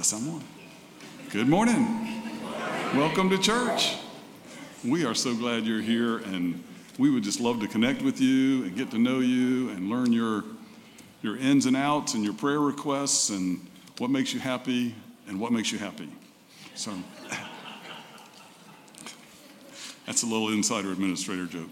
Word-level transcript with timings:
Guess 0.00 0.14
I'm 0.14 0.30
on. 0.30 0.42
Good 1.28 1.46
morning. 1.46 2.22
Welcome 2.94 3.28
to 3.28 3.36
church. 3.36 3.98
We 4.82 5.04
are 5.04 5.14
so 5.14 5.34
glad 5.36 5.64
you're 5.64 5.82
here, 5.82 6.20
and 6.20 6.64
we 6.98 7.10
would 7.10 7.22
just 7.22 7.38
love 7.38 7.60
to 7.60 7.68
connect 7.68 8.00
with 8.00 8.18
you 8.18 8.64
and 8.64 8.74
get 8.74 8.90
to 8.92 8.98
know 8.98 9.18
you 9.18 9.68
and 9.68 9.90
learn 9.90 10.10
your, 10.10 10.44
your 11.20 11.36
ins 11.36 11.66
and 11.66 11.76
outs 11.76 12.14
and 12.14 12.24
your 12.24 12.32
prayer 12.32 12.60
requests 12.60 13.28
and 13.28 13.60
what 13.98 14.08
makes 14.08 14.32
you 14.32 14.40
happy 14.40 14.94
and 15.28 15.38
what 15.38 15.52
makes 15.52 15.70
you 15.70 15.76
happy. 15.76 16.08
So 16.74 16.92
that's 20.06 20.22
a 20.22 20.26
little 20.26 20.48
insider 20.48 20.92
administrator 20.92 21.44
joke. 21.44 21.68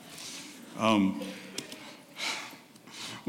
Um, 0.79 1.23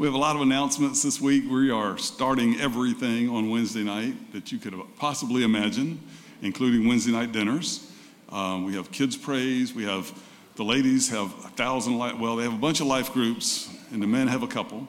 we 0.00 0.06
have 0.06 0.14
a 0.14 0.18
lot 0.18 0.34
of 0.34 0.40
announcements 0.40 1.02
this 1.02 1.20
week. 1.20 1.44
We 1.50 1.70
are 1.70 1.98
starting 1.98 2.58
everything 2.58 3.28
on 3.28 3.50
Wednesday 3.50 3.82
night 3.82 4.32
that 4.32 4.50
you 4.50 4.56
could 4.56 4.74
possibly 4.96 5.42
imagine, 5.42 6.00
including 6.40 6.88
Wednesday 6.88 7.12
night 7.12 7.32
dinners. 7.32 7.86
Um, 8.30 8.64
we 8.64 8.76
have 8.76 8.90
kids' 8.90 9.14
praise. 9.14 9.74
We 9.74 9.84
have 9.84 10.10
the 10.56 10.64
ladies 10.64 11.10
have 11.10 11.26
a 11.44 11.48
thousand, 11.48 11.98
well, 11.98 12.36
they 12.36 12.44
have 12.44 12.54
a 12.54 12.56
bunch 12.56 12.80
of 12.80 12.86
life 12.86 13.12
groups, 13.12 13.68
and 13.92 14.02
the 14.02 14.06
men 14.06 14.26
have 14.28 14.42
a 14.42 14.46
couple. 14.46 14.88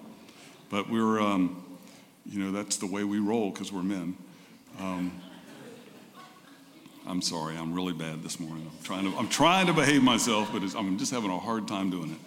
But 0.69 0.89
we're, 0.89 1.19
um, 1.19 1.61
you 2.25 2.39
know, 2.39 2.53
that's 2.53 2.77
the 2.77 2.87
way 2.87 3.03
we 3.03 3.19
roll 3.19 3.49
because 3.49 3.69
we're 3.69 3.83
men. 3.83 4.15
Um, 4.79 5.11
I'm 7.05 7.21
sorry, 7.21 7.57
I'm 7.57 7.73
really 7.73 7.91
bad 7.91 8.23
this 8.23 8.39
morning. 8.39 8.65
I'm 8.65 8.83
trying 8.85 9.11
to, 9.11 9.17
I'm 9.17 9.27
trying 9.27 9.67
to 9.67 9.73
behave 9.73 10.03
myself, 10.03 10.53
but 10.53 10.63
I'm 10.73 10.97
just 10.97 11.11
having 11.11 11.31
a 11.31 11.37
hard 11.37 11.67
time 11.67 11.89
doing 11.89 12.11
it. 12.11 12.19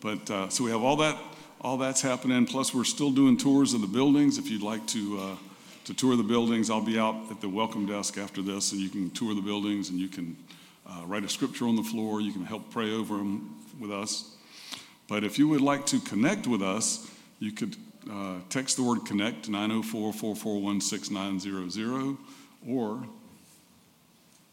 But 0.00 0.30
uh, 0.30 0.48
so 0.50 0.64
we 0.64 0.70
have 0.72 0.82
all 0.82 0.96
that 0.96 1.16
all 1.60 1.76
that's 1.76 2.00
happening. 2.00 2.46
Plus, 2.46 2.74
we're 2.74 2.84
still 2.84 3.10
doing 3.10 3.36
tours 3.36 3.74
of 3.74 3.80
the 3.80 3.86
buildings. 3.86 4.38
If 4.38 4.50
you'd 4.50 4.62
like 4.62 4.86
to, 4.88 5.18
uh, 5.18 5.36
to 5.84 5.94
tour 5.94 6.16
the 6.16 6.22
buildings, 6.22 6.70
I'll 6.70 6.84
be 6.84 6.98
out 6.98 7.16
at 7.30 7.40
the 7.40 7.48
welcome 7.48 7.86
desk 7.86 8.18
after 8.18 8.42
this, 8.42 8.72
and 8.72 8.80
you 8.80 8.88
can 8.88 9.10
tour 9.10 9.34
the 9.34 9.42
buildings 9.42 9.90
and 9.90 9.98
you 9.98 10.08
can 10.08 10.36
uh, 10.86 11.02
write 11.06 11.24
a 11.24 11.28
scripture 11.28 11.66
on 11.66 11.76
the 11.76 11.82
floor. 11.82 12.20
You 12.20 12.32
can 12.32 12.44
help 12.44 12.70
pray 12.70 12.92
over 12.92 13.16
them 13.16 13.56
with 13.80 13.92
us. 13.92 14.36
But 15.08 15.24
if 15.24 15.38
you 15.38 15.48
would 15.48 15.60
like 15.60 15.86
to 15.86 16.00
connect 16.00 16.46
with 16.46 16.62
us, 16.62 17.10
you 17.38 17.52
could 17.52 17.76
uh, 18.10 18.36
text 18.50 18.76
the 18.76 18.82
word 18.82 19.04
connect 19.04 19.44
to 19.44 19.50
904 19.50 20.12
441 20.12 20.80
6900, 20.80 22.16
or 22.68 23.04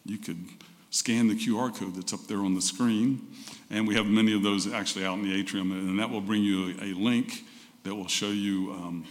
you 0.06 0.18
could 0.18 0.46
scan 0.90 1.28
the 1.28 1.36
QR 1.36 1.76
code 1.76 1.96
that's 1.96 2.14
up 2.14 2.26
there 2.28 2.40
on 2.40 2.54
the 2.54 2.62
screen. 2.62 3.28
And 3.70 3.88
we 3.88 3.96
have 3.96 4.06
many 4.06 4.34
of 4.34 4.44
those 4.44 4.72
actually 4.72 5.06
out 5.06 5.18
in 5.18 5.24
the 5.24 5.34
atrium, 5.34 5.72
and 5.72 6.00
that 6.00 6.10
will 6.10 6.22
bring 6.22 6.44
you 6.44 6.76
a, 6.82 6.94
link 6.94 7.44
that 7.84 7.96
will 7.96 8.08
show 8.08 8.30
you 8.30 8.72
um, 8.74 9.06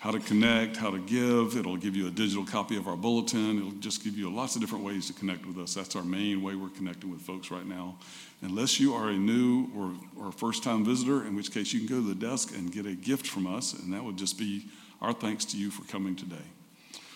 how 0.00 0.10
to 0.10 0.20
connect, 0.20 0.76
how 0.76 0.90
to 0.90 0.98
give. 0.98 1.56
It'll 1.56 1.76
give 1.76 1.96
you 1.96 2.06
a 2.06 2.10
digital 2.10 2.44
copy 2.44 2.76
of 2.76 2.88
our 2.88 2.96
bulletin. 2.96 3.58
It'll 3.58 3.70
just 3.72 4.04
give 4.04 4.18
you 4.18 4.32
lots 4.32 4.54
of 4.54 4.60
different 4.60 4.84
ways 4.84 5.06
to 5.06 5.12
connect 5.12 5.46
with 5.46 5.58
us. 5.58 5.74
That's 5.74 5.96
our 5.96 6.02
main 6.02 6.42
way 6.42 6.54
we're 6.56 6.70
connecting 6.70 7.10
with 7.10 7.20
folks 7.20 7.50
right 7.50 7.66
now. 7.66 7.96
Unless 8.42 8.80
you 8.80 8.94
are 8.94 9.08
a 9.08 9.16
new 9.16 9.68
or, 9.76 10.26
or 10.26 10.32
first 10.32 10.62
time 10.62 10.84
visitor, 10.84 11.26
in 11.26 11.36
which 11.36 11.52
case 11.52 11.72
you 11.72 11.80
can 11.80 11.88
go 11.88 12.02
to 12.02 12.14
the 12.14 12.26
desk 12.26 12.54
and 12.56 12.72
get 12.72 12.86
a 12.86 12.94
gift 12.94 13.26
from 13.26 13.46
us, 13.46 13.74
and 13.74 13.92
that 13.92 14.02
would 14.02 14.16
just 14.16 14.38
be 14.38 14.66
our 15.00 15.12
thanks 15.12 15.44
to 15.46 15.58
you 15.58 15.70
for 15.70 15.84
coming 15.90 16.16
today. 16.16 16.36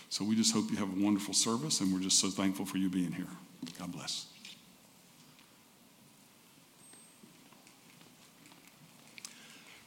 So 0.08 0.24
we 0.24 0.36
just 0.36 0.54
hope 0.54 0.70
you 0.70 0.76
have 0.76 0.96
a 0.96 1.04
wonderful 1.04 1.34
service, 1.34 1.80
and 1.80 1.92
we're 1.92 2.00
just 2.00 2.20
so 2.20 2.30
thankful 2.30 2.64
for 2.64 2.78
you 2.78 2.88
being 2.88 3.12
here. 3.12 3.26
God 3.78 3.92
bless. 3.92 4.33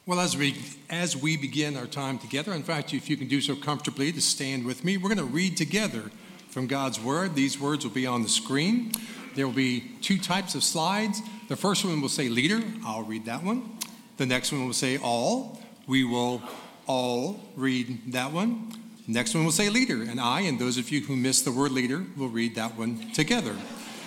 Well, 0.08 0.20
as 0.20 0.38
we, 0.38 0.56
as 0.88 1.14
we 1.14 1.36
begin 1.36 1.76
our 1.76 1.84
time 1.84 2.18
together, 2.18 2.54
in 2.54 2.62
fact, 2.62 2.94
if 2.94 3.10
you 3.10 3.16
can 3.18 3.28
do 3.28 3.42
so 3.42 3.54
comfortably 3.54 4.10
to 4.10 4.22
stand 4.22 4.64
with 4.64 4.82
me, 4.82 4.96
we're 4.96 5.14
going 5.14 5.18
to 5.18 5.24
read 5.24 5.58
together 5.58 6.10
from 6.48 6.66
God's 6.66 6.98
Word. 6.98 7.34
These 7.34 7.60
words 7.60 7.84
will 7.84 7.92
be 7.92 8.06
on 8.06 8.22
the 8.22 8.28
screen. 8.30 8.92
There 9.34 9.46
will 9.46 9.52
be 9.52 9.80
two 10.00 10.16
types 10.16 10.54
of 10.54 10.64
slides. 10.64 11.20
The 11.48 11.56
first 11.56 11.84
one 11.84 12.00
will 12.00 12.08
say 12.08 12.30
leader. 12.30 12.62
I'll 12.86 13.02
read 13.02 13.26
that 13.26 13.42
one. 13.42 13.76
The 14.16 14.24
next 14.24 14.50
one 14.50 14.64
will 14.64 14.72
say 14.72 14.96
all. 14.96 15.60
We 15.86 16.04
will 16.04 16.42
all 16.86 17.38
read 17.54 18.14
that 18.14 18.32
one. 18.32 18.72
Next 19.06 19.34
one 19.34 19.44
will 19.44 19.52
say 19.52 19.68
leader, 19.68 20.00
and 20.00 20.18
I 20.18 20.40
and 20.40 20.58
those 20.58 20.78
of 20.78 20.88
you 20.88 21.02
who 21.02 21.16
missed 21.16 21.44
the 21.44 21.52
word 21.52 21.72
leader 21.72 22.02
will 22.16 22.30
read 22.30 22.54
that 22.54 22.78
one 22.78 23.12
together. 23.12 23.54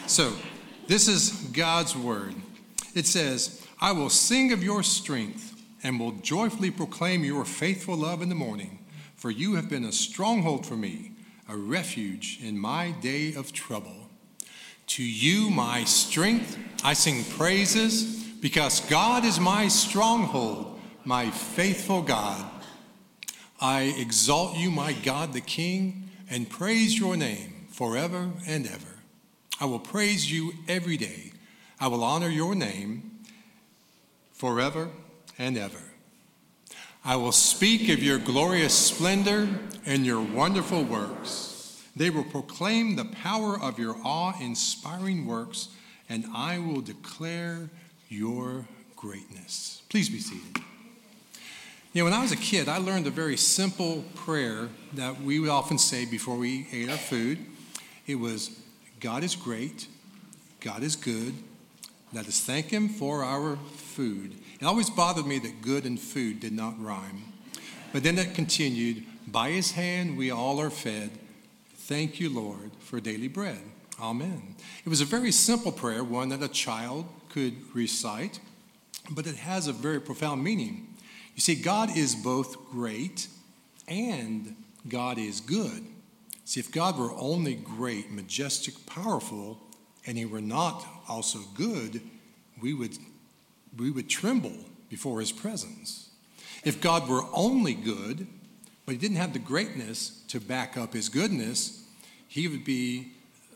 So, 0.08 0.34
this 0.88 1.08
is 1.08 1.29
God's 1.53 1.96
word. 1.96 2.34
It 2.96 3.05
says, 3.05 3.63
I 3.79 3.91
will 3.91 4.10
sing 4.10 4.51
of 4.51 4.63
your 4.63 4.81
strength 4.81 5.50
and 5.83 6.00
will 6.00 6.11
joyfully 6.11 6.71
proclaim 6.71 7.23
your 7.23 7.45
faithful 7.45 7.95
love 7.95 8.21
in 8.21 8.29
the 8.29 8.35
morning, 8.35 8.79
for 9.15 9.31
you 9.31 9.55
have 9.55 9.69
been 9.69 9.85
a 9.85 9.91
stronghold 9.91 10.65
for 10.65 10.75
me, 10.75 11.11
a 11.50 11.55
refuge 11.55 12.39
in 12.41 12.57
my 12.57 12.91
day 13.01 13.33
of 13.33 13.51
trouble. 13.51 14.09
To 14.88 15.03
you, 15.03 15.50
my 15.50 15.83
strength, 15.83 16.57
I 16.83 16.93
sing 16.93 17.23
praises, 17.38 18.23
because 18.41 18.79
God 18.81 19.23
is 19.23 19.39
my 19.39 19.67
stronghold, 19.67 20.79
my 21.05 21.29
faithful 21.29 22.01
God. 22.01 22.43
I 23.59 23.93
exalt 23.97 24.57
you, 24.57 24.71
my 24.71 24.93
God 24.93 25.33
the 25.33 25.41
King, 25.41 26.09
and 26.29 26.50
praise 26.50 26.97
your 26.97 27.15
name 27.15 27.67
forever 27.69 28.31
and 28.47 28.65
ever. 28.65 29.00
I 29.59 29.65
will 29.65 29.79
praise 29.79 30.31
you 30.31 30.53
every 30.67 30.97
day. 30.97 31.33
I 31.79 31.88
will 31.88 32.03
honor 32.03 32.29
your 32.29 32.55
name 32.55 33.19
forever 34.33 34.89
and 35.41 35.57
ever. 35.57 35.81
I 37.03 37.15
will 37.15 37.31
speak 37.31 37.89
of 37.89 38.03
your 38.03 38.19
glorious 38.19 38.75
splendor 38.77 39.50
and 39.88 40.05
your 40.05 40.21
wonderful 40.21 40.83
works. 40.83 41.83
They 41.95 42.12
will 42.12 42.24
proclaim 42.24 42.95
the 42.95 43.05
power 43.05 43.60
of 43.60 43.79
your 43.79 43.95
awe 44.03 44.39
inspiring 44.39 45.25
works, 45.25 45.69
and 46.07 46.25
I 46.31 46.60
will 46.60 46.81
declare 46.81 47.71
your 48.07 48.67
greatness. 48.95 49.81
Please 49.89 50.10
be 50.10 50.19
seated. 50.19 50.62
You 51.93 52.01
know, 52.01 52.05
when 52.05 52.13
I 52.13 52.21
was 52.21 52.31
a 52.31 52.38
kid, 52.38 52.69
I 52.69 52.77
learned 52.77 53.07
a 53.07 53.12
very 53.12 53.36
simple 53.36 54.05
prayer 54.13 54.69
that 54.93 55.21
we 55.21 55.39
would 55.39 55.50
often 55.50 55.79
say 55.79 56.05
before 56.05 56.38
we 56.38 56.67
ate 56.71 56.89
our 56.89 56.98
food. 56.98 57.39
It 58.05 58.15
was, 58.15 58.62
God 59.00 59.24
is 59.24 59.36
great, 59.36 59.88
God 60.60 60.83
is 60.83 60.95
good. 60.95 61.33
Let 62.13 62.27
us 62.27 62.39
thank 62.39 62.67
Him 62.67 62.89
for 62.89 63.24
our 63.24 63.57
food. 63.75 64.36
It 64.62 64.65
always 64.65 64.91
bothered 64.91 65.25
me 65.25 65.39
that 65.39 65.63
good 65.63 65.86
and 65.86 66.00
food 66.00 66.39
did 66.39 66.53
not 66.53 66.80
rhyme. 66.80 67.24
But 67.91 68.03
then 68.03 68.20
it 68.20 68.36
continued, 68.36 69.03
by 69.27 69.50
His 69.50 69.72
hand 69.72 70.18
we 70.18 70.30
all 70.30 70.62
are 70.62 70.70
fed. 70.70 71.10
Thank 71.75 72.20
you, 72.20 72.30
Lord, 72.30 72.72
for 72.80 73.00
daily 73.00 73.27
bread. 73.27 73.60
Amen. 74.00 74.56
It 74.86 74.89
was 74.89 75.01
a 75.01 75.06
very 75.06 75.32
simple 75.32 75.72
prayer, 75.72 76.03
one 76.03 76.30
that 76.30 76.44
a 76.44 76.48
child 76.48 77.06
could 77.30 77.56
recite, 77.75 78.39
but 79.10 79.25
it 79.25 79.36
has 79.36 79.68
a 79.68 79.74
very 79.74 80.00
profound 80.00 80.44
meaning. 80.44 80.88
You 81.36 81.41
see, 81.41 81.56
God 81.56 81.98
is 81.98 82.13
both 82.13 82.70
great 82.70 83.27
and 83.88 84.56
God 84.88 85.18
is 85.18 85.41
good. 85.41 85.84
See, 86.46 86.60
if 86.60 86.72
God 86.72 86.98
were 87.00 87.13
only 87.13 87.56
great, 87.56 88.12
majestic, 88.12 88.86
powerful, 88.86 89.60
and 90.06 90.18
he 90.18 90.25
were 90.25 90.41
not 90.41 90.86
also 91.08 91.39
good, 91.56 92.01
we 92.62 92.74
would, 92.74 92.98
we 93.78 93.92
would 93.92 94.10
tremble 94.10 94.56
before 94.90 95.20
his 95.20 95.32
presence. 95.32 96.10
If 96.63 96.82
God 96.82 97.08
were 97.08 97.24
only 97.34 97.74
good, 97.74 98.28
but 98.86 98.94
he 98.94 98.98
didn't 98.98 99.18
have 99.18 99.34
the 99.34 99.40
greatness 99.40 100.24
to 100.28 100.40
back 100.40 100.78
up 100.78 100.94
his 100.94 101.10
goodness, 101.10 101.86
he 102.28 102.48
would 102.48 102.63
be 102.63 103.13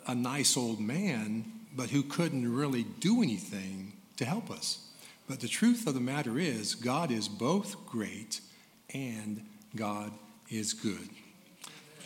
a 0.08 0.16
nice 0.16 0.56
old 0.56 0.80
man, 0.80 1.52
but 1.76 1.90
who 1.90 2.04
couldn't 2.04 2.54
really 2.54 2.84
do 2.84 3.22
anything 3.22 3.94
to 4.18 4.26
help 4.26 4.50
us. 4.50 4.90
But 5.28 5.40
the 5.40 5.48
truth 5.48 5.88
of 5.88 5.94
the 5.94 6.00
matter 6.00 6.38
is, 6.38 6.76
God 6.76 7.12
is 7.12 7.28
both 7.28 7.86
great 7.86 8.42
and 8.94 9.46
God 9.76 10.12
is 10.50 10.74
good. 10.74 11.10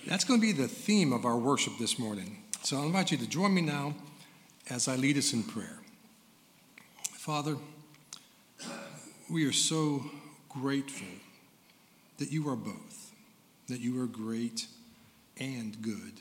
That's 0.08 0.24
going 0.24 0.40
to 0.40 0.46
be 0.46 0.54
the 0.54 0.68
theme 0.68 1.12
of 1.12 1.26
our 1.26 1.38
worship 1.38 1.74
this 1.78 2.00
morning. 2.00 2.44
So 2.64 2.78
I 2.78 2.86
invite 2.86 3.12
you 3.12 3.18
to 3.18 3.28
join 3.28 3.54
me 3.54 3.62
now 3.62 3.94
as 4.70 4.88
I 4.88 4.96
lead 4.96 5.18
us 5.18 5.34
in 5.34 5.44
prayer. 5.44 5.80
Father, 7.12 7.58
we 9.30 9.46
are 9.46 9.54
so 9.54 10.04
grateful 10.50 11.08
that 12.18 12.32
you 12.32 12.50
are 12.50 12.56
both, 12.56 13.12
that 13.68 13.80
you 13.80 14.02
are 14.02 14.08
great 14.08 14.66
and 15.40 15.82
good. 15.82 16.20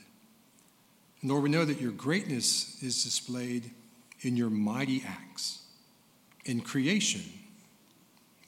And 1.21 1.31
Lord, 1.31 1.43
we 1.43 1.49
know 1.49 1.65
that 1.65 1.81
your 1.81 1.91
greatness 1.91 2.81
is 2.81 3.03
displayed 3.03 3.71
in 4.21 4.37
your 4.37 4.49
mighty 4.49 5.03
acts 5.05 5.63
in 6.45 6.61
creation, 6.61 7.21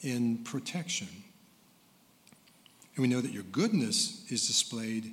in 0.00 0.38
protection. 0.38 1.08
And 2.96 3.02
we 3.02 3.08
know 3.08 3.20
that 3.20 3.32
your 3.32 3.44
goodness 3.44 4.24
is 4.30 4.46
displayed 4.46 5.12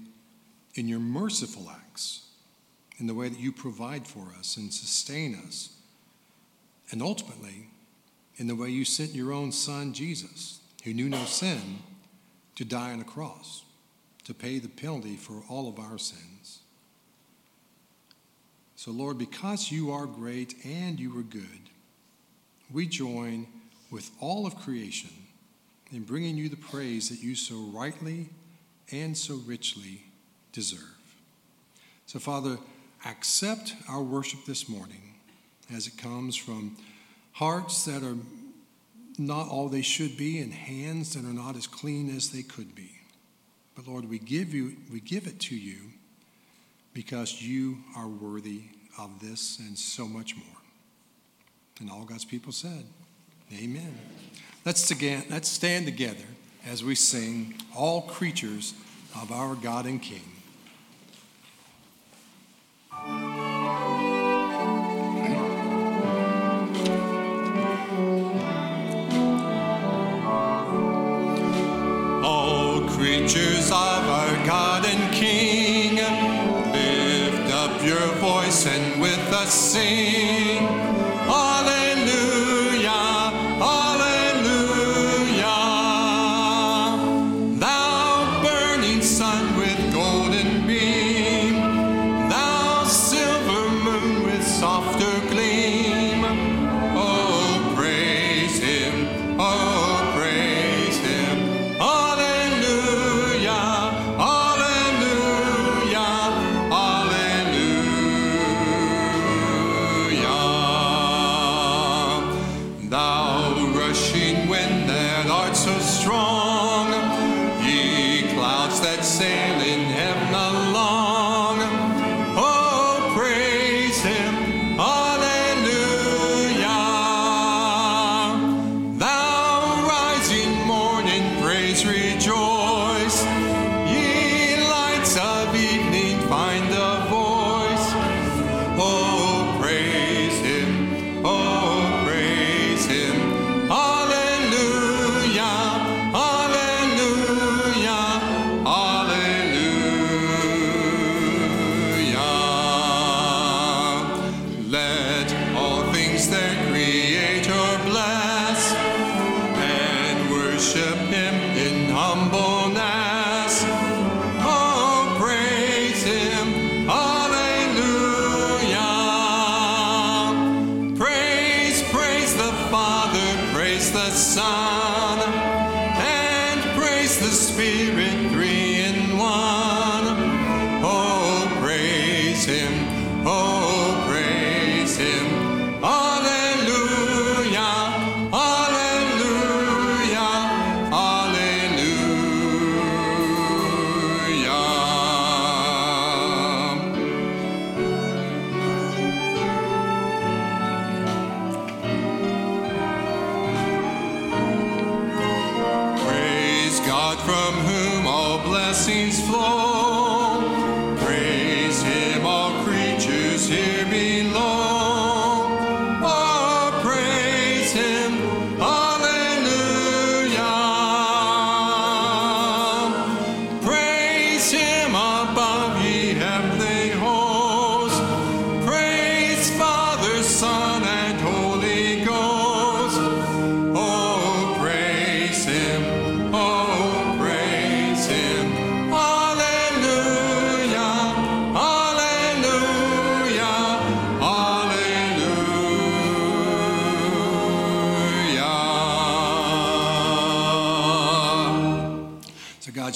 in 0.75 0.88
your 0.88 1.00
merciful 1.00 1.70
acts, 1.70 2.27
in 2.98 3.08
the 3.08 3.13
way 3.13 3.29
that 3.29 3.39
you 3.39 3.51
provide 3.51 4.08
for 4.08 4.34
us 4.38 4.58
and 4.58 4.74
sustain 4.74 5.39
us, 5.48 5.70
and 6.91 7.01
ultimately, 7.01 7.68
in 8.39 8.48
the 8.48 8.55
way 8.55 8.69
you 8.69 8.84
sent 8.84 9.13
your 9.13 9.31
own 9.31 9.51
Son, 9.51 9.93
Jesus, 9.93 10.62
who 10.84 10.93
knew 10.93 11.10
no 11.10 11.24
sin, 11.25 11.79
to 12.55 12.65
die 12.65 12.91
on 12.91 13.00
a 13.00 13.03
cross. 13.05 13.63
to 14.25 14.34
pay 14.36 14.60
the 14.60 14.69
penalty 14.69 15.15
for 15.15 15.41
all 15.50 15.67
of 15.67 15.79
our 15.79 15.98
sins. 15.98 16.60
So, 18.75 18.91
Lord, 18.91 19.17
because 19.17 19.72
you 19.72 19.91
are 19.91 20.05
great 20.05 20.53
and 20.63 21.00
you 21.00 21.17
are 21.17 21.24
good, 21.24 21.72
we 22.72 22.86
join 22.86 23.48
with 23.89 24.12
all 24.19 24.46
of 24.46 24.55
creation 24.55 25.10
in 25.91 26.03
bringing 26.03 26.38
you 26.38 26.48
the 26.48 26.58
praise 26.58 27.10
that 27.10 27.24
you 27.24 27.34
so 27.34 27.55
rightly 27.74 28.29
and 28.91 29.17
so 29.17 29.41
richly 29.48 30.03
deserve. 30.51 30.96
So, 32.05 32.19
Father, 32.19 32.60
accept 33.08 33.74
our 33.89 34.03
worship 34.03 34.46
this 34.46 34.69
morning 34.69 35.15
as 35.74 35.88
it 35.88 35.98
comes 35.98 36.36
from 36.36 36.77
hearts 37.34 37.86
that 37.86 38.04
are 38.04 38.18
not 39.18 39.50
all 39.50 39.68
they 39.68 39.82
should 39.82 40.18
be 40.18 40.40
and 40.40 40.54
hands 40.54 41.14
that 41.14 41.26
are 41.26 41.34
not 41.34 41.56
as 41.56 41.68
clean 41.68 42.16
as 42.16 42.30
they 42.30 42.42
could 42.42 42.74
be. 42.74 42.92
But 43.76 43.88
Lord, 43.88 44.10
we 44.10 44.20
give 44.20 44.54
you 44.54 44.78
we 44.92 45.00
give 45.00 45.28
it 45.28 45.40
to 45.42 45.56
you 45.56 45.78
because 46.94 47.42
you 47.42 47.80
are 47.96 48.08
worthy 48.08 48.64
of 48.98 49.20
this 49.22 49.60
and 49.60 49.78
so 49.78 50.08
much 50.08 50.36
more. 50.36 50.46
And 51.80 51.90
all 51.90 52.04
God's 52.04 52.26
people 52.26 52.52
said, 52.52 52.84
Amen. 53.54 53.98
Let's 54.66 54.90
again 54.92 55.24
let's 55.30 55.48
stand 55.48 55.86
together 55.86 56.26
as 56.66 56.84
we 56.84 56.96
sing 56.96 57.56
all 57.76 58.02
creatures 58.02 58.74
of 59.22 59.32
our 59.32 59.56
God 59.56 59.86
and 59.86 60.02
King. 60.02 60.22
Of 73.32 74.10
our 74.10 74.46
God 74.48 74.86
and 74.88 75.14
King, 75.14 75.98
lift 76.72 77.54
up 77.54 77.86
your 77.86 78.08
voice 78.15 78.65
and 78.65 79.00
with 79.00 79.32
us 79.32 79.54
sing. 79.54 80.59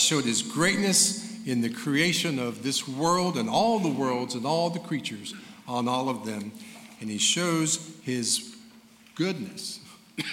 Showed 0.04 0.26
his 0.26 0.42
greatness 0.42 1.22
in 1.46 1.62
the 1.62 1.70
creation 1.70 2.40
of 2.40 2.64
this 2.64 2.88
world 2.88 3.38
and 3.38 3.50
all 3.50 3.80
the 3.80 3.90
worlds 3.90 4.36
and 4.36 4.46
all 4.46 4.70
the 4.70 4.80
creatures 4.80 5.34
on 5.68 5.88
all 5.88 6.10
of 6.10 6.26
them. 6.26 6.52
And 7.02 7.10
he 7.10 7.18
shows 7.18 7.92
his 8.04 8.54
goodness 9.16 9.80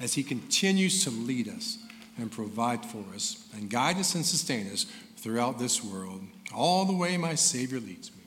as 0.00 0.14
He 0.14 0.22
continues 0.22 1.04
to 1.04 1.10
lead 1.10 1.48
us 1.48 1.78
and 2.18 2.30
provide 2.30 2.84
for 2.84 3.04
us 3.14 3.48
and 3.54 3.70
guide 3.70 3.96
us 3.96 4.14
and 4.14 4.24
sustain 4.24 4.70
us 4.70 4.86
throughout 5.16 5.58
this 5.58 5.82
world, 5.82 6.22
all 6.54 6.84
the 6.84 6.92
way 6.92 7.16
my 7.16 7.34
Savior 7.34 7.80
leads 7.80 8.10
me. 8.10 8.18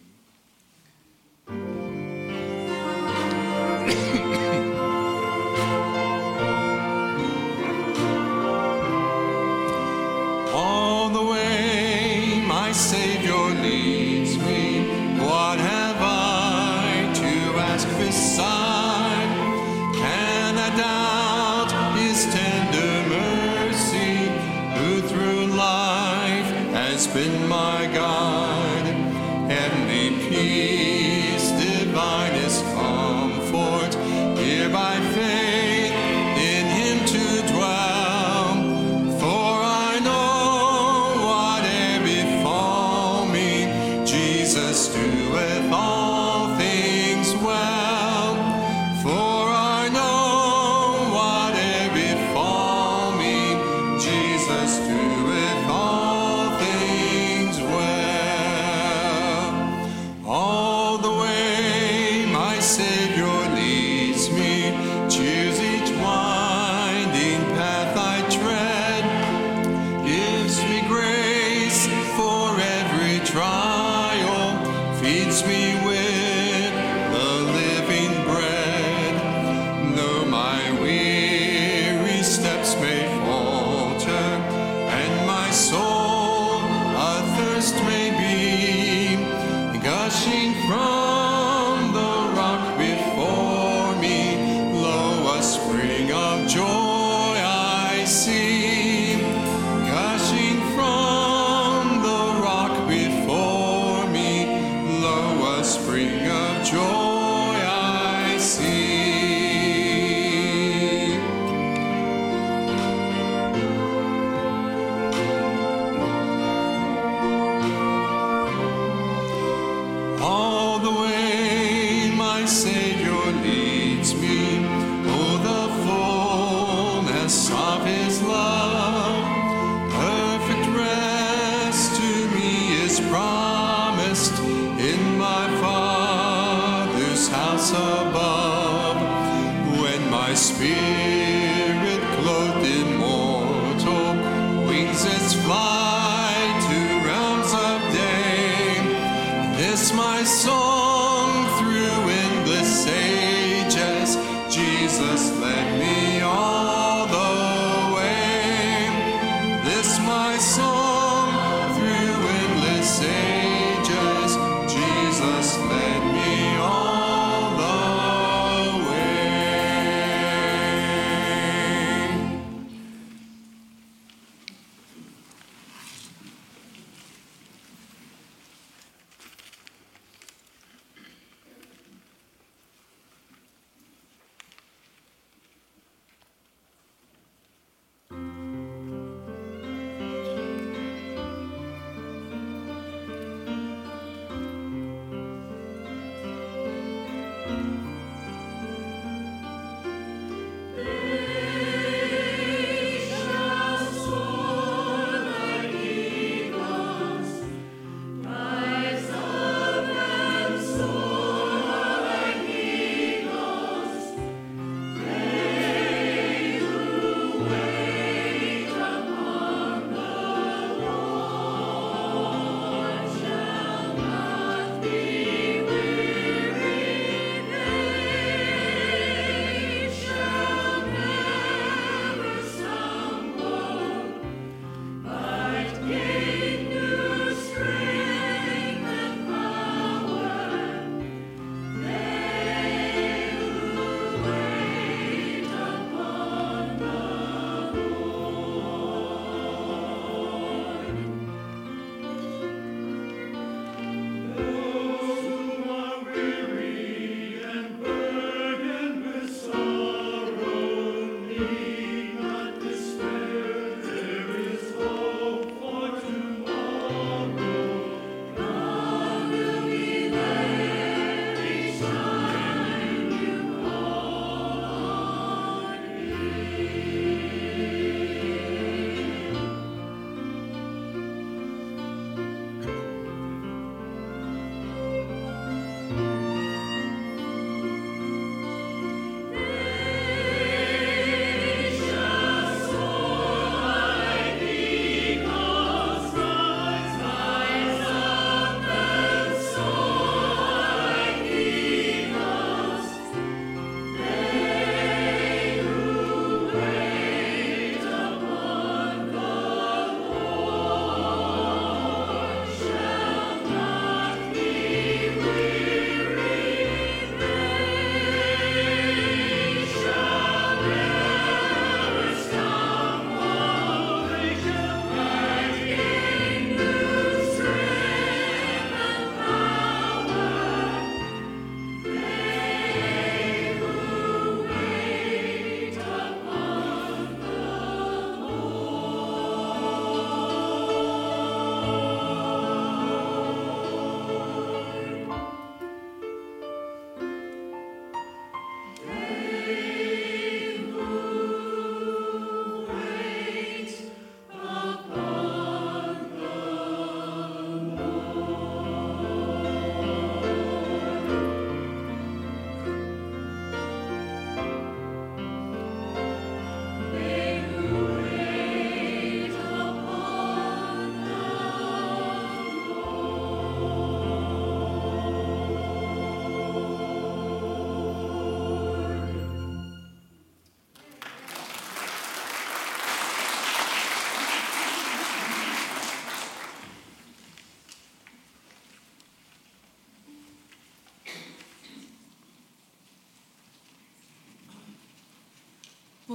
Soul 85.56 86.60
athirst 86.98 87.76
may 87.86 88.10
be, 88.20 89.80
gushing 89.80 90.54
from 90.68 90.95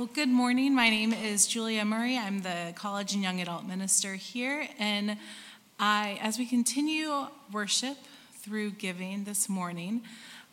Well, 0.01 0.09
good 0.15 0.31
morning. 0.31 0.75
My 0.75 0.89
name 0.89 1.13
is 1.13 1.47
Julia 1.47 1.85
Murray. 1.85 2.17
I'm 2.17 2.41
the 2.41 2.73
college 2.75 3.13
and 3.13 3.23
young 3.23 3.39
adult 3.43 3.67
minister 3.67 4.15
here. 4.15 4.67
And 4.79 5.19
I, 5.79 6.19
as 6.23 6.39
we 6.39 6.47
continue 6.47 7.27
worship 7.53 7.99
through 8.37 8.71
giving 8.71 9.25
this 9.25 9.47
morning, 9.47 10.01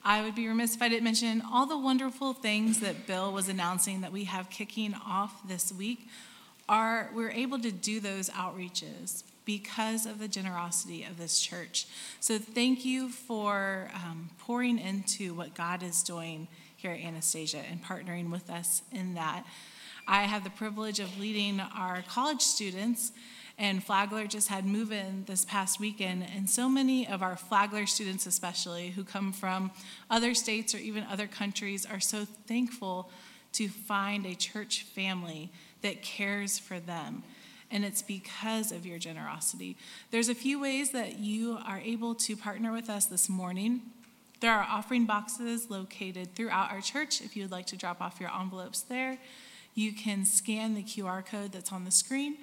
I 0.03 0.21
would 0.21 0.35
be 0.35 0.49
remiss 0.49 0.75
if 0.75 0.81
I 0.81 0.89
didn't 0.89 1.05
mention 1.05 1.41
all 1.49 1.65
the 1.65 1.77
wonderful 1.77 2.33
things 2.33 2.81
that 2.81 3.07
Bill 3.07 3.31
was 3.31 3.47
announcing 3.47 4.01
that 4.01 4.11
we 4.11 4.25
have 4.25 4.49
kicking 4.49 4.93
off 4.95 5.47
this 5.47 5.71
week. 5.71 6.09
Are 6.67 7.09
we're 7.15 7.31
able 7.31 7.59
to 7.59 7.71
do 7.71 8.01
those 8.01 8.29
outreaches 8.31 9.23
because 9.45 10.05
of 10.05 10.19
the 10.19 10.27
generosity 10.27 11.05
of 11.05 11.17
this 11.17 11.39
church. 11.39 11.87
So 12.19 12.37
thank 12.37 12.83
you 12.83 13.07
for 13.07 13.89
um, 13.95 14.29
pouring 14.39 14.77
into 14.77 15.33
what 15.33 15.55
God 15.55 15.83
is 15.83 16.03
doing 16.03 16.49
here 16.77 16.91
at 16.91 17.01
Anastasia 17.01 17.61
and 17.69 17.83
partnering 17.83 18.31
with 18.31 18.49
us 18.49 18.83
in 18.91 19.15
that. 19.15 19.45
I 20.07 20.23
have 20.23 20.45
the 20.45 20.49
privilege 20.49 20.99
of 20.99 21.19
leading 21.19 21.59
our 21.59 22.01
college 22.07 22.41
students, 22.41 23.11
and 23.57 23.83
Flagler 23.83 24.27
just 24.27 24.47
had 24.47 24.65
move 24.65 24.91
in 24.91 25.25
this 25.25 25.43
past 25.43 25.79
weekend. 25.79 26.25
And 26.33 26.49
so 26.49 26.69
many 26.69 27.07
of 27.07 27.21
our 27.21 27.35
Flagler 27.35 27.87
students, 27.87 28.25
especially 28.25 28.91
who 28.91 29.03
come 29.03 29.33
from 29.33 29.71
other 30.09 30.33
states 30.33 30.73
or 30.73 30.77
even 30.77 31.03
other 31.03 31.27
countries, 31.27 31.85
are 31.85 31.99
so 31.99 32.25
thankful 32.47 33.09
to 33.53 33.67
find 33.67 34.25
a 34.25 34.35
church 34.35 34.83
family 34.83 35.51
that 35.81 36.03
cares 36.03 36.59
for 36.59 36.79
them. 36.79 37.23
And 37.71 37.83
it's 37.83 38.01
because 38.01 38.71
of 38.71 38.85
your 38.85 38.99
generosity. 38.99 39.75
There's 40.11 40.29
a 40.29 40.35
few 40.35 40.59
ways 40.61 40.91
that 40.91 41.19
you 41.19 41.57
are 41.65 41.79
able 41.79 42.15
to 42.15 42.37
partner 42.37 42.71
with 42.71 42.89
us 42.89 43.05
this 43.07 43.27
morning. 43.27 43.81
There 44.39 44.51
are 44.51 44.67
offering 44.69 45.05
boxes 45.05 45.69
located 45.69 46.35
throughout 46.35 46.71
our 46.71 46.81
church 46.81 47.21
if 47.21 47.35
you 47.35 47.43
would 47.43 47.51
like 47.51 47.65
to 47.67 47.75
drop 47.75 48.01
off 48.01 48.19
your 48.19 48.29
envelopes 48.29 48.81
there. 48.81 49.17
You 49.73 49.93
can 49.93 50.25
scan 50.25 50.75
the 50.75 50.83
QR 50.83 51.25
code 51.25 51.51
that's 51.51 51.71
on 51.71 51.85
the 51.85 51.91
screen. 51.91 52.37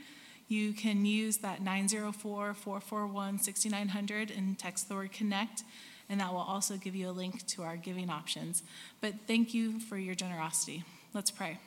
You 0.49 0.73
can 0.73 1.07
use 1.07 1.39
that 1.39 1.63
904 1.63 2.55
441 2.55 3.39
6900 3.39 4.31
and 4.31 4.59
text 4.59 4.89
the 4.89 4.95
word 4.95 5.13
connect, 5.13 5.63
and 6.09 6.21
that 6.21 6.33
will 6.33 6.41
also 6.41 6.77
give 6.77 6.95
you 6.95 7.11
a 7.11 7.13
link 7.13 7.47
to 7.49 7.63
our 7.63 7.77
giving 7.77 8.11
options. 8.11 8.63
But 9.01 9.15
thank 9.27 9.55
you 9.55 9.79
for 9.81 9.97
your 9.97 10.15
generosity. 10.15 10.85
Let's 11.13 11.31
pray. 11.31 11.59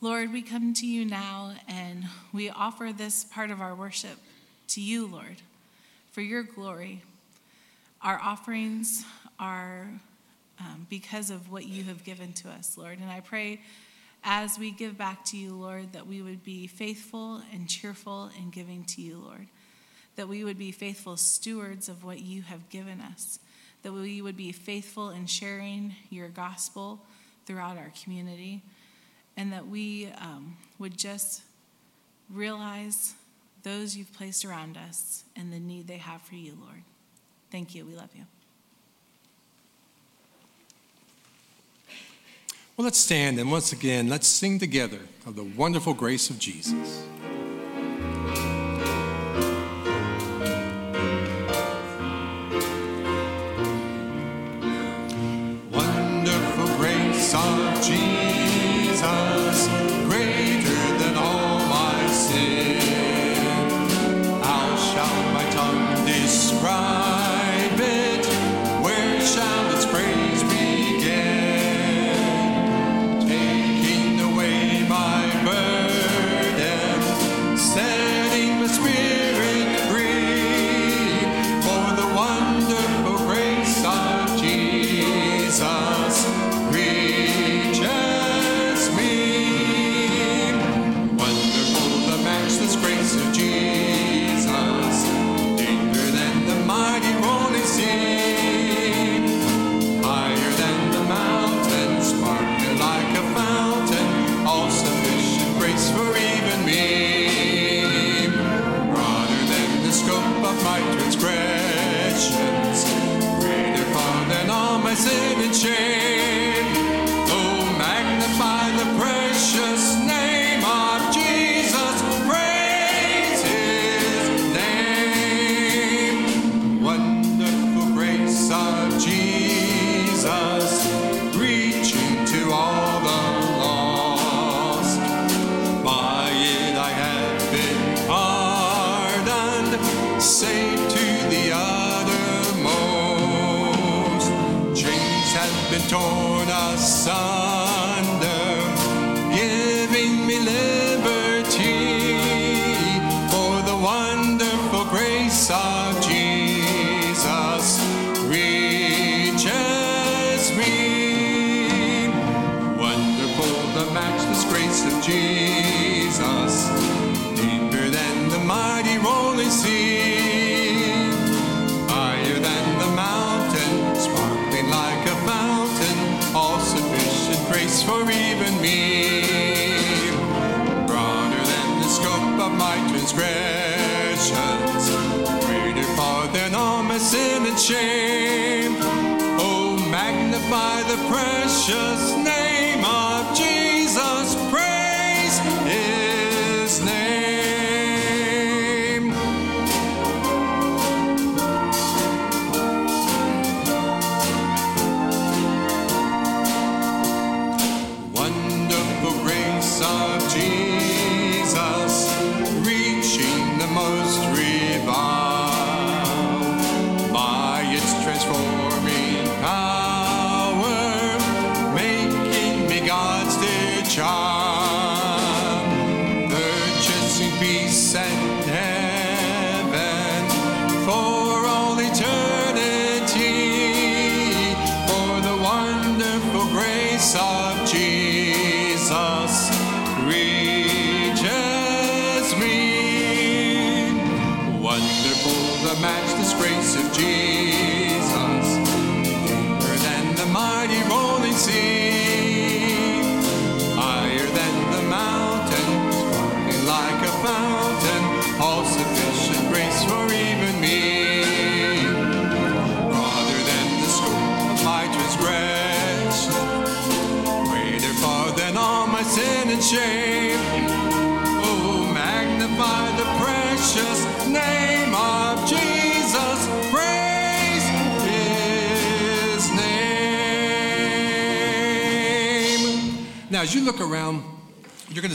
Lord, 0.00 0.32
we 0.32 0.42
come 0.42 0.74
to 0.74 0.86
you 0.86 1.04
now 1.04 1.54
and 1.66 2.04
we 2.32 2.50
offer 2.50 2.92
this 2.92 3.24
part 3.24 3.50
of 3.50 3.60
our 3.60 3.74
worship 3.74 4.18
to 4.68 4.80
you, 4.82 5.06
Lord, 5.06 5.36
for 6.12 6.20
your 6.20 6.42
glory. 6.42 7.02
Our 8.04 8.20
offerings 8.22 9.06
are 9.38 9.88
um, 10.60 10.86
because 10.90 11.30
of 11.30 11.50
what 11.50 11.64
you 11.64 11.84
have 11.84 12.04
given 12.04 12.34
to 12.34 12.50
us, 12.50 12.76
Lord. 12.76 12.98
And 12.98 13.10
I 13.10 13.20
pray 13.20 13.62
as 14.22 14.58
we 14.58 14.70
give 14.72 14.98
back 14.98 15.24
to 15.26 15.38
you, 15.38 15.54
Lord, 15.54 15.94
that 15.94 16.06
we 16.06 16.20
would 16.20 16.44
be 16.44 16.66
faithful 16.66 17.40
and 17.50 17.66
cheerful 17.66 18.30
in 18.38 18.50
giving 18.50 18.84
to 18.84 19.00
you, 19.00 19.22
Lord. 19.24 19.46
That 20.16 20.28
we 20.28 20.44
would 20.44 20.58
be 20.58 20.70
faithful 20.70 21.16
stewards 21.16 21.88
of 21.88 22.04
what 22.04 22.20
you 22.20 22.42
have 22.42 22.68
given 22.68 23.00
us. 23.00 23.38
That 23.82 23.94
we 23.94 24.20
would 24.20 24.36
be 24.36 24.52
faithful 24.52 25.08
in 25.08 25.24
sharing 25.24 25.94
your 26.10 26.28
gospel 26.28 27.00
throughout 27.46 27.78
our 27.78 27.90
community. 28.02 28.60
And 29.34 29.50
that 29.54 29.66
we 29.66 30.10
um, 30.20 30.58
would 30.78 30.98
just 30.98 31.40
realize 32.30 33.14
those 33.62 33.96
you've 33.96 34.12
placed 34.12 34.44
around 34.44 34.76
us 34.76 35.24
and 35.34 35.50
the 35.50 35.58
need 35.58 35.86
they 35.86 35.96
have 35.96 36.20
for 36.20 36.34
you, 36.34 36.58
Lord. 36.60 36.82
Thank 37.54 37.72
you. 37.76 37.86
We 37.86 37.94
love 37.94 38.08
you. 38.16 38.24
Well, 42.76 42.84
let's 42.84 42.98
stand 42.98 43.38
and 43.38 43.48
once 43.48 43.72
again, 43.72 44.08
let's 44.08 44.26
sing 44.26 44.58
together 44.58 44.98
of 45.24 45.36
the 45.36 45.44
wonderful 45.44 45.94
grace 45.94 46.30
of 46.30 46.40
Jesus. 46.40 47.06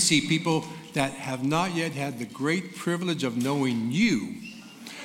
See 0.09 0.21
people 0.21 0.65
that 0.93 1.11
have 1.11 1.43
not 1.45 1.75
yet 1.75 1.91
had 1.91 2.17
the 2.17 2.25
great 2.25 2.75
privilege 2.75 3.23
of 3.23 3.37
knowing 3.37 3.91
you. 3.91 4.33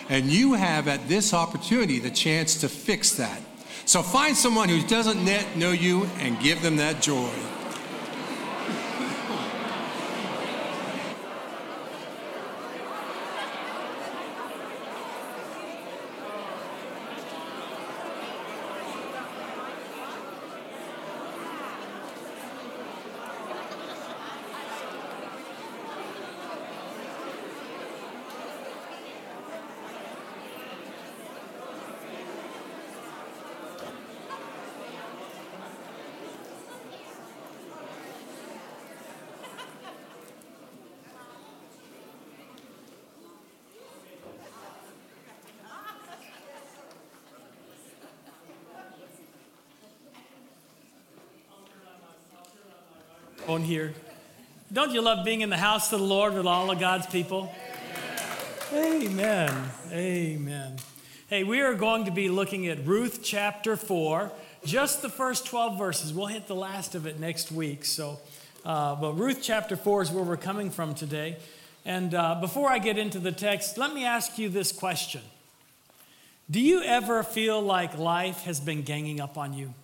And 0.08 0.24
you 0.26 0.54
have 0.54 0.88
at 0.88 1.08
this 1.08 1.34
opportunity 1.34 1.98
the 1.98 2.10
chance 2.10 2.60
to 2.62 2.70
fix 2.70 3.12
that. 3.16 3.40
So 3.84 4.02
find 4.02 4.34
someone 4.34 4.70
who 4.70 4.80
doesn't 4.86 5.26
yet 5.26 5.56
know 5.58 5.72
you 5.72 6.06
and 6.20 6.40
give 6.40 6.62
them 6.62 6.76
that 6.76 7.02
joy. 7.02 7.30
On 53.48 53.62
here. 53.62 53.94
Don't 54.72 54.92
you 54.92 55.02
love 55.02 55.24
being 55.24 55.42
in 55.42 55.50
the 55.50 55.56
house 55.56 55.92
of 55.92 56.00
the 56.00 56.06
Lord 56.06 56.34
with 56.34 56.46
all 56.46 56.70
of 56.70 56.78
God's 56.78 57.06
people? 57.06 57.54
Amen. 58.72 59.70
Amen. 59.92 60.76
Hey, 61.28 61.44
we 61.44 61.60
are 61.60 61.74
going 61.74 62.06
to 62.06 62.10
be 62.10 62.28
looking 62.28 62.66
at 62.68 62.86
Ruth 62.86 63.20
chapter 63.22 63.76
4, 63.76 64.32
just 64.64 65.02
the 65.02 65.08
first 65.08 65.46
12 65.46 65.78
verses. 65.78 66.12
We'll 66.12 66.26
hit 66.26 66.46
the 66.46 66.54
last 66.54 66.94
of 66.94 67.06
it 67.06 67.20
next 67.20 67.52
week. 67.52 67.84
So, 67.84 68.18
uh, 68.64 68.96
but 68.96 69.12
Ruth 69.12 69.40
chapter 69.42 69.76
4 69.76 70.02
is 70.02 70.10
where 70.10 70.24
we're 70.24 70.36
coming 70.36 70.70
from 70.70 70.94
today. 70.94 71.36
And 71.84 72.14
uh, 72.14 72.36
before 72.40 72.70
I 72.70 72.78
get 72.78 72.98
into 72.98 73.18
the 73.18 73.32
text, 73.32 73.76
let 73.76 73.92
me 73.92 74.04
ask 74.04 74.38
you 74.38 74.48
this 74.48 74.72
question 74.72 75.20
Do 76.50 76.60
you 76.60 76.82
ever 76.82 77.22
feel 77.22 77.60
like 77.60 77.98
life 77.98 78.42
has 78.44 78.58
been 78.58 78.82
ganging 78.82 79.20
up 79.20 79.36
on 79.36 79.52
you? 79.52 79.74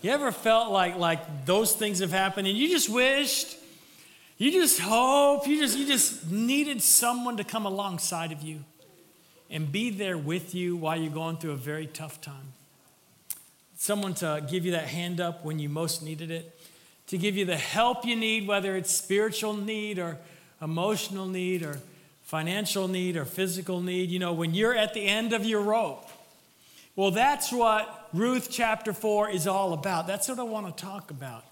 You 0.00 0.10
ever 0.10 0.30
felt 0.30 0.70
like 0.70 0.96
like 0.96 1.44
those 1.44 1.72
things 1.72 1.98
have 1.98 2.12
happened 2.12 2.46
and 2.46 2.56
you 2.56 2.68
just 2.68 2.88
wished, 2.88 3.56
you 4.36 4.52
just 4.52 4.78
hope, 4.78 5.46
you 5.48 5.58
just 5.58 5.76
you 5.76 5.86
just 5.86 6.30
needed 6.30 6.80
someone 6.82 7.36
to 7.36 7.44
come 7.44 7.66
alongside 7.66 8.30
of 8.30 8.42
you 8.42 8.60
and 9.50 9.72
be 9.72 9.90
there 9.90 10.16
with 10.16 10.54
you 10.54 10.76
while 10.76 10.96
you're 10.96 11.12
going 11.12 11.36
through 11.36 11.52
a 11.52 11.56
very 11.56 11.86
tough 11.86 12.20
time. 12.20 12.52
Someone 13.76 14.14
to 14.14 14.44
give 14.48 14.64
you 14.64 14.72
that 14.72 14.88
hand 14.88 15.20
up 15.20 15.44
when 15.44 15.58
you 15.58 15.68
most 15.68 16.02
needed 16.02 16.30
it, 16.30 16.58
to 17.08 17.18
give 17.18 17.36
you 17.36 17.44
the 17.44 17.56
help 17.56 18.04
you 18.04 18.14
need, 18.14 18.46
whether 18.46 18.76
it's 18.76 18.92
spiritual 18.92 19.54
need 19.54 19.98
or 19.98 20.18
emotional 20.60 21.26
need 21.26 21.62
or 21.62 21.80
financial 22.24 22.86
need 22.86 23.16
or 23.16 23.24
physical 23.24 23.80
need, 23.80 24.10
you 24.10 24.18
know, 24.18 24.32
when 24.32 24.54
you're 24.54 24.76
at 24.76 24.94
the 24.94 25.06
end 25.06 25.32
of 25.32 25.44
your 25.44 25.62
rope. 25.62 26.08
Well, 26.98 27.12
that's 27.12 27.52
what 27.52 28.08
Ruth 28.12 28.48
chapter 28.50 28.92
4 28.92 29.30
is 29.30 29.46
all 29.46 29.72
about. 29.72 30.08
That's 30.08 30.26
what 30.28 30.40
I 30.40 30.42
want 30.42 30.76
to 30.76 30.84
talk 30.84 31.12
about. 31.12 31.44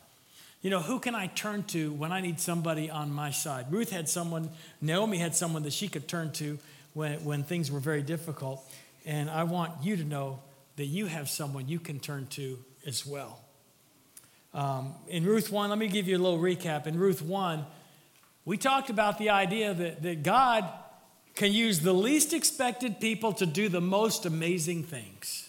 You 0.60 0.70
know, 0.70 0.80
who 0.80 0.98
can 0.98 1.14
I 1.14 1.28
turn 1.28 1.62
to 1.68 1.92
when 1.92 2.10
I 2.10 2.20
need 2.20 2.40
somebody 2.40 2.90
on 2.90 3.12
my 3.12 3.30
side? 3.30 3.66
Ruth 3.70 3.90
had 3.90 4.08
someone, 4.08 4.50
Naomi 4.80 5.18
had 5.18 5.36
someone 5.36 5.62
that 5.62 5.72
she 5.72 5.86
could 5.86 6.08
turn 6.08 6.32
to 6.32 6.58
when, 6.94 7.24
when 7.24 7.44
things 7.44 7.70
were 7.70 7.78
very 7.78 8.02
difficult. 8.02 8.60
And 9.04 9.30
I 9.30 9.44
want 9.44 9.70
you 9.84 9.96
to 9.96 10.02
know 10.02 10.40
that 10.74 10.86
you 10.86 11.06
have 11.06 11.28
someone 11.28 11.68
you 11.68 11.78
can 11.78 12.00
turn 12.00 12.26
to 12.30 12.58
as 12.84 13.06
well. 13.06 13.38
Um, 14.52 14.94
in 15.06 15.24
Ruth 15.24 15.52
1, 15.52 15.70
let 15.70 15.78
me 15.78 15.86
give 15.86 16.08
you 16.08 16.16
a 16.16 16.18
little 16.18 16.40
recap. 16.40 16.88
In 16.88 16.98
Ruth 16.98 17.22
1, 17.22 17.64
we 18.44 18.56
talked 18.56 18.90
about 18.90 19.18
the 19.18 19.30
idea 19.30 19.72
that, 19.74 20.02
that 20.02 20.24
God 20.24 20.68
can 21.36 21.52
use 21.52 21.80
the 21.80 21.92
least 21.92 22.32
expected 22.32 22.98
people 22.98 23.32
to 23.34 23.46
do 23.46 23.68
the 23.68 23.80
most 23.80 24.26
amazing 24.26 24.82
things. 24.82 25.48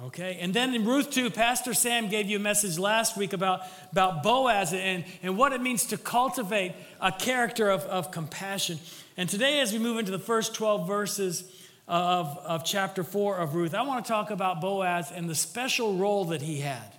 Okay, 0.00 0.38
and 0.40 0.54
then 0.54 0.74
in 0.74 0.84
Ruth 0.84 1.10
2, 1.10 1.28
Pastor 1.30 1.74
Sam 1.74 2.08
gave 2.08 2.30
you 2.30 2.36
a 2.36 2.40
message 2.40 2.78
last 2.78 3.16
week 3.16 3.32
about, 3.32 3.62
about 3.90 4.22
Boaz 4.22 4.72
and, 4.72 5.04
and 5.24 5.36
what 5.36 5.52
it 5.52 5.60
means 5.60 5.86
to 5.86 5.98
cultivate 5.98 6.72
a 7.00 7.10
character 7.10 7.68
of, 7.68 7.82
of 7.82 8.12
compassion. 8.12 8.78
And 9.16 9.28
today, 9.28 9.60
as 9.60 9.72
we 9.72 9.80
move 9.80 9.98
into 9.98 10.12
the 10.12 10.18
first 10.18 10.54
12 10.54 10.86
verses 10.86 11.52
of, 11.88 12.38
of 12.44 12.64
chapter 12.64 13.02
4 13.02 13.38
of 13.38 13.56
Ruth, 13.56 13.74
I 13.74 13.82
want 13.82 14.04
to 14.04 14.08
talk 14.08 14.30
about 14.30 14.60
Boaz 14.60 15.10
and 15.10 15.28
the 15.28 15.34
special 15.34 15.96
role 15.96 16.26
that 16.26 16.42
he 16.42 16.60
had. 16.60 16.92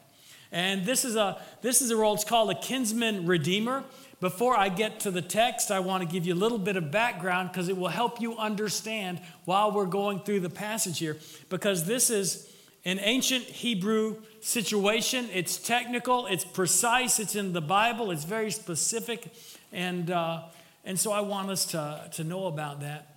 And 0.52 0.84
this 0.84 1.06
is 1.06 1.16
a, 1.16 1.42
this 1.62 1.82
is 1.82 1.92
a 1.92 1.96
role, 1.96 2.16
it's 2.16 2.26
called 2.26 2.52
a 2.52 2.60
kinsman 2.60 3.26
redeemer. 3.26 3.86
Before 4.20 4.58
I 4.58 4.68
get 4.68 5.00
to 5.02 5.12
the 5.12 5.22
text, 5.22 5.72
I 5.72 5.80
want 5.80 6.04
to 6.04 6.10
give 6.10 6.26
you 6.26 6.34
a 6.34 6.36
little 6.36 6.58
bit 6.58 6.76
of 6.76 6.92
background 6.92 7.52
because 7.52 7.70
it 7.70 7.78
will 7.78 7.88
help 7.88 8.20
you 8.20 8.38
understand 8.38 9.22
while 9.46 9.72
we're 9.72 9.86
going 9.86 10.20
through 10.20 10.42
the 10.42 10.50
passage 10.50 11.00
here. 11.00 11.18
Because 11.50 11.86
this 11.86 12.10
is 12.10 12.50
an 12.84 13.00
ancient 13.00 13.46
Hebrew 13.46 14.18
situation. 14.42 15.30
It's 15.34 15.58
technical, 15.58 16.26
it's 16.28 16.44
precise, 16.44 17.20
it's 17.20 17.36
in 17.36 17.54
the 17.54 17.62
Bible, 17.62 18.12
it's 18.12 18.26
very 18.26 18.52
specific. 18.52 19.34
And, 19.72 20.12
uh, 20.12 20.44
and 20.84 21.00
so 21.00 21.14
I 21.14 21.22
want 21.22 21.50
us 21.50 21.66
to, 21.68 22.10
to 22.14 22.24
know 22.26 22.48
about 22.48 22.82
that. 22.82 23.16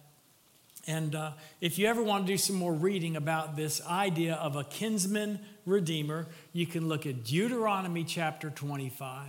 And 0.87 1.15
uh, 1.15 1.33
if 1.61 1.79
you 1.79 1.87
ever 1.87 2.03
want 2.03 2.27
to 2.27 2.33
do 2.33 2.37
some 2.37 2.57
more 2.57 2.73
reading 2.73 3.17
about 3.17 3.57
this 3.57 3.85
idea 3.87 4.35
of 4.35 4.57
a 4.57 4.65
kinsman 4.65 5.41
redeemer, 5.65 6.27
you 6.53 6.67
can 6.67 6.89
look 6.89 7.07
at 7.07 7.25
Deuteronomy 7.25 8.05
chapter 8.05 8.51
25. 8.51 9.27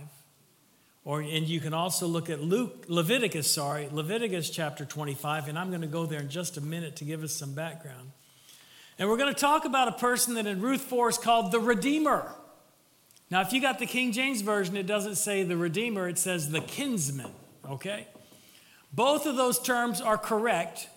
Or, 1.04 1.20
and 1.20 1.46
you 1.46 1.60
can 1.60 1.74
also 1.74 2.06
look 2.06 2.30
at 2.30 2.40
Luke, 2.40 2.86
Leviticus, 2.88 3.50
sorry, 3.50 3.88
Leviticus 3.92 4.48
chapter 4.48 4.86
25. 4.86 5.48
And 5.48 5.58
I'm 5.58 5.68
going 5.68 5.82
to 5.82 5.86
go 5.86 6.06
there 6.06 6.20
in 6.20 6.30
just 6.30 6.56
a 6.56 6.62
minute 6.62 6.96
to 6.96 7.04
give 7.04 7.22
us 7.22 7.32
some 7.32 7.52
background. 7.52 8.10
And 8.98 9.08
we're 9.08 9.18
going 9.18 9.34
to 9.34 9.38
talk 9.38 9.64
about 9.64 9.88
a 9.88 9.92
person 9.92 10.34
that 10.34 10.46
in 10.46 10.60
Ruth 10.62 10.80
4 10.80 11.10
is 11.10 11.18
called 11.18 11.52
the 11.52 11.60
Redeemer. 11.60 12.32
Now, 13.30 13.40
if 13.40 13.52
you 13.52 13.60
got 13.60 13.78
the 13.78 13.86
King 13.86 14.12
James 14.12 14.40
Version, 14.40 14.76
it 14.76 14.86
doesn't 14.86 15.16
say 15.16 15.42
the 15.42 15.56
Redeemer, 15.56 16.08
it 16.08 16.18
says 16.18 16.50
the 16.50 16.60
kinsman, 16.60 17.32
okay? 17.68 18.06
Both 18.92 19.26
of 19.26 19.36
those 19.36 19.58
terms 19.58 20.00
are 20.00 20.16
correct, 20.16 20.88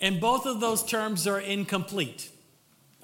and 0.00 0.20
both 0.20 0.46
of 0.46 0.60
those 0.60 0.82
terms 0.82 1.26
are 1.26 1.38
incomplete, 1.38 2.30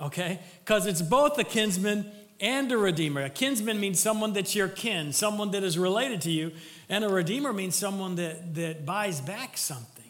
okay? 0.00 0.40
Because 0.64 0.86
it's 0.86 1.02
both 1.02 1.36
the 1.36 1.44
kinsman 1.44 2.10
and 2.40 2.70
a 2.72 2.76
redeemer. 2.76 3.22
A 3.22 3.30
kinsman 3.30 3.80
means 3.80 4.00
someone 4.00 4.32
that's 4.32 4.54
your 4.54 4.68
kin, 4.68 5.12
someone 5.12 5.50
that 5.52 5.62
is 5.62 5.78
related 5.78 6.20
to 6.22 6.30
you, 6.30 6.52
and 6.88 7.04
a 7.04 7.08
redeemer 7.08 7.52
means 7.52 7.76
someone 7.76 8.16
that, 8.16 8.54
that 8.54 8.84
buys 8.84 9.20
back 9.20 9.56
something. 9.56 10.02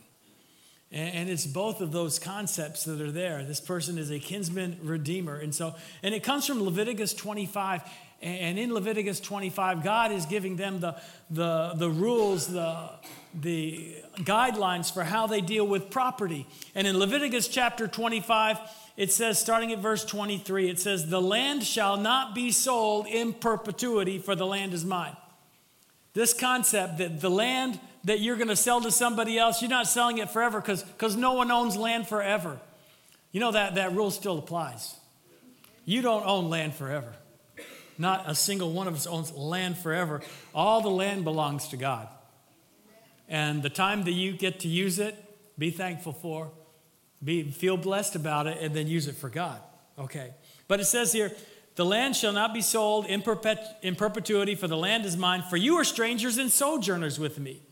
And 0.94 1.30
it's 1.30 1.46
both 1.46 1.80
of 1.80 1.90
those 1.90 2.18
concepts 2.18 2.84
that 2.84 3.00
are 3.00 3.10
there. 3.10 3.44
This 3.44 3.60
person 3.60 3.96
is 3.96 4.10
a 4.10 4.18
kinsman 4.18 4.78
redeemer. 4.82 5.38
And 5.38 5.54
so, 5.54 5.74
and 6.02 6.14
it 6.14 6.22
comes 6.22 6.46
from 6.46 6.62
Leviticus 6.62 7.14
25. 7.14 7.82
And 8.20 8.58
in 8.58 8.74
Leviticus 8.74 9.18
25, 9.18 9.82
God 9.82 10.12
is 10.12 10.26
giving 10.26 10.56
them 10.56 10.80
the, 10.80 10.96
the, 11.30 11.72
the 11.76 11.88
rules, 11.88 12.46
the, 12.46 12.90
the 13.34 13.96
guidelines 14.18 14.92
for 14.92 15.02
how 15.02 15.26
they 15.26 15.40
deal 15.40 15.66
with 15.66 15.88
property. 15.88 16.46
And 16.74 16.86
in 16.86 16.98
Leviticus 16.98 17.48
chapter 17.48 17.88
25, 17.88 18.58
it 18.96 19.10
says, 19.10 19.38
starting 19.38 19.72
at 19.72 19.78
verse 19.78 20.04
23, 20.04 20.68
it 20.68 20.78
says, 20.78 21.08
The 21.08 21.20
land 21.20 21.64
shall 21.64 21.96
not 21.96 22.34
be 22.34 22.50
sold 22.52 23.06
in 23.06 23.32
perpetuity, 23.32 24.18
for 24.18 24.34
the 24.34 24.46
land 24.46 24.74
is 24.74 24.84
mine. 24.84 25.16
This 26.14 26.34
concept 26.34 26.98
that 26.98 27.20
the 27.20 27.30
land 27.30 27.80
that 28.04 28.20
you're 28.20 28.36
going 28.36 28.48
to 28.48 28.56
sell 28.56 28.80
to 28.82 28.90
somebody 28.90 29.38
else, 29.38 29.62
you're 29.62 29.70
not 29.70 29.86
selling 29.86 30.18
it 30.18 30.30
forever 30.30 30.60
because 30.60 31.16
no 31.16 31.32
one 31.32 31.50
owns 31.50 31.76
land 31.76 32.06
forever. 32.06 32.60
You 33.30 33.40
know 33.40 33.52
that, 33.52 33.76
that 33.76 33.94
rule 33.94 34.10
still 34.10 34.38
applies. 34.38 34.94
You 35.84 36.02
don't 36.02 36.26
own 36.26 36.50
land 36.50 36.74
forever. 36.74 37.14
Not 37.98 38.28
a 38.28 38.34
single 38.34 38.72
one 38.72 38.88
of 38.88 38.94
us 38.94 39.06
owns 39.06 39.32
land 39.32 39.78
forever. 39.78 40.20
All 40.54 40.80
the 40.80 40.90
land 40.90 41.24
belongs 41.24 41.68
to 41.68 41.76
God. 41.76 42.08
And 43.28 43.62
the 43.62 43.70
time 43.70 44.04
that 44.04 44.12
you 44.12 44.32
get 44.32 44.60
to 44.60 44.68
use 44.68 44.98
it, 44.98 45.16
be 45.58 45.70
thankful 45.70 46.12
for, 46.12 46.50
be, 47.22 47.50
feel 47.50 47.76
blessed 47.76 48.16
about 48.16 48.46
it, 48.46 48.58
and 48.60 48.74
then 48.74 48.86
use 48.86 49.06
it 49.06 49.16
for 49.16 49.28
God. 49.28 49.60
Okay. 49.98 50.32
But 50.68 50.80
it 50.80 50.86
says 50.86 51.12
here, 51.12 51.32
the 51.74 51.84
land 51.84 52.16
shall 52.16 52.32
not 52.32 52.52
be 52.52 52.60
sold 52.60 53.06
in, 53.06 53.22
perpet- 53.22 53.78
in 53.82 53.94
perpetuity, 53.94 54.54
for 54.54 54.68
the 54.68 54.76
land 54.76 55.06
is 55.06 55.16
mine. 55.16 55.42
For 55.48 55.56
you 55.56 55.76
are 55.76 55.84
strangers 55.84 56.38
and 56.38 56.50
sojourners 56.50 57.18
with 57.18 57.38
me. 57.38 57.62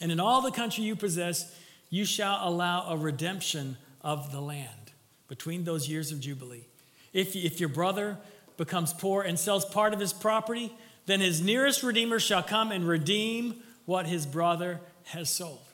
And 0.00 0.10
in 0.10 0.20
all 0.20 0.42
the 0.42 0.50
country 0.50 0.84
you 0.84 0.96
possess, 0.96 1.54
you 1.88 2.04
shall 2.04 2.40
allow 2.42 2.90
a 2.90 2.96
redemption 2.96 3.76
of 4.02 4.32
the 4.32 4.40
land 4.40 4.92
between 5.28 5.64
those 5.64 5.88
years 5.88 6.12
of 6.12 6.20
Jubilee. 6.20 6.66
If, 7.12 7.36
if 7.36 7.60
your 7.60 7.68
brother 7.68 8.18
becomes 8.56 8.92
poor 8.92 9.22
and 9.22 9.38
sells 9.38 9.64
part 9.64 9.94
of 9.94 10.00
his 10.00 10.12
property, 10.12 10.72
then 11.06 11.20
his 11.20 11.40
nearest 11.40 11.82
redeemer 11.82 12.18
shall 12.18 12.42
come 12.42 12.72
and 12.72 12.86
redeem 12.86 13.62
what 13.84 14.06
his 14.06 14.26
brother 14.26 14.80
has 15.04 15.30
sold 15.30 15.69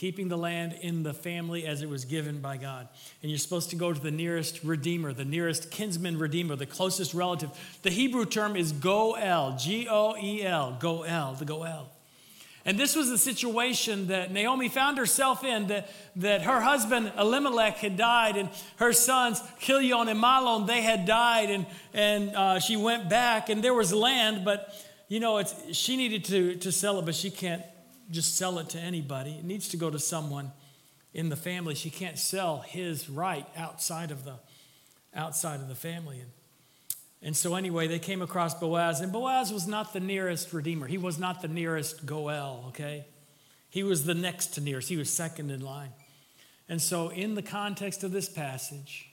keeping 0.00 0.28
the 0.28 0.38
land 0.38 0.74
in 0.80 1.02
the 1.02 1.12
family 1.12 1.66
as 1.66 1.82
it 1.82 1.88
was 1.90 2.06
given 2.06 2.40
by 2.40 2.56
God. 2.56 2.88
And 3.20 3.30
you're 3.30 3.36
supposed 3.36 3.68
to 3.68 3.76
go 3.76 3.92
to 3.92 4.00
the 4.00 4.10
nearest 4.10 4.64
redeemer, 4.64 5.12
the 5.12 5.26
nearest 5.26 5.70
kinsman 5.70 6.18
redeemer, 6.18 6.56
the 6.56 6.64
closest 6.64 7.12
relative. 7.12 7.50
The 7.82 7.90
Hebrew 7.90 8.24
term 8.24 8.56
is 8.56 8.72
goel, 8.72 9.58
G 9.58 9.86
O 9.90 10.16
E 10.16 10.42
L, 10.42 10.74
goel, 10.80 11.34
the 11.34 11.44
goel. 11.44 11.90
And 12.64 12.78
this 12.78 12.96
was 12.96 13.10
the 13.10 13.18
situation 13.18 14.06
that 14.06 14.32
Naomi 14.32 14.70
found 14.70 14.96
herself 14.96 15.44
in 15.44 15.66
that, 15.66 15.90
that 16.16 16.42
her 16.42 16.62
husband 16.62 17.12
Elimelech 17.18 17.76
had 17.76 17.98
died, 17.98 18.38
and 18.38 18.48
her 18.76 18.94
sons 18.94 19.42
Chilion 19.58 20.08
and 20.08 20.18
Mahlon, 20.18 20.66
they 20.66 20.80
had 20.80 21.04
died, 21.04 21.50
and, 21.50 21.66
and 21.92 22.34
uh, 22.34 22.58
she 22.58 22.74
went 22.74 23.10
back, 23.10 23.50
and 23.50 23.62
there 23.62 23.74
was 23.74 23.92
land, 23.92 24.46
but 24.46 24.74
you 25.08 25.20
know, 25.20 25.38
it's, 25.38 25.54
she 25.72 25.96
needed 25.96 26.24
to, 26.24 26.54
to 26.56 26.72
sell 26.72 26.98
it, 27.00 27.04
but 27.04 27.14
she 27.14 27.30
can't 27.30 27.62
just 28.10 28.36
sell 28.36 28.58
it 28.58 28.68
to 28.70 28.78
anybody. 28.78 29.32
It 29.32 29.44
needs 29.44 29.68
to 29.68 29.76
go 29.76 29.90
to 29.90 29.98
someone 29.98 30.52
in 31.12 31.28
the 31.28 31.36
family. 31.36 31.74
She 31.74 31.90
can't 31.90 32.18
sell 32.18 32.60
his 32.60 33.08
right 33.08 33.46
outside 33.56 34.10
of 34.10 34.24
the 34.24 34.34
outside 35.14 35.60
of 35.60 35.68
the 35.68 35.74
family. 35.74 36.20
And, 36.20 36.30
and 37.22 37.36
so 37.36 37.54
anyway, 37.54 37.88
they 37.88 37.98
came 37.98 38.22
across 38.22 38.54
Boaz, 38.54 39.00
and 39.00 39.12
Boaz 39.12 39.52
was 39.52 39.66
not 39.66 39.92
the 39.92 40.00
nearest 40.00 40.52
redeemer. 40.52 40.86
He 40.86 40.98
was 40.98 41.18
not 41.18 41.42
the 41.42 41.48
nearest 41.48 42.06
Goel, 42.06 42.66
okay? 42.68 43.06
He 43.68 43.82
was 43.82 44.04
the 44.04 44.14
next 44.14 44.54
to 44.54 44.60
nearest. 44.60 44.88
He 44.88 44.96
was 44.96 45.10
second 45.10 45.50
in 45.50 45.60
line. 45.60 45.90
And 46.68 46.80
so 46.80 47.08
in 47.08 47.34
the 47.34 47.42
context 47.42 48.04
of 48.04 48.12
this 48.12 48.28
passage, 48.28 49.08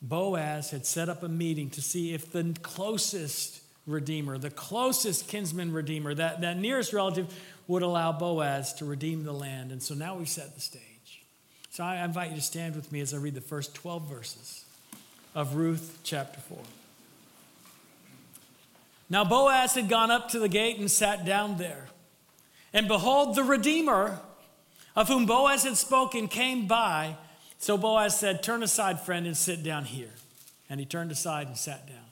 Boaz 0.00 0.70
had 0.70 0.86
set 0.86 1.08
up 1.08 1.22
a 1.22 1.28
meeting 1.28 1.70
to 1.70 1.82
see 1.82 2.14
if 2.14 2.30
the 2.30 2.54
closest 2.62 3.60
redeemer, 3.86 4.38
the 4.38 4.50
closest 4.50 5.28
kinsman 5.28 5.72
redeemer, 5.72 6.14
that, 6.14 6.40
that 6.40 6.58
nearest 6.58 6.92
relative 6.92 7.32
would 7.68 7.82
allow 7.82 8.12
Boaz 8.12 8.72
to 8.74 8.84
redeem 8.84 9.24
the 9.24 9.32
land. 9.32 9.72
And 9.72 9.82
so 9.82 9.94
now 9.94 10.16
we've 10.16 10.28
set 10.28 10.54
the 10.54 10.60
stage. 10.60 10.82
So 11.70 11.84
I 11.84 12.04
invite 12.04 12.30
you 12.30 12.36
to 12.36 12.42
stand 12.42 12.74
with 12.74 12.90
me 12.90 13.00
as 13.00 13.12
I 13.12 13.18
read 13.18 13.34
the 13.34 13.40
first 13.40 13.74
12 13.74 14.08
verses 14.08 14.64
of 15.34 15.56
Ruth 15.56 15.98
chapter 16.02 16.40
4. 16.40 16.58
Now 19.08 19.24
Boaz 19.24 19.74
had 19.74 19.88
gone 19.88 20.10
up 20.10 20.30
to 20.30 20.38
the 20.38 20.48
gate 20.48 20.78
and 20.78 20.90
sat 20.90 21.24
down 21.24 21.58
there. 21.58 21.86
And 22.72 22.88
behold, 22.88 23.36
the 23.36 23.44
Redeemer, 23.44 24.18
of 24.96 25.08
whom 25.08 25.26
Boaz 25.26 25.64
had 25.64 25.76
spoken, 25.76 26.28
came 26.28 26.66
by. 26.66 27.16
So 27.58 27.78
Boaz 27.78 28.18
said, 28.18 28.42
Turn 28.42 28.62
aside, 28.62 29.00
friend, 29.00 29.26
and 29.26 29.36
sit 29.36 29.62
down 29.62 29.84
here. 29.84 30.10
And 30.68 30.80
he 30.80 30.86
turned 30.86 31.12
aside 31.12 31.46
and 31.46 31.56
sat 31.56 31.86
down. 31.86 32.05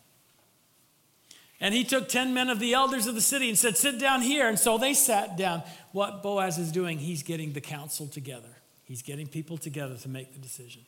And 1.61 1.75
he 1.75 1.85
took 1.85 2.09
10 2.09 2.35
men 2.35 2.51
of 2.51 2.59
the 2.59 2.75
elders 2.75 3.07
of 3.07 3.15
the 3.15 3.21
city 3.21 3.49
and 3.49 3.57
said, 3.57 3.77
Sit 3.77 3.99
down 3.99 4.23
here. 4.23 4.49
And 4.49 4.59
so 4.59 4.77
they 4.77 4.95
sat 4.95 5.37
down. 5.37 5.63
What 5.93 6.23
Boaz 6.23 6.59
is 6.59 6.73
doing, 6.73 6.99
he's 6.99 7.23
getting 7.23 7.53
the 7.53 7.61
council 7.61 8.07
together. 8.07 8.49
He's 8.85 9.03
getting 9.03 9.27
people 9.27 9.57
together 9.57 9.97
to 9.97 10.09
make 10.09 10.33
the 10.33 10.39
decision. 10.39 10.83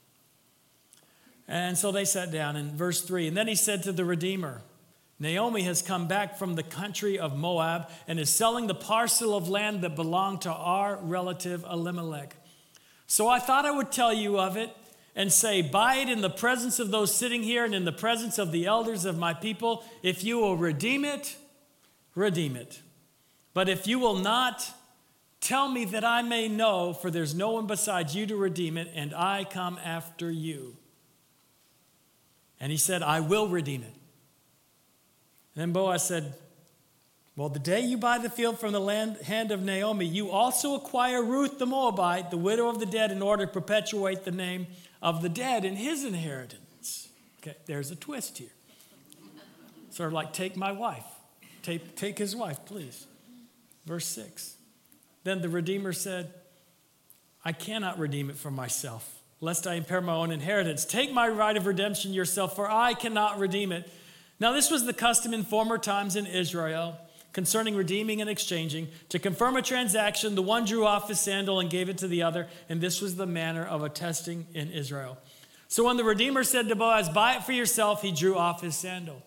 And 1.49 1.79
so 1.79 1.93
they 1.93 2.05
sat 2.05 2.33
down 2.33 2.57
in 2.57 2.77
verse 2.77 3.03
3. 3.03 3.29
And 3.29 3.37
then 3.37 3.49
he 3.49 3.55
said 3.55 3.85
to 3.85 3.93
the 3.93 4.05
Redeemer, 4.05 4.63
Naomi 5.19 5.63
has 5.63 5.81
come 5.81 6.09
back 6.09 6.37
from 6.37 6.57
the 6.57 6.63
country 6.63 7.19
of 7.19 7.37
Moab 7.37 7.89
and 8.07 8.21
is 8.21 8.29
selling 8.29 8.67
the 8.67 8.75
parcel 8.75 9.35
of 9.35 9.49
land 9.49 9.81
that 9.81 9.97
belonged 9.97 10.43
to 10.43 10.53
our 10.53 10.97
relative 10.97 11.65
Elimelech. 11.65 12.37
So 13.07 13.29
I 13.29 13.39
thought 13.39 13.65
I 13.65 13.71
would 13.71 13.93
tell 13.93 14.13
you 14.13 14.39
of 14.39 14.57
it 14.57 14.77
and 15.17 15.33
say, 15.33 15.63
Buy 15.63 15.97
it 15.97 16.09
in 16.09 16.21
the 16.21 16.31
presence 16.31 16.79
of 16.79 16.91
those 16.91 17.13
sitting 17.13 17.43
here 17.43 17.65
and 17.65 17.75
in 17.75 17.85
the 17.85 17.93
presence 17.93 18.39
of 18.39 18.53
the 18.53 18.67
elders 18.67 19.05
of 19.05 19.19
my 19.19 19.35
people. 19.35 19.83
If 20.03 20.23
you 20.23 20.39
will 20.39 20.57
redeem 20.57 21.05
it, 21.05 21.37
redeem 22.15 22.55
it. 22.55 22.81
But 23.55 23.71
if 23.71 23.87
you 23.87 23.99
will 23.99 24.17
not, 24.17 24.71
tell 25.41 25.69
me 25.69 25.87
that 25.87 26.05
I 26.05 26.21
may 26.21 26.47
know, 26.47 26.93
for 26.93 27.11
there's 27.11 27.35
no 27.35 27.53
one 27.53 27.67
besides 27.67 28.15
you 28.15 28.27
to 28.27 28.37
redeem 28.37 28.77
it, 28.77 28.93
and 28.95 29.15
I 29.15 29.45
come 29.45 29.81
after 29.83 30.31
you. 30.31 30.77
And 32.61 32.71
he 32.71 32.79
said, 32.79 33.03
I 33.03 33.21
will 33.21 33.49
redeem 33.49 33.83
it. 33.83 33.95
And 35.55 35.63
then 35.63 35.73
Boaz 35.73 36.07
said, 36.07 36.35
well, 37.37 37.51
the 37.51 37.59
day 37.59 37.81
you 37.81 37.99
buy 37.99 38.17
the 38.17 38.31
field 38.31 38.59
from 38.59 38.73
the 38.73 38.81
land, 38.81 39.19
hand 39.19 39.51
of 39.51 39.63
Naomi, 39.63 40.07
you 40.07 40.31
also 40.31 40.75
acquire 40.75 41.23
Ruth 41.23 41.59
the 41.59 41.67
Moabite, 41.67 42.31
the 42.31 42.39
widow 42.39 42.69
of 42.69 42.81
the 42.81 42.87
dead, 42.87 43.11
in 43.11 43.21
order 43.21 43.45
to 43.45 43.53
perpetuate 43.53 44.25
the 44.25 44.31
name 44.31 44.67
of 45.03 45.23
the 45.23 45.29
dead 45.29 45.65
in 45.65 45.77
his 45.77 46.05
inheritance. 46.05 47.09
Okay, 47.41 47.57
there's 47.67 47.91
a 47.91 47.97
twist 47.97 48.39
here. 48.39 48.49
Sort 49.91 50.09
of 50.09 50.13
like, 50.13 50.33
take 50.33 50.57
my 50.57 50.73
wife. 50.73 51.05
Take, 51.63 51.97
take 51.97 52.19
his 52.19 52.37
wife, 52.37 52.65
please. 52.65 53.07
Verse 53.87 54.07
6. 54.07 54.57
Then 55.25 55.41
the 55.41 55.49
Redeemer 55.49 55.93
said, 55.93 56.33
I 57.45 57.53
cannot 57.53 57.99
redeem 57.99 58.29
it 58.29 58.37
for 58.37 58.51
myself, 58.51 59.23
lest 59.41 59.67
I 59.67 59.75
impair 59.75 60.01
my 60.01 60.13
own 60.13 60.33
inheritance. 60.33 60.85
Take 60.85 61.13
my 61.13 61.29
right 61.29 61.57
of 61.57 61.67
redemption 61.67 62.13
yourself, 62.13 62.57
for 62.57 62.71
I 62.71 62.95
cannot 62.95 63.39
redeem 63.39 63.73
it. 63.73 63.91
Now, 64.39 64.53
this 64.53 64.71
was 64.71 64.85
the 64.85 64.93
custom 64.93 65.33
in 65.33 65.45
former 65.45 65.79
times 65.79 66.17
in 66.17 66.27
Israel 66.27 66.99
concerning 67.37 67.77
redeeming 67.77 68.23
and 68.23 68.31
exchanging. 68.31 68.89
To 69.11 69.19
confirm 69.19 69.59
a 69.59 69.63
transaction, 69.63 70.37
the 70.37 70.41
one 70.41 70.65
drew 70.65 70.87
off 70.87 71.09
his 71.09 71.21
sandal 71.21 71.61
and 71.61 71.69
gave 71.69 71.91
it 71.91 71.99
to 71.99 72.09
the 72.09 72.23
other, 72.23 72.49
and 72.71 72.81
this 72.81 73.03
was 73.03 73.17
the 73.17 73.27
manner 73.27 73.63
of 73.63 73.83
attesting 73.83 74.47
in 74.55 74.71
Israel. 74.71 75.19
So 75.69 75.85
when 75.85 75.99
the 75.99 76.05
Redeemer 76.05 76.45
said 76.45 76.67
to 76.71 76.75
Boaz, 76.75 77.11
Buy 77.11 77.37
it 77.37 77.45
for 77.45 77.53
yourself, 77.53 78.01
he 78.01 78.11
drew 78.11 78.39
off 78.39 78.63
his 78.63 78.75
sandal. 78.75 79.23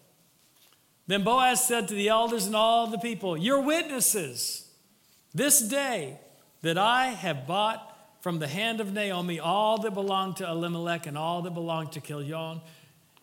Then 1.05 1.24
Boaz 1.24 1.64
said 1.64 1.88
to 1.89 1.93
the 1.93 2.10
elders 2.10 2.47
and 2.47 2.55
all 2.55 2.88
the 2.88 2.97
people, 2.97 3.38
You're 3.38 3.62
witnesses 3.62 4.68
this 5.36 5.62
day 5.62 6.18
that 6.64 6.80
I 6.80 7.10
have 7.10 7.45
bought 7.45 7.95
from 8.22 8.39
the 8.39 8.47
hand 8.47 8.82
of 8.82 8.91
Naomi 8.91 9.39
all 9.39 9.78
that 9.84 9.93
belonged 9.93 10.38
to 10.38 10.49
Elimelech 10.49 11.05
and 11.05 11.16
all 11.16 11.43
that 11.43 11.53
belonged 11.53 11.91
to 11.91 12.01
Chilion 12.01 12.62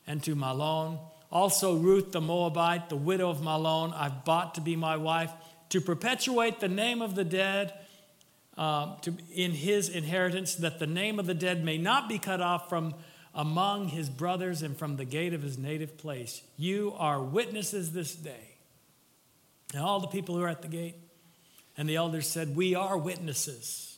and 0.07 0.23
to 0.23 0.37
Mahlon 0.37 1.01
also, 1.31 1.77
Ruth 1.77 2.13
the 2.13 2.21
Moabite, 2.21 2.89
the 2.89 2.97
widow 2.97 3.31
of 3.31 3.39
Mahlon, 3.39 3.93
I've 3.95 4.25
bought 4.25 4.55
to 4.55 4.61
be 4.61 4.77
my 4.77 4.97
wife, 4.97 5.33
to 5.71 5.81
perpetuate 5.81 6.61
the 6.61 6.69
name 6.69 7.03
of 7.03 7.15
the 7.15 7.25
dead 7.25 7.73
uh, 8.57 8.97
to, 9.01 9.15
in 9.35 9.51
his 9.53 9.89
inheritance, 9.89 10.55
that 10.57 10.79
the 10.79 10.87
name 10.87 11.19
of 11.19 11.27
the 11.27 11.35
dead 11.35 11.65
may 11.65 11.79
not 11.79 12.09
be 12.09 12.19
cut 12.19 12.41
off 12.41 12.69
from 12.69 12.95
among 13.35 13.89
his 13.89 14.09
brothers 14.09 14.63
and 14.63 14.77
from 14.77 14.97
the 14.97 15.05
gate 15.05 15.35
of 15.35 15.43
his 15.43 15.59
native 15.59 15.99
place. 15.99 16.43
You 16.57 16.95
are 16.97 17.21
witnesses 17.21 17.93
this 17.93 18.15
day. 18.15 18.57
And 19.75 19.83
all 19.83 20.01
the 20.01 20.07
people 20.07 20.37
who 20.37 20.43
are 20.43 20.49
at 20.49 20.63
the 20.63 20.69
gate 20.69 20.95
and 21.77 21.89
the 21.89 21.97
elders 21.97 22.27
said, 22.27 22.57
We 22.57 22.75
are 22.75 22.97
witnesses. 22.97 23.96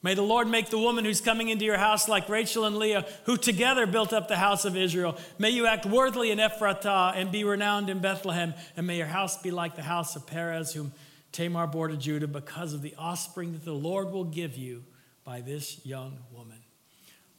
May 0.00 0.14
the 0.14 0.22
Lord 0.22 0.46
make 0.46 0.70
the 0.70 0.78
woman 0.78 1.04
who's 1.04 1.20
coming 1.20 1.48
into 1.48 1.64
your 1.64 1.76
house 1.76 2.08
like 2.08 2.28
Rachel 2.28 2.64
and 2.64 2.76
Leah, 2.76 3.04
who 3.24 3.36
together 3.36 3.84
built 3.84 4.12
up 4.12 4.28
the 4.28 4.36
house 4.36 4.64
of 4.64 4.76
Israel. 4.76 5.16
May 5.38 5.50
you 5.50 5.66
act 5.66 5.86
worthily 5.86 6.30
in 6.30 6.38
Ephrathah 6.38 7.16
and 7.16 7.32
be 7.32 7.42
renowned 7.42 7.90
in 7.90 7.98
Bethlehem. 7.98 8.54
And 8.76 8.86
may 8.86 8.96
your 8.96 9.06
house 9.06 9.42
be 9.42 9.50
like 9.50 9.74
the 9.74 9.82
house 9.82 10.14
of 10.14 10.24
Perez, 10.24 10.72
whom 10.72 10.92
Tamar 11.32 11.66
bore 11.66 11.88
to 11.88 11.96
Judah, 11.96 12.28
because 12.28 12.74
of 12.74 12.82
the 12.82 12.94
offspring 12.96 13.52
that 13.52 13.64
the 13.64 13.72
Lord 13.72 14.12
will 14.12 14.24
give 14.24 14.56
you 14.56 14.84
by 15.24 15.40
this 15.40 15.84
young 15.84 16.18
woman. 16.32 16.58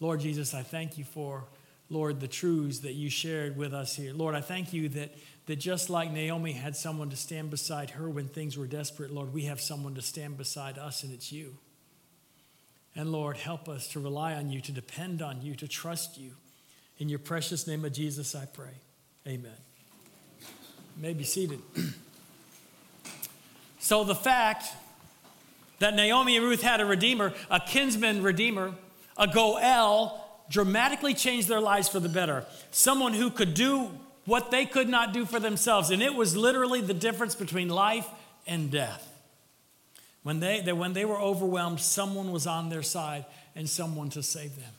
Lord 0.02 0.20
Jesus, 0.20 0.54
I 0.54 0.62
thank 0.62 0.98
you 0.98 1.06
for, 1.06 1.46
Lord, 1.90 2.20
the 2.20 2.28
truths 2.28 2.80
that 2.80 2.94
you 2.94 3.10
shared 3.10 3.56
with 3.56 3.74
us 3.74 3.96
here. 3.96 4.14
Lord, 4.14 4.36
I 4.36 4.42
thank 4.42 4.74
you 4.74 4.90
that, 4.90 5.16
that 5.46 5.56
just 5.56 5.90
like 5.90 6.12
Naomi 6.12 6.52
had 6.52 6.76
someone 6.76 7.10
to 7.10 7.16
stand 7.16 7.52
beside 7.52 7.92
her 7.92 8.10
when 8.10 8.28
things 8.28 8.58
were 8.58 8.68
desperate, 8.68 9.12
Lord, 9.12 9.34
we 9.34 9.46
have 9.46 9.62
someone 9.62 9.96
to 9.96 10.02
stand 10.02 10.38
beside 10.38 10.78
us, 10.78 11.04
and 11.04 11.14
it's 11.14 11.32
you. 11.32 11.56
And 12.96 13.12
Lord, 13.12 13.38
help 13.38 13.70
us 13.70 13.88
to 13.90 14.00
rely 14.00 14.34
on 14.34 14.52
you, 14.52 14.62
to 14.62 14.72
depend 14.72 15.22
on 15.22 15.42
you, 15.42 15.56
to 15.56 15.68
trust 15.68 16.18
you. 16.18 16.32
In 16.98 17.08
your 17.08 17.20
precious 17.20 17.66
name 17.66 17.86
of 17.86 17.94
Jesus, 17.94 18.36
I 18.36 18.46
pray. 18.46 18.74
Amen. 19.28 19.52
You 20.40 21.02
may 21.02 21.14
be 21.14 21.24
seated. 21.24 21.60
so, 23.80 24.04
the 24.04 24.16
fact 24.16 24.66
that 25.80 25.96
Naomi 25.96 26.36
and 26.36 26.46
Ruth 26.46 26.62
had 26.62 26.82
a 26.82 26.86
redeemer, 26.86 27.34
a 27.50 27.60
kinsman 27.60 28.22
redeemer, 28.22 28.74
a 29.18 29.28
Goel, 29.28 30.26
dramatically 30.50 31.14
changed 31.14 31.48
their 31.48 31.62
lives 31.62 31.88
for 31.88 32.00
the 32.00 32.10
better. 32.10 32.46
Someone 32.72 33.14
who 33.14 33.30
could 33.30 33.54
do 33.54 33.90
what 34.26 34.52
they 34.52 34.66
could 34.66 34.88
not 34.88 35.14
do 35.14 35.26
for 35.26 35.40
themselves. 35.40 35.90
And 35.90 36.02
it 36.02 36.14
was 36.14 36.36
literally 36.36 36.82
the 36.82 36.94
difference 36.94 37.36
between 37.36 37.70
life 37.70 38.08
and 38.46 38.70
death. 38.70 39.09
When 40.24 40.40
they, 40.40 40.62
they, 40.62 40.74
when 40.74 40.94
they 40.94 41.06
were 41.06 41.20
overwhelmed, 41.20 41.80
someone 41.80 42.32
was 42.32 42.46
on 42.46 42.70
their 42.70 42.84
side 42.84 43.26
and 43.56 43.70
someone 43.70 44.10
to 44.12 44.24
save 44.24 44.56
them. 44.56 44.74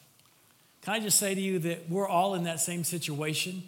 Can 0.83 0.95
I 0.95 1.01
just 1.01 1.19
say 1.19 1.35
to 1.35 1.41
you 1.41 1.59
that 1.61 1.89
we're 1.91 2.09
all 2.09 2.35
in 2.35 2.45
that 2.45 2.61
same 2.61 2.85
situation? 2.85 3.63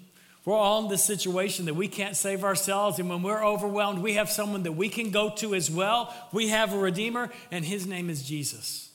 We're 0.45 0.57
all 0.57 0.83
in 0.83 0.89
this 0.89 1.05
situation 1.05 1.67
that 1.67 1.75
we 1.75 1.89
can't 1.89 2.17
save 2.17 2.43
ourselves. 2.43 2.99
And 2.99 3.09
when 3.09 3.23
we're 3.23 3.45
overwhelmed, 3.45 4.01
we 4.01 4.15
have 4.15 4.29
someone 4.29 4.65
that 4.65 4.73
we 4.73 4.89
can 4.89 5.11
go 5.11 5.31
to 5.37 5.55
as 5.55 5.71
well. 5.71 6.13
We 6.33 6.49
have 6.49 6.73
a 6.73 6.79
Redeemer, 6.79 7.31
and 7.51 7.65
his 7.65 7.87
name 7.87 8.11
is 8.11 8.23
Jesus. 8.23 8.91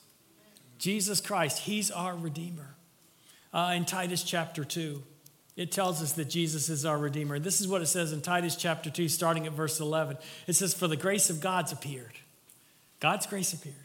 Jesus 0.77 1.21
Christ, 1.21 1.59
he's 1.59 1.89
our 1.89 2.15
Redeemer. 2.15 2.75
Uh, 3.53 3.73
in 3.75 3.85
Titus 3.85 4.23
chapter 4.23 4.65
2, 4.65 5.01
it 5.55 5.71
tells 5.71 6.03
us 6.03 6.13
that 6.13 6.25
Jesus 6.25 6.69
is 6.69 6.85
our 6.85 6.97
Redeemer. 6.97 7.39
This 7.39 7.61
is 7.61 7.67
what 7.67 7.81
it 7.81 7.87
says 7.87 8.11
in 8.11 8.21
Titus 8.21 8.55
chapter 8.55 8.89
2, 8.89 9.07
starting 9.07 9.47
at 9.47 9.53
verse 9.53 9.79
11. 9.79 10.17
It 10.47 10.53
says, 10.53 10.73
For 10.73 10.87
the 10.87 10.97
grace 10.97 11.29
of 11.29 11.39
God's 11.39 11.71
appeared. 11.71 12.13
God's 12.99 13.27
grace 13.27 13.53
appeared, 13.53 13.75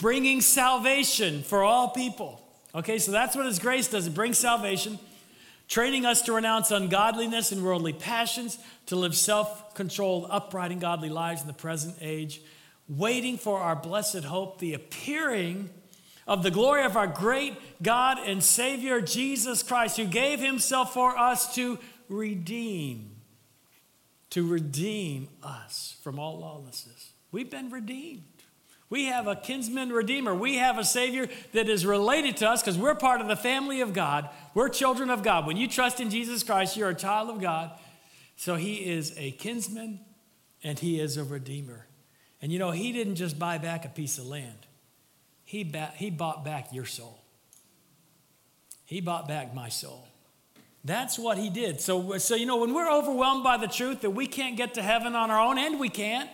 bringing 0.00 0.40
salvation 0.40 1.42
for 1.42 1.62
all 1.62 1.88
people. 1.88 2.40
Okay, 2.74 2.98
so 2.98 3.12
that's 3.12 3.36
what 3.36 3.46
His 3.46 3.58
grace 3.58 3.88
does 3.88 4.06
it 4.06 4.14
brings 4.14 4.38
salvation, 4.38 4.98
training 5.68 6.04
us 6.04 6.22
to 6.22 6.32
renounce 6.32 6.70
ungodliness 6.70 7.52
and 7.52 7.64
worldly 7.64 7.92
passions, 7.92 8.58
to 8.86 8.96
live 8.96 9.14
self 9.14 9.74
controlled, 9.74 10.26
upright, 10.30 10.72
and 10.72 10.80
godly 10.80 11.08
lives 11.08 11.42
in 11.42 11.46
the 11.46 11.52
present 11.52 11.96
age, 12.00 12.40
waiting 12.88 13.38
for 13.38 13.60
our 13.60 13.76
blessed 13.76 14.24
hope, 14.24 14.58
the 14.58 14.74
appearing 14.74 15.70
of 16.26 16.42
the 16.42 16.50
glory 16.50 16.84
of 16.84 16.96
our 16.96 17.06
great 17.06 17.54
God 17.82 18.18
and 18.18 18.42
Savior 18.42 19.00
Jesus 19.00 19.62
Christ, 19.62 19.96
who 19.96 20.06
gave 20.06 20.40
Himself 20.40 20.92
for 20.92 21.16
us 21.16 21.54
to 21.54 21.78
redeem, 22.08 23.12
to 24.30 24.46
redeem 24.46 25.28
us 25.42 25.96
from 26.02 26.18
all 26.18 26.40
lawlessness. 26.40 27.13
We've 27.34 27.50
been 27.50 27.70
redeemed. 27.70 28.22
We 28.88 29.06
have 29.06 29.26
a 29.26 29.34
kinsman 29.34 29.90
redeemer. 29.90 30.32
We 30.32 30.58
have 30.58 30.78
a 30.78 30.84
Savior 30.84 31.28
that 31.52 31.68
is 31.68 31.84
related 31.84 32.36
to 32.36 32.48
us 32.48 32.62
because 32.62 32.78
we're 32.78 32.94
part 32.94 33.20
of 33.20 33.26
the 33.26 33.34
family 33.34 33.80
of 33.80 33.92
God. 33.92 34.30
We're 34.54 34.68
children 34.68 35.10
of 35.10 35.24
God. 35.24 35.44
When 35.44 35.56
you 35.56 35.66
trust 35.66 35.98
in 35.98 36.10
Jesus 36.10 36.44
Christ, 36.44 36.76
you're 36.76 36.90
a 36.90 36.94
child 36.94 37.30
of 37.30 37.40
God. 37.40 37.72
So 38.36 38.54
He 38.54 38.88
is 38.88 39.12
a 39.16 39.32
kinsman 39.32 39.98
and 40.62 40.78
He 40.78 41.00
is 41.00 41.16
a 41.16 41.24
redeemer. 41.24 41.88
And 42.40 42.52
you 42.52 42.60
know, 42.60 42.70
He 42.70 42.92
didn't 42.92 43.16
just 43.16 43.36
buy 43.36 43.58
back 43.58 43.84
a 43.84 43.88
piece 43.88 44.16
of 44.18 44.26
land, 44.26 44.68
He, 45.44 45.64
ba- 45.64 45.92
he 45.96 46.10
bought 46.10 46.44
back 46.44 46.72
your 46.72 46.86
soul. 46.86 47.20
He 48.84 49.00
bought 49.00 49.26
back 49.26 49.52
my 49.52 49.70
soul. 49.70 50.06
That's 50.84 51.18
what 51.18 51.36
He 51.36 51.50
did. 51.50 51.80
So, 51.80 52.16
so, 52.18 52.36
you 52.36 52.46
know, 52.46 52.58
when 52.58 52.72
we're 52.72 52.92
overwhelmed 52.92 53.42
by 53.42 53.56
the 53.56 53.66
truth 53.66 54.02
that 54.02 54.10
we 54.10 54.28
can't 54.28 54.56
get 54.56 54.74
to 54.74 54.82
heaven 54.82 55.16
on 55.16 55.32
our 55.32 55.40
own, 55.40 55.58
and 55.58 55.80
we 55.80 55.88
can't. 55.88 56.30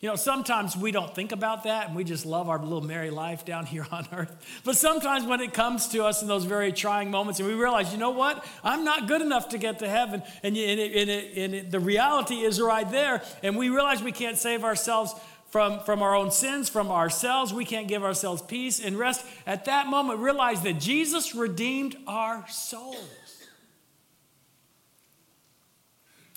You 0.00 0.08
know, 0.08 0.16
sometimes 0.16 0.78
we 0.78 0.92
don't 0.92 1.14
think 1.14 1.30
about 1.30 1.64
that 1.64 1.88
and 1.88 1.94
we 1.94 2.04
just 2.04 2.24
love 2.24 2.48
our 2.48 2.58
little 2.58 2.80
merry 2.80 3.10
life 3.10 3.44
down 3.44 3.66
here 3.66 3.86
on 3.92 4.08
earth. 4.12 4.34
But 4.64 4.76
sometimes 4.76 5.26
when 5.26 5.40
it 5.40 5.52
comes 5.52 5.88
to 5.88 6.04
us 6.04 6.22
in 6.22 6.28
those 6.28 6.46
very 6.46 6.72
trying 6.72 7.10
moments 7.10 7.38
and 7.38 7.46
we 7.46 7.54
realize, 7.54 7.92
you 7.92 7.98
know 7.98 8.10
what? 8.10 8.46
I'm 8.64 8.82
not 8.82 9.08
good 9.08 9.20
enough 9.20 9.50
to 9.50 9.58
get 9.58 9.80
to 9.80 9.88
heaven. 9.88 10.22
And, 10.42 10.56
and, 10.56 10.80
it, 10.80 10.96
and, 10.96 11.10
it, 11.10 11.36
and 11.36 11.54
it, 11.54 11.70
the 11.70 11.80
reality 11.80 12.36
is 12.36 12.58
right 12.58 12.90
there. 12.90 13.22
And 13.42 13.58
we 13.58 13.68
realize 13.68 14.02
we 14.02 14.10
can't 14.10 14.38
save 14.38 14.64
ourselves 14.64 15.14
from, 15.50 15.80
from 15.80 16.00
our 16.00 16.14
own 16.14 16.30
sins, 16.30 16.70
from 16.70 16.90
ourselves. 16.90 17.52
We 17.52 17.66
can't 17.66 17.86
give 17.86 18.02
ourselves 18.02 18.40
peace 18.40 18.80
and 18.80 18.98
rest. 18.98 19.26
At 19.46 19.66
that 19.66 19.86
moment, 19.88 20.20
realize 20.20 20.62
that 20.62 20.80
Jesus 20.80 21.34
redeemed 21.34 21.96
our 22.06 22.48
souls. 22.48 22.96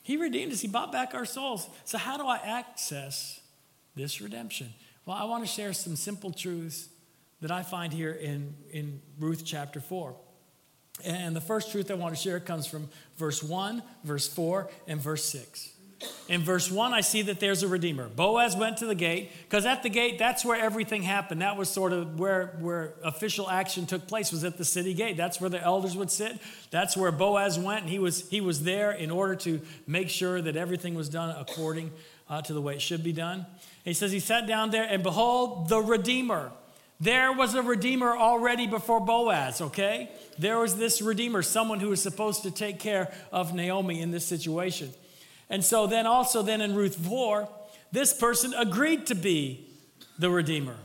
He 0.01 0.17
redeemed 0.17 0.51
us, 0.51 0.59
He 0.59 0.67
bought 0.67 0.91
back 0.91 1.13
our 1.13 1.23
souls. 1.23 1.69
So, 1.85 1.97
how 1.97 2.17
do 2.17 2.27
I 2.27 2.35
access 2.35 3.39
this 3.95 4.21
redemption? 4.21 4.73
Well, 5.05 5.17
I 5.17 5.25
want 5.25 5.43
to 5.43 5.49
share 5.49 5.73
some 5.73 5.95
simple 5.95 6.31
truths 6.31 6.89
that 7.41 7.51
I 7.51 7.61
find 7.61 7.91
here 7.91 8.11
in, 8.11 8.53
in 8.71 9.01
Ruth 9.19 9.43
chapter 9.45 9.81
4. 9.81 10.15
And 11.03 11.35
the 11.35 11.41
first 11.41 11.71
truth 11.71 11.91
I 11.91 11.95
want 11.95 12.15
to 12.15 12.21
share 12.21 12.39
comes 12.39 12.65
from 12.65 12.87
verse 13.17 13.43
1, 13.43 13.83
verse 14.03 14.27
4, 14.27 14.69
and 14.87 15.01
verse 15.01 15.25
6. 15.25 15.71
In 16.29 16.41
verse 16.41 16.71
1, 16.71 16.93
I 16.93 17.01
see 17.01 17.21
that 17.23 17.39
there's 17.39 17.63
a 17.63 17.67
redeemer. 17.67 18.07
Boaz 18.07 18.55
went 18.55 18.77
to 18.77 18.85
the 18.85 18.95
gate, 18.95 19.31
because 19.43 19.65
at 19.65 19.83
the 19.83 19.89
gate, 19.89 20.19
that's 20.19 20.45
where 20.45 20.59
everything 20.59 21.01
happened. 21.01 21.41
That 21.41 21.57
was 21.57 21.69
sort 21.69 21.93
of 21.93 22.19
where, 22.19 22.55
where 22.59 22.93
official 23.03 23.49
action 23.49 23.85
took 23.85 24.07
place, 24.07 24.31
was 24.31 24.43
at 24.43 24.57
the 24.57 24.65
city 24.65 24.93
gate. 24.93 25.17
That's 25.17 25.41
where 25.41 25.49
the 25.49 25.61
elders 25.61 25.95
would 25.95 26.11
sit. 26.11 26.39
That's 26.71 26.95
where 26.95 27.11
Boaz 27.11 27.59
went, 27.59 27.81
and 27.81 27.89
he 27.89 27.99
was, 27.99 28.29
he 28.29 28.41
was 28.41 28.63
there 28.63 28.91
in 28.91 29.11
order 29.11 29.35
to 29.37 29.61
make 29.87 30.09
sure 30.09 30.41
that 30.41 30.55
everything 30.55 30.95
was 30.95 31.09
done 31.09 31.35
according 31.37 31.91
uh, 32.29 32.41
to 32.41 32.53
the 32.53 32.61
way 32.61 32.75
it 32.75 32.81
should 32.81 33.03
be 33.03 33.13
done. 33.13 33.45
He 33.83 33.93
says 33.93 34.11
he 34.11 34.19
sat 34.19 34.47
down 34.47 34.71
there, 34.71 34.83
and 34.83 35.03
behold, 35.03 35.69
the 35.69 35.81
Redeemer. 35.81 36.51
There 36.99 37.33
was 37.33 37.53
a 37.53 37.61
Redeemer 37.61 38.15
already 38.15 38.65
before 38.65 39.01
Boaz, 39.01 39.59
okay? 39.59 40.09
There 40.37 40.57
was 40.59 40.77
this 40.77 41.01
Redeemer, 41.01 41.41
someone 41.41 41.79
who 41.79 41.89
was 41.89 42.01
supposed 42.01 42.43
to 42.43 42.51
take 42.51 42.79
care 42.79 43.13
of 43.31 43.53
Naomi 43.53 43.99
in 43.99 44.11
this 44.11 44.25
situation. 44.25 44.91
And 45.49 45.63
so 45.63 45.85
then 45.85 46.07
also 46.07 46.41
then 46.41 46.61
in 46.61 46.75
Ruth 46.75 46.95
4, 46.95 47.49
this 47.91 48.13
person 48.13 48.53
agreed 48.53 49.07
to 49.07 49.15
be 49.15 49.67
the 50.17 50.29
Redeemer. 50.29 50.77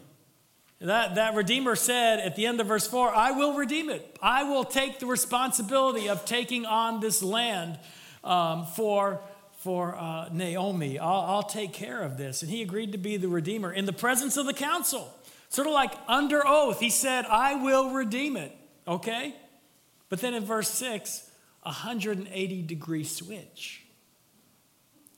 That, 0.80 1.16
that 1.16 1.34
Redeemer 1.34 1.74
said 1.74 2.20
at 2.20 2.36
the 2.36 2.46
end 2.46 2.60
of 2.60 2.68
verse 2.68 2.86
4, 2.86 3.14
I 3.14 3.32
will 3.32 3.54
redeem 3.54 3.90
it. 3.90 4.16
I 4.22 4.44
will 4.44 4.64
take 4.64 5.00
the 5.00 5.06
responsibility 5.06 6.08
of 6.08 6.24
taking 6.24 6.66
on 6.66 7.00
this 7.00 7.22
land 7.22 7.78
um, 8.22 8.66
for 8.66 9.20
for 9.58 9.96
uh, 9.96 10.28
Naomi. 10.32 10.98
I'll, 10.98 11.20
I'll 11.20 11.42
take 11.42 11.72
care 11.72 12.02
of 12.02 12.16
this. 12.16 12.42
And 12.42 12.50
he 12.50 12.62
agreed 12.62 12.92
to 12.92 12.98
be 12.98 13.16
the 13.16 13.28
redeemer 13.28 13.72
in 13.72 13.84
the 13.84 13.92
presence 13.92 14.36
of 14.36 14.46
the 14.46 14.54
council. 14.54 15.12
Sort 15.48 15.66
of 15.66 15.72
like 15.72 15.92
under 16.06 16.46
oath, 16.46 16.80
he 16.80 16.90
said, 16.90 17.24
I 17.26 17.54
will 17.54 17.90
redeem 17.90 18.36
it. 18.36 18.56
Okay? 18.86 19.34
But 20.08 20.20
then 20.20 20.34
in 20.34 20.44
verse 20.44 20.70
6, 20.70 21.28
180 21.62 22.62
degree 22.62 23.04
switch. 23.04 23.82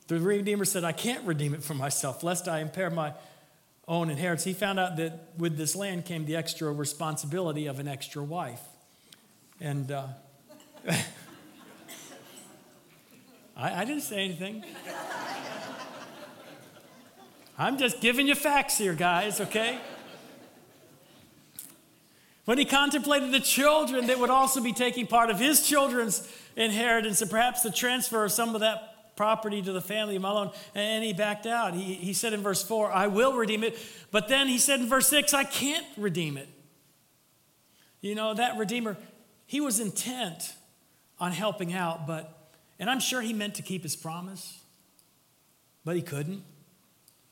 The 0.07 0.19
Redeemer 0.19 0.65
said, 0.65 0.83
I 0.83 0.91
can't 0.91 1.25
redeem 1.25 1.53
it 1.53 1.63
for 1.63 1.73
myself, 1.73 2.21
lest 2.21 2.49
I 2.49 2.59
impair 2.59 2.89
my 2.89 3.13
own 3.87 4.09
inheritance. 4.09 4.43
He 4.43 4.51
found 4.51 4.77
out 4.77 4.97
that 4.97 5.29
with 5.37 5.55
this 5.55 5.73
land 5.73 6.03
came 6.03 6.25
the 6.25 6.35
extra 6.35 6.69
responsibility 6.73 7.67
of 7.67 7.79
an 7.79 7.87
extra 7.87 8.21
wife. 8.21 8.59
And 9.61 9.89
uh, 9.89 10.07
I, 13.55 13.81
I 13.81 13.85
didn't 13.85 14.03
say 14.03 14.23
anything. 14.23 14.63
I'm 17.57 17.77
just 17.77 18.01
giving 18.01 18.27
you 18.27 18.35
facts 18.35 18.77
here, 18.77 18.93
guys, 18.93 19.39
okay? 19.39 19.79
When 22.45 22.57
he 22.57 22.65
contemplated 22.65 23.31
the 23.31 23.39
children 23.39 24.07
that 24.07 24.19
would 24.19 24.31
also 24.31 24.61
be 24.61 24.73
taking 24.73 25.05
part 25.05 25.29
of 25.29 25.39
his 25.39 25.67
children's 25.67 26.27
inheritance 26.55 27.21
and 27.21 27.29
perhaps 27.29 27.61
the 27.61 27.71
transfer 27.71 28.25
of 28.25 28.31
some 28.31 28.55
of 28.55 28.61
that 28.61 29.15
property 29.15 29.61
to 29.61 29.71
the 29.71 29.81
family 29.81 30.15
of 30.15 30.23
Mahlon, 30.23 30.53
and 30.73 31.03
he 31.03 31.13
backed 31.13 31.45
out. 31.45 31.75
He, 31.75 31.93
he 31.93 32.13
said 32.13 32.33
in 32.33 32.41
verse 32.41 32.63
4, 32.63 32.91
I 32.91 33.07
will 33.07 33.33
redeem 33.33 33.63
it. 33.63 33.77
But 34.09 34.27
then 34.27 34.47
he 34.47 34.57
said 34.57 34.79
in 34.79 34.87
verse 34.87 35.07
6, 35.09 35.33
I 35.33 35.43
can't 35.43 35.85
redeem 35.97 36.37
it. 36.37 36.49
You 37.99 38.15
know, 38.15 38.33
that 38.33 38.57
Redeemer, 38.57 38.97
he 39.45 39.61
was 39.61 39.79
intent 39.79 40.53
on 41.19 41.31
helping 41.31 41.71
out, 41.71 42.07
but 42.07 42.40
and 42.81 42.89
I'm 42.89 42.99
sure 42.99 43.21
he 43.21 43.31
meant 43.31 43.55
to 43.55 43.61
keep 43.61 43.83
his 43.83 43.95
promise, 43.95 44.59
but 45.85 45.95
he 45.95 46.01
couldn't, 46.01 46.43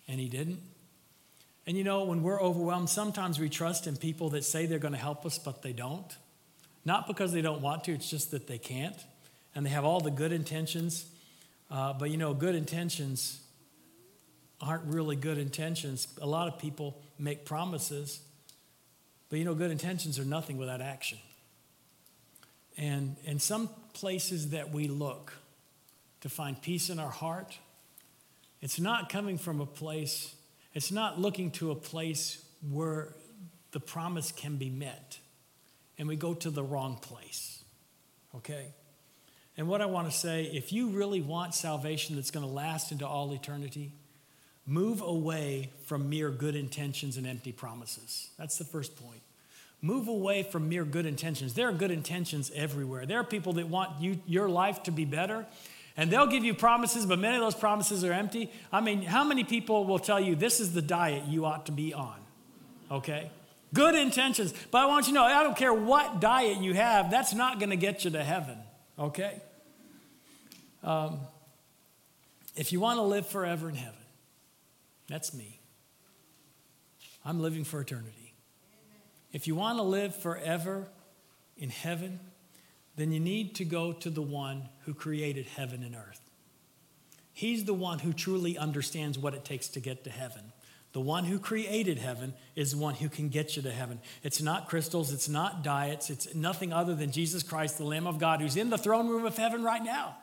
and 0.08 0.20
he 0.20 0.30
didn't. 0.30 0.60
And 1.66 1.76
you 1.76 1.84
know, 1.84 2.04
when 2.04 2.22
we're 2.22 2.39
overwhelmed, 2.39 2.88
sometimes 2.88 3.39
we 3.39 3.50
trust 3.50 3.88
in 3.88 3.97
people 3.97 4.30
that 4.30 4.45
say 4.45 4.68
they're 4.68 4.78
going 4.78 4.93
to 4.93 5.00
help 5.00 5.26
us, 5.26 5.39
but 5.39 5.64
they 5.64 5.74
don't. 5.74 6.16
Not 6.86 7.08
because 7.08 7.34
they 7.34 7.41
don't 7.41 7.62
want 7.62 7.84
to, 7.86 7.93
it's 7.93 8.10
just 8.10 8.30
that 8.30 8.45
they 8.45 8.60
can't. 8.60 8.95
And 9.56 9.66
they 9.66 9.72
have 9.72 9.86
all 9.86 10.00
the 10.00 10.12
good 10.12 10.32
intentions. 10.32 11.06
Uh, 11.72 11.93
but 11.93 12.12
you 12.12 12.18
know, 12.18 12.36
good 12.36 12.54
intentions 12.54 13.41
aren't 14.62 14.86
really 14.86 15.16
good 15.16 15.39
intentions. 15.39 16.08
A 16.22 16.28
lot 16.28 16.47
of 16.47 16.60
people 16.60 17.02
make 17.18 17.43
promises, 17.43 18.20
but 19.30 19.39
you 19.39 19.45
know, 19.45 19.56
good 19.56 19.72
intentions 19.72 20.20
are 20.20 20.26
nothing 20.26 20.58
without 20.58 20.80
action. 20.80 21.18
And, 22.78 23.18
in 23.26 23.39
some 23.39 23.70
places 23.93 24.52
that 24.52 24.72
we 24.72 24.88
look 24.88 25.34
to 26.22 26.30
find 26.30 26.61
peace 26.61 26.89
in 26.89 26.99
our 26.99 27.09
heart, 27.09 27.57
it's 28.61 28.80
not 28.80 29.09
coming 29.09 29.38
from 29.38 29.61
a 29.61 29.65
place, 29.65 30.36
it's 30.74 30.91
not 30.91 31.20
looking 31.20 31.51
to 31.51 31.72
a 31.72 31.76
place 31.76 32.43
where 32.70 33.09
the 33.72 33.80
promise 33.80 34.32
can 34.32 34.57
be 34.57 34.70
met. 34.70 35.20
And 35.97 36.07
we 36.07 36.15
go 36.15 36.34
to 36.34 36.49
the 36.49 36.63
wrong 36.63 36.97
place. 37.01 37.63
Okay? 38.36 38.67
And 39.57 39.67
what 39.67 39.82
I 39.82 39.86
want 39.86 40.09
to 40.09 40.17
say 40.17 40.45
if 40.45 40.72
you 40.72 40.89
really 40.89 41.22
want 41.22 41.53
salvation 41.53 42.15
that's 42.15 42.32
going 42.32 42.45
to 42.45 42.51
last 42.51 42.91
into 42.91 43.05
all 43.05 43.34
eternity, 43.34 43.91
move 44.65 45.01
away 45.01 45.72
from 45.86 46.09
mere 46.09 46.30
good 46.30 46.55
intentions 46.55 47.17
and 47.17 47.28
empty 47.28 47.51
promises. 47.51 48.30
That's 48.38 48.57
the 48.57 48.63
first 48.63 48.95
point. 48.95 49.22
Move 49.82 50.07
away 50.07 50.43
from 50.43 50.67
mere 50.70 50.84
good 50.84 51.05
intentions. 51.05 51.53
There 51.53 51.67
are 51.70 51.74
good 51.74 51.91
intentions 51.91 52.51
everywhere. 52.53 53.05
There 53.05 53.20
are 53.20 53.24
people 53.24 53.53
that 53.53 53.67
want 53.67 54.01
you, 54.01 54.20
your 54.26 54.49
life 54.49 54.84
to 54.84 54.91
be 54.91 55.05
better, 55.05 55.45
and 55.98 56.12
they'll 56.12 56.28
give 56.28 56.44
you 56.44 56.54
promises, 56.54 57.06
but 57.06 57.20
many 57.20 57.36
of 57.36 57.42
those 57.42 57.56
promises 57.56 58.04
are 58.04 58.14
empty. 58.14 58.52
I 58.72 58.82
mean, 58.82 59.02
how 59.02 59.24
many 59.24 59.44
people 59.44 59.86
will 59.86 60.00
tell 60.00 60.20
you 60.20 60.36
this 60.36 60.60
is 60.60 60.74
the 60.74 60.82
diet 60.82 61.26
you 61.26 61.46
ought 61.46 61.66
to 61.66 61.72
be 61.72 61.94
on? 61.94 62.16
Okay? 62.90 63.30
Good 63.74 63.96
intentions. 63.96 64.54
But 64.72 64.80
I 64.80 64.86
want 64.86 65.08
you 65.08 65.14
to 65.14 65.20
know, 65.20 65.26
I 65.26 65.44
don't 65.44 65.58
care 65.58 65.74
what 65.74 66.22
diet 66.22 66.60
you 66.60 66.74
have, 66.74 67.12
that's 67.12 67.34
not 67.34 67.60
going 67.60 67.70
to 67.70 67.76
get 67.76 68.06
you 68.06 68.12
to 68.12 68.24
heaven. 68.24 68.58
Okay? 68.98 69.42
Um, 70.84 71.20
if 72.56 72.72
you 72.72 72.80
want 72.80 72.98
to 72.98 73.04
live 73.04 73.28
forever 73.28 73.70
in 73.70 73.76
heaven, 73.76 73.94
that's 75.08 75.34
me. 75.34 75.60
I'm 77.26 77.42
living 77.42 77.64
for 77.64 77.82
eternity. 77.82 78.34
If 79.32 79.48
you 79.48 79.56
want 79.56 79.78
to 79.78 79.84
live 79.84 80.16
forever 80.16 80.88
in 81.58 81.70
heaven, 81.70 82.20
then 83.00 83.12
you 83.12 83.20
need 83.20 83.56
to 83.56 83.66
go 83.66 83.93
to 83.93 84.10
the 84.10 84.22
one 84.22 84.70
who 84.86 84.93
created 84.93 85.45
heaven 85.45 85.84
and 85.84 85.95
earth. 85.95 86.22
He's 87.32 87.66
the 87.66 87.74
one 87.74 88.00
who 88.00 88.12
truly 88.12 88.58
understands 88.58 89.18
what 89.18 89.34
it 89.34 89.45
takes 89.45 89.70
to 89.70 89.80
get 89.80 90.04
to 90.04 90.10
heaven. 90.10 90.52
The 90.91 91.00
one 91.00 91.26
who 91.26 91.38
created 91.38 92.00
heaven 92.00 92.34
is 92.56 92.72
the 92.72 92.78
one 92.80 92.95
who 92.95 93.10
can 93.10 93.30
get 93.30 93.56
you 93.56 93.62
to 93.62 93.72
heaven. 93.72 94.00
It's 94.24 94.41
not 94.41 94.68
crystals, 94.68 95.14
it's 95.14 95.30
not 95.30 95.64
diets, 95.64 96.10
it's 96.10 96.34
nothing 96.34 96.74
other 96.74 96.95
than 96.95 97.12
Jesus 97.12 97.43
Christ, 97.43 97.78
the 97.78 97.84
Lamb 97.84 98.08
of 98.08 98.18
God, 98.18 98.41
who's 98.41 98.58
in 98.58 98.72
the 98.72 98.78
throne 98.78 99.08
room 99.08 99.26
of 99.26 99.38
heaven 99.38 99.64
right 99.64 99.84
now. 99.84 100.18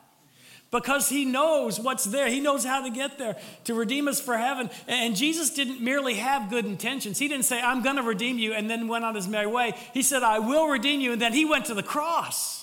Because 0.69 1.07
he 1.07 1.23
knows 1.23 1.79
what's 1.79 2.03
there. 2.03 2.27
He 2.27 2.41
knows 2.41 2.65
how 2.65 2.83
to 2.83 2.89
get 2.89 3.17
there 3.17 3.37
to 3.63 3.73
redeem 3.73 4.09
us 4.09 4.19
for 4.19 4.37
heaven. 4.37 4.69
And 4.85 5.15
Jesus 5.15 5.51
didn't 5.51 5.79
merely 5.79 6.15
have 6.15 6.49
good 6.49 6.65
intentions. 6.65 7.17
He 7.17 7.29
didn't 7.29 7.45
say, 7.45 7.61
I'm 7.61 7.81
going 7.81 7.95
to 7.95 8.03
redeem 8.03 8.37
you, 8.37 8.51
and 8.53 8.69
then 8.69 8.89
went 8.89 9.05
on 9.05 9.15
his 9.15 9.29
merry 9.29 9.47
way. 9.47 9.73
He 9.93 10.01
said, 10.01 10.23
I 10.23 10.39
will 10.39 10.67
redeem 10.67 10.99
you, 10.99 11.13
and 11.13 11.21
then 11.21 11.31
he 11.31 11.45
went 11.45 11.67
to 11.67 11.73
the 11.73 11.83
cross. 11.83 12.56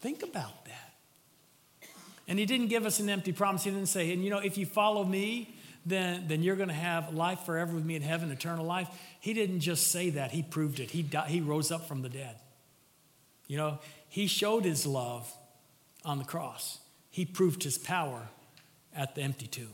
Think 0.00 0.22
about 0.22 0.64
that. 0.66 1.88
And 2.26 2.38
he 2.38 2.46
didn't 2.46 2.68
give 2.68 2.86
us 2.86 3.00
an 3.00 3.10
empty 3.10 3.32
promise. 3.32 3.64
He 3.64 3.70
didn't 3.70 3.88
say, 3.88 4.12
and 4.12 4.22
you 4.22 4.30
know, 4.30 4.38
if 4.38 4.56
you 4.56 4.64
follow 4.64 5.04
me, 5.04 5.54
then, 5.84 6.26
then 6.28 6.42
you're 6.42 6.56
going 6.56 6.68
to 6.68 6.74
have 6.74 7.14
life 7.14 7.40
forever 7.40 7.74
with 7.74 7.84
me 7.84 7.96
in 7.96 8.02
heaven, 8.02 8.30
eternal 8.30 8.64
life. 8.64 8.88
He 9.20 9.34
didn't 9.34 9.60
just 9.60 9.88
say 9.88 10.10
that, 10.10 10.30
he 10.30 10.42
proved 10.42 10.80
it. 10.80 10.90
He, 10.90 11.02
died, 11.02 11.28
he 11.28 11.40
rose 11.40 11.70
up 11.70 11.88
from 11.88 12.02
the 12.02 12.08
dead. 12.08 12.36
You 13.46 13.56
know, 13.56 13.78
he 14.08 14.26
showed 14.26 14.64
his 14.64 14.86
love 14.86 15.32
on 16.04 16.18
the 16.18 16.24
cross, 16.24 16.78
he 17.10 17.24
proved 17.24 17.62
his 17.62 17.76
power 17.76 18.28
at 18.94 19.14
the 19.14 19.22
empty 19.22 19.46
tomb. 19.46 19.68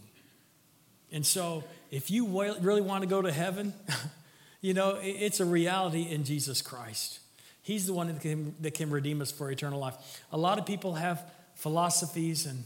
And 1.13 1.25
so, 1.25 1.63
if 1.91 2.11
you 2.11 2.27
really 2.61 2.81
want 2.81 3.03
to 3.03 3.09
go 3.09 3.23
to 3.23 3.31
heaven, 3.31 3.73
you 4.61 4.75
know, 4.75 4.99
it's 5.01 5.41
a 5.41 5.45
reality 5.45 6.03
in 6.03 6.25
Jesus 6.25 6.63
Christ. 6.63 7.21
He's 7.67 7.85
the 7.85 7.93
one 7.93 8.07
that 8.07 8.21
can, 8.21 8.55
that 8.61 8.75
can 8.75 8.91
redeem 8.91 9.21
us 9.21 9.33
for 9.33 9.51
eternal 9.51 9.81
life. 9.81 9.97
A 10.31 10.39
lot 10.39 10.61
of 10.61 10.67
people 10.67 10.95
have 10.95 11.29
philosophies 11.57 12.47
and 12.47 12.63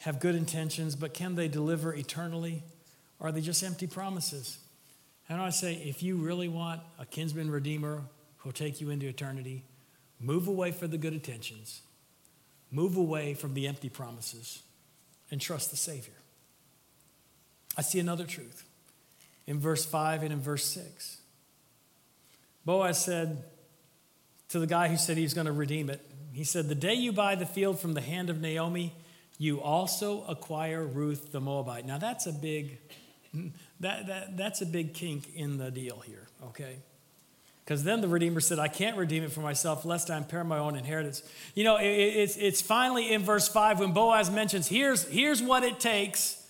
have 0.00 0.20
good 0.20 0.34
intentions, 0.34 0.94
but 0.94 1.14
can 1.14 1.34
they 1.34 1.48
deliver 1.48 1.94
eternally? 1.94 2.62
Or 3.18 3.28
are 3.28 3.32
they 3.32 3.40
just 3.40 3.62
empty 3.62 3.86
promises? 3.86 4.58
And 5.30 5.40
I 5.40 5.48
say, 5.48 5.76
if 5.76 6.02
you 6.02 6.16
really 6.16 6.46
want 6.46 6.82
a 6.98 7.06
kinsman 7.06 7.50
redeemer 7.50 8.02
who'll 8.36 8.52
take 8.52 8.82
you 8.82 8.90
into 8.90 9.06
eternity, 9.06 9.64
move 10.20 10.46
away 10.46 10.72
from 10.72 10.90
the 10.90 10.98
good 10.98 11.14
intentions, 11.14 11.80
move 12.70 12.98
away 12.98 13.32
from 13.32 13.54
the 13.54 13.66
empty 13.66 13.88
promises, 13.88 14.62
and 15.30 15.40
trust 15.40 15.70
the 15.70 15.78
Savior. 15.78 16.12
I 17.78 17.80
see 17.80 17.98
another 17.98 18.26
truth 18.26 18.62
in 19.46 19.58
verse 19.58 19.86
5 19.86 20.22
and 20.22 20.34
in 20.34 20.42
verse 20.42 20.66
6. 20.66 21.16
Boaz 22.66 23.02
said 23.02 23.42
to 24.48 24.58
the 24.58 24.66
guy 24.66 24.88
who 24.88 24.96
said 24.96 25.16
he 25.16 25.22
was 25.22 25.34
going 25.34 25.46
to 25.46 25.52
redeem 25.52 25.90
it, 25.90 26.00
he 26.32 26.44
said, 26.44 26.68
The 26.68 26.74
day 26.74 26.94
you 26.94 27.12
buy 27.12 27.34
the 27.34 27.46
field 27.46 27.80
from 27.80 27.94
the 27.94 28.00
hand 28.00 28.30
of 28.30 28.40
Naomi, 28.40 28.94
you 29.38 29.60
also 29.60 30.24
acquire 30.24 30.84
Ruth 30.84 31.32
the 31.32 31.40
Moabite. 31.40 31.86
Now 31.86 31.98
that's 31.98 32.26
a 32.26 32.32
big 32.32 32.78
that, 33.80 34.06
that 34.06 34.36
that's 34.36 34.62
a 34.62 34.66
big 34.66 34.94
kink 34.94 35.34
in 35.34 35.58
the 35.58 35.70
deal 35.70 36.00
here, 36.00 36.26
okay? 36.46 36.76
Because 37.64 37.84
then 37.84 38.00
the 38.00 38.08
Redeemer 38.08 38.40
said, 38.40 38.58
I 38.58 38.68
can't 38.68 38.96
redeem 38.96 39.22
it 39.24 39.30
for 39.30 39.40
myself, 39.40 39.84
lest 39.84 40.10
I 40.10 40.16
impair 40.16 40.42
my 40.42 40.56
own 40.56 40.74
inheritance. 40.74 41.22
You 41.54 41.64
know, 41.64 41.76
it, 41.76 41.86
it's, 41.86 42.36
it's 42.38 42.62
finally 42.62 43.12
in 43.12 43.22
verse 43.22 43.46
5 43.46 43.80
when 43.80 43.92
Boaz 43.92 44.30
mentions, 44.30 44.68
here's, 44.68 45.06
here's 45.06 45.42
what 45.42 45.62
it 45.62 45.78
takes 45.78 46.42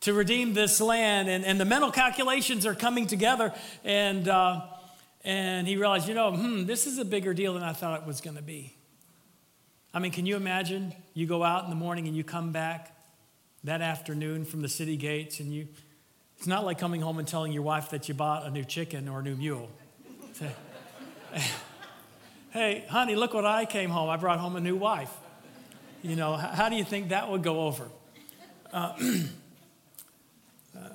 to 0.00 0.14
redeem 0.14 0.54
this 0.54 0.80
land. 0.80 1.28
And, 1.28 1.44
and 1.44 1.60
the 1.60 1.66
mental 1.66 1.90
calculations 1.90 2.64
are 2.64 2.74
coming 2.74 3.06
together. 3.06 3.52
And, 3.84 4.26
uh, 4.26 4.62
and 5.24 5.66
he 5.66 5.76
realized, 5.76 6.08
you 6.08 6.14
know, 6.14 6.32
hmm, 6.32 6.66
this 6.66 6.86
is 6.86 6.98
a 6.98 7.04
bigger 7.04 7.32
deal 7.32 7.54
than 7.54 7.62
I 7.62 7.72
thought 7.72 8.00
it 8.00 8.06
was 8.06 8.20
going 8.20 8.36
to 8.36 8.42
be. 8.42 8.74
I 9.92 9.98
mean, 9.98 10.12
can 10.12 10.26
you 10.26 10.36
imagine? 10.36 10.94
You 11.14 11.26
go 11.26 11.42
out 11.42 11.64
in 11.64 11.70
the 11.70 11.76
morning 11.76 12.06
and 12.08 12.16
you 12.16 12.24
come 12.24 12.52
back 12.52 12.96
that 13.62 13.80
afternoon 13.80 14.44
from 14.44 14.60
the 14.60 14.68
city 14.68 14.96
gates, 14.96 15.40
and 15.40 15.52
you, 15.52 15.68
it's 16.36 16.46
not 16.46 16.64
like 16.64 16.78
coming 16.78 17.00
home 17.00 17.18
and 17.18 17.26
telling 17.26 17.52
your 17.52 17.62
wife 17.62 17.90
that 17.90 18.08
you 18.08 18.14
bought 18.14 18.44
a 18.44 18.50
new 18.50 18.64
chicken 18.64 19.08
or 19.08 19.20
a 19.20 19.22
new 19.22 19.36
mule. 19.36 19.70
Hey, 22.54 22.84
honey, 22.88 23.16
look 23.16 23.34
what 23.34 23.44
I 23.44 23.64
came 23.64 23.90
home. 23.90 24.08
I 24.08 24.16
brought 24.16 24.38
home 24.38 24.54
a 24.54 24.60
new 24.60 24.76
wife. 24.76 25.10
You 26.04 26.14
know, 26.14 26.36
how 26.36 26.68
do 26.68 26.76
you 26.76 26.84
think 26.84 27.08
that 27.08 27.28
would 27.28 27.42
go 27.42 27.62
over? 27.62 27.88
Uh, 28.72 28.92
uh, 30.76 30.88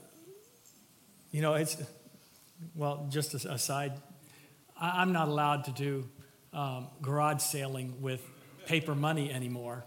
you 1.32 1.42
know, 1.42 1.56
it's, 1.56 1.76
well, 2.76 3.08
just 3.10 3.36
aside, 4.80 4.94
I'm 4.96 5.12
not 5.14 5.28
allowed 5.28 5.66
to 5.66 5.72
do 5.72 6.10
um, 6.54 6.88
garage 7.02 7.42
sailing 7.42 8.02
with 8.02 8.22
paper 8.66 8.96
money 8.96 9.32
anymore. 9.32 9.86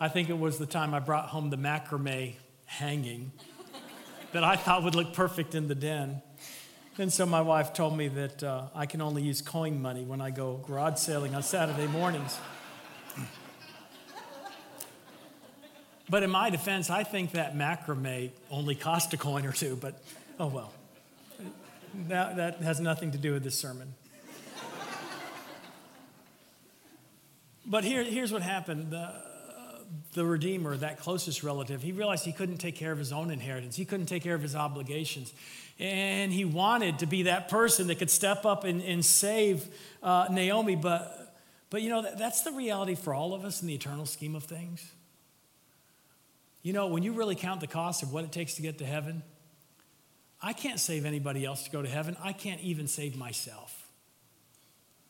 I 0.00 0.08
think 0.08 0.30
it 0.30 0.38
was 0.38 0.58
the 0.58 0.66
time 0.66 0.94
I 0.94 0.98
brought 0.98 1.28
home 1.28 1.50
the 1.50 1.58
macrame 1.58 2.34
hanging 2.64 3.32
that 4.32 4.44
I 4.44 4.56
thought 4.56 4.84
would 4.84 4.94
look 4.94 5.12
perfect 5.12 5.54
in 5.54 5.68
the 5.68 5.74
den. 5.74 6.22
And 6.98 7.12
so 7.12 7.26
my 7.26 7.40
wife 7.40 7.72
told 7.72 7.96
me 7.96 8.08
that 8.08 8.42
uh, 8.42 8.68
I 8.74 8.86
can 8.86 9.00
only 9.00 9.22
use 9.22 9.42
coin 9.42 9.80
money 9.80 10.04
when 10.04 10.20
I 10.20 10.30
go 10.30 10.62
garage 10.66 10.98
sailing 10.98 11.34
on 11.34 11.42
Saturday 11.42 11.86
mornings. 11.86 12.38
But 16.08 16.24
in 16.24 16.30
my 16.30 16.50
defense, 16.50 16.90
I 16.90 17.04
think 17.04 17.32
that 17.32 17.54
macrame 17.54 18.30
only 18.50 18.74
cost 18.74 19.14
a 19.14 19.16
coin 19.16 19.46
or 19.46 19.52
two, 19.52 19.76
but 19.76 20.02
oh 20.40 20.48
well. 20.48 20.72
That, 22.08 22.36
that 22.36 22.56
has 22.62 22.80
nothing 22.80 23.12
to 23.12 23.18
do 23.18 23.32
with 23.32 23.44
this 23.44 23.58
sermon. 23.58 23.94
But 27.66 27.84
here, 27.84 28.02
here's 28.02 28.32
what 28.32 28.42
happened. 28.42 28.90
The, 28.90 29.12
the 30.12 30.24
Redeemer, 30.24 30.76
that 30.76 30.98
closest 30.98 31.42
relative, 31.42 31.82
he 31.82 31.92
realized 31.92 32.24
he 32.24 32.32
couldn't 32.32 32.58
take 32.58 32.74
care 32.74 32.92
of 32.92 32.98
his 32.98 33.12
own 33.12 33.30
inheritance. 33.30 33.76
He 33.76 33.84
couldn't 33.84 34.06
take 34.06 34.22
care 34.22 34.34
of 34.34 34.42
his 34.42 34.56
obligations. 34.56 35.32
And 35.78 36.32
he 36.32 36.44
wanted 36.44 36.98
to 37.00 37.06
be 37.06 37.24
that 37.24 37.48
person 37.48 37.86
that 37.86 37.98
could 37.98 38.10
step 38.10 38.44
up 38.44 38.64
and, 38.64 38.82
and 38.82 39.04
save 39.04 39.66
uh, 40.02 40.26
Naomi. 40.30 40.76
But, 40.76 41.34
but, 41.70 41.82
you 41.82 41.88
know, 41.88 42.02
that, 42.02 42.18
that's 42.18 42.42
the 42.42 42.52
reality 42.52 42.94
for 42.94 43.14
all 43.14 43.34
of 43.34 43.44
us 43.44 43.62
in 43.62 43.68
the 43.68 43.74
eternal 43.74 44.06
scheme 44.06 44.34
of 44.34 44.44
things. 44.44 44.90
You 46.62 46.72
know, 46.72 46.88
when 46.88 47.02
you 47.02 47.12
really 47.12 47.36
count 47.36 47.60
the 47.60 47.66
cost 47.66 48.02
of 48.02 48.12
what 48.12 48.24
it 48.24 48.32
takes 48.32 48.54
to 48.54 48.62
get 48.62 48.78
to 48.78 48.84
heaven, 48.84 49.22
I 50.42 50.52
can't 50.52 50.78
save 50.78 51.04
anybody 51.06 51.44
else 51.44 51.64
to 51.64 51.70
go 51.70 51.82
to 51.82 51.88
heaven. 51.88 52.16
I 52.22 52.32
can't 52.32 52.60
even 52.60 52.86
save 52.86 53.16
myself. 53.16 53.88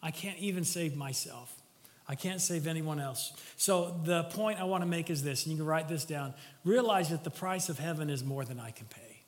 I 0.02 0.10
can't 0.10 0.38
even 0.38 0.64
save 0.64 0.96
myself. 0.96 1.59
I 2.10 2.16
can't 2.16 2.40
save 2.40 2.66
anyone 2.66 2.98
else. 2.98 3.32
So, 3.56 4.00
the 4.02 4.24
point 4.24 4.58
I 4.58 4.64
want 4.64 4.82
to 4.82 4.88
make 4.88 5.10
is 5.10 5.22
this, 5.22 5.44
and 5.44 5.52
you 5.52 5.58
can 5.58 5.64
write 5.64 5.88
this 5.88 6.04
down. 6.04 6.34
Realize 6.64 7.10
that 7.10 7.22
the 7.22 7.30
price 7.30 7.68
of 7.68 7.78
heaven 7.78 8.10
is 8.10 8.24
more 8.24 8.44
than 8.44 8.58
I 8.58 8.72
can 8.72 8.86
pay. 8.86 9.22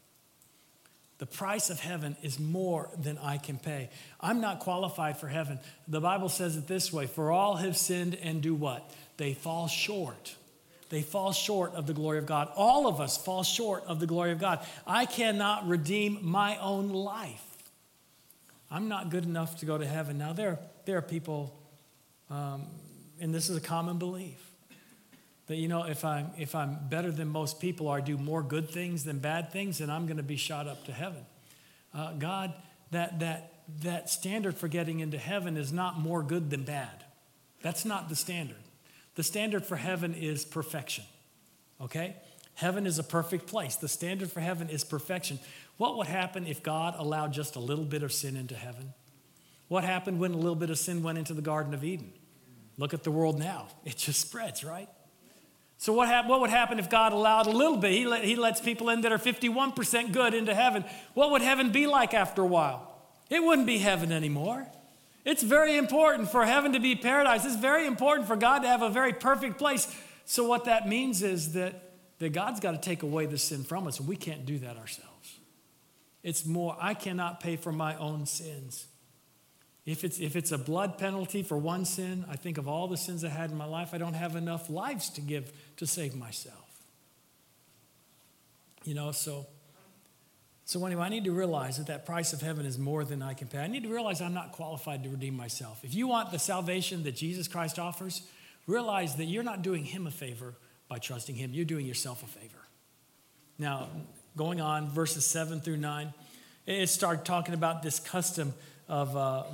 The 1.18 1.26
price 1.26 1.70
of 1.70 1.78
heaven 1.78 2.16
is 2.24 2.40
more 2.40 2.90
than 3.00 3.18
I 3.18 3.38
can 3.38 3.56
pay. 3.56 3.88
I'm 4.20 4.40
not 4.40 4.58
qualified 4.58 5.16
for 5.16 5.28
heaven. 5.28 5.60
The 5.86 6.00
Bible 6.00 6.28
says 6.28 6.56
it 6.56 6.66
this 6.66 6.92
way 6.92 7.06
For 7.06 7.30
all 7.30 7.54
have 7.54 7.76
sinned 7.76 8.18
and 8.20 8.42
do 8.42 8.52
what? 8.52 8.90
They 9.16 9.32
fall 9.32 9.68
short. 9.68 10.34
They 10.88 11.02
fall 11.02 11.30
short 11.30 11.74
of 11.74 11.86
the 11.86 11.94
glory 11.94 12.18
of 12.18 12.26
God. 12.26 12.48
All 12.56 12.88
of 12.88 13.00
us 13.00 13.16
fall 13.16 13.44
short 13.44 13.84
of 13.84 14.00
the 14.00 14.08
glory 14.08 14.32
of 14.32 14.40
God. 14.40 14.58
I 14.88 15.06
cannot 15.06 15.68
redeem 15.68 16.18
my 16.20 16.56
own 16.56 16.88
life. 16.88 17.46
I'm 18.72 18.88
not 18.88 19.10
good 19.10 19.24
enough 19.24 19.60
to 19.60 19.66
go 19.66 19.78
to 19.78 19.86
heaven. 19.86 20.18
Now, 20.18 20.32
there, 20.32 20.58
there 20.84 20.98
are 20.98 21.02
people 21.02 21.61
um, 22.32 22.62
and 23.20 23.34
this 23.34 23.50
is 23.50 23.56
a 23.56 23.60
common 23.60 23.98
belief 23.98 24.40
that, 25.48 25.56
you 25.56 25.68
know, 25.68 25.84
if 25.84 26.02
I'm, 26.02 26.30
if 26.38 26.54
I'm 26.54 26.78
better 26.88 27.10
than 27.10 27.28
most 27.28 27.60
people 27.60 27.88
or 27.88 27.98
I 27.98 28.00
do 28.00 28.16
more 28.16 28.42
good 28.42 28.70
things 28.70 29.04
than 29.04 29.18
bad 29.18 29.52
things, 29.52 29.78
then 29.78 29.90
I'm 29.90 30.06
going 30.06 30.16
to 30.16 30.22
be 30.22 30.36
shot 30.36 30.66
up 30.66 30.84
to 30.86 30.92
heaven. 30.92 31.26
Uh, 31.92 32.14
God, 32.14 32.54
that, 32.90 33.20
that, 33.20 33.52
that 33.82 34.08
standard 34.08 34.56
for 34.56 34.66
getting 34.66 35.00
into 35.00 35.18
heaven 35.18 35.58
is 35.58 35.72
not 35.74 35.98
more 35.98 36.22
good 36.22 36.48
than 36.48 36.64
bad. 36.64 37.04
That's 37.60 37.84
not 37.84 38.08
the 38.08 38.16
standard. 38.16 38.56
The 39.14 39.22
standard 39.22 39.66
for 39.66 39.76
heaven 39.76 40.14
is 40.14 40.46
perfection, 40.46 41.04
okay? 41.82 42.16
Heaven 42.54 42.86
is 42.86 42.98
a 42.98 43.04
perfect 43.04 43.46
place. 43.46 43.76
The 43.76 43.88
standard 43.88 44.32
for 44.32 44.40
heaven 44.40 44.70
is 44.70 44.84
perfection. 44.84 45.38
What 45.76 45.98
would 45.98 46.06
happen 46.06 46.46
if 46.46 46.62
God 46.62 46.94
allowed 46.96 47.34
just 47.34 47.56
a 47.56 47.60
little 47.60 47.84
bit 47.84 48.02
of 48.02 48.10
sin 48.10 48.36
into 48.36 48.54
heaven? 48.54 48.94
What 49.68 49.84
happened 49.84 50.18
when 50.18 50.32
a 50.32 50.36
little 50.36 50.54
bit 50.54 50.70
of 50.70 50.78
sin 50.78 51.02
went 51.02 51.18
into 51.18 51.34
the 51.34 51.42
Garden 51.42 51.74
of 51.74 51.84
Eden? 51.84 52.12
Look 52.78 52.94
at 52.94 53.02
the 53.02 53.10
world 53.10 53.38
now. 53.38 53.68
It 53.84 53.96
just 53.96 54.20
spreads, 54.20 54.64
right? 54.64 54.88
So, 55.78 55.92
what, 55.92 56.06
hap- 56.06 56.28
what 56.28 56.40
would 56.40 56.50
happen 56.50 56.78
if 56.78 56.88
God 56.88 57.12
allowed 57.12 57.46
a 57.46 57.50
little 57.50 57.76
bit? 57.76 57.90
He, 57.90 58.06
let, 58.06 58.22
he 58.22 58.36
lets 58.36 58.60
people 58.60 58.88
in 58.88 59.00
that 59.00 59.10
are 59.10 59.18
51% 59.18 60.12
good 60.12 60.32
into 60.32 60.54
heaven. 60.54 60.84
What 61.14 61.32
would 61.32 61.42
heaven 61.42 61.72
be 61.72 61.88
like 61.88 62.14
after 62.14 62.42
a 62.42 62.46
while? 62.46 62.88
It 63.28 63.42
wouldn't 63.42 63.66
be 63.66 63.78
heaven 63.78 64.12
anymore. 64.12 64.66
It's 65.24 65.42
very 65.42 65.76
important 65.76 66.30
for 66.30 66.44
heaven 66.44 66.72
to 66.74 66.80
be 66.80 66.94
paradise. 66.94 67.44
It's 67.44 67.56
very 67.56 67.86
important 67.86 68.28
for 68.28 68.36
God 68.36 68.60
to 68.60 68.68
have 68.68 68.82
a 68.82 68.90
very 68.90 69.12
perfect 69.12 69.58
place. 69.58 69.92
So, 70.24 70.46
what 70.46 70.66
that 70.66 70.88
means 70.88 71.22
is 71.22 71.54
that, 71.54 71.94
that 72.20 72.32
God's 72.32 72.60
got 72.60 72.72
to 72.72 72.78
take 72.78 73.02
away 73.02 73.26
the 73.26 73.38
sin 73.38 73.64
from 73.64 73.88
us, 73.88 73.98
and 73.98 74.06
we 74.06 74.14
can't 74.14 74.46
do 74.46 74.60
that 74.60 74.76
ourselves. 74.76 75.40
It's 76.22 76.46
more, 76.46 76.76
I 76.80 76.94
cannot 76.94 77.40
pay 77.40 77.56
for 77.56 77.72
my 77.72 77.96
own 77.96 78.26
sins. 78.26 78.86
If 79.84 80.04
it's, 80.04 80.20
if 80.20 80.36
it's 80.36 80.52
a 80.52 80.58
blood 80.58 80.96
penalty 80.96 81.42
for 81.42 81.58
one 81.58 81.84
sin, 81.84 82.24
I 82.30 82.36
think 82.36 82.56
of 82.56 82.68
all 82.68 82.86
the 82.86 82.96
sins 82.96 83.24
I 83.24 83.28
had 83.28 83.50
in 83.50 83.56
my 83.56 83.64
life, 83.64 83.90
I 83.92 83.98
don't 83.98 84.14
have 84.14 84.36
enough 84.36 84.70
lives 84.70 85.10
to 85.10 85.20
give 85.20 85.52
to 85.78 85.86
save 85.86 86.14
myself. 86.14 86.56
You 88.84 88.94
know, 88.94 89.10
so, 89.10 89.46
so 90.64 90.84
anyway, 90.86 91.02
I 91.02 91.08
need 91.08 91.24
to 91.24 91.32
realize 91.32 91.78
that 91.78 91.88
that 91.88 92.06
price 92.06 92.32
of 92.32 92.40
heaven 92.40 92.64
is 92.64 92.78
more 92.78 93.04
than 93.04 93.22
I 93.22 93.34
can 93.34 93.48
pay. 93.48 93.58
I 93.58 93.66
need 93.66 93.82
to 93.82 93.88
realize 93.88 94.20
I'm 94.20 94.34
not 94.34 94.52
qualified 94.52 95.02
to 95.02 95.08
redeem 95.08 95.36
myself. 95.36 95.80
If 95.82 95.94
you 95.94 96.06
want 96.06 96.30
the 96.30 96.38
salvation 96.38 97.02
that 97.02 97.16
Jesus 97.16 97.48
Christ 97.48 97.78
offers, 97.78 98.22
realize 98.68 99.16
that 99.16 99.24
you're 99.24 99.42
not 99.42 99.62
doing 99.62 99.84
him 99.84 100.06
a 100.06 100.12
favor 100.12 100.54
by 100.88 100.98
trusting 100.98 101.34
him, 101.34 101.52
you're 101.52 101.64
doing 101.64 101.86
yourself 101.86 102.22
a 102.22 102.26
favor. 102.26 102.58
Now, 103.58 103.88
going 104.36 104.60
on, 104.60 104.90
verses 104.90 105.26
7 105.26 105.60
through 105.60 105.78
9, 105.78 106.12
it 106.66 106.88
started 106.88 107.24
talking 107.24 107.54
about 107.54 107.82
this 107.82 107.98
custom 107.98 108.54
of 108.92 109.16
uh, 109.16 109.44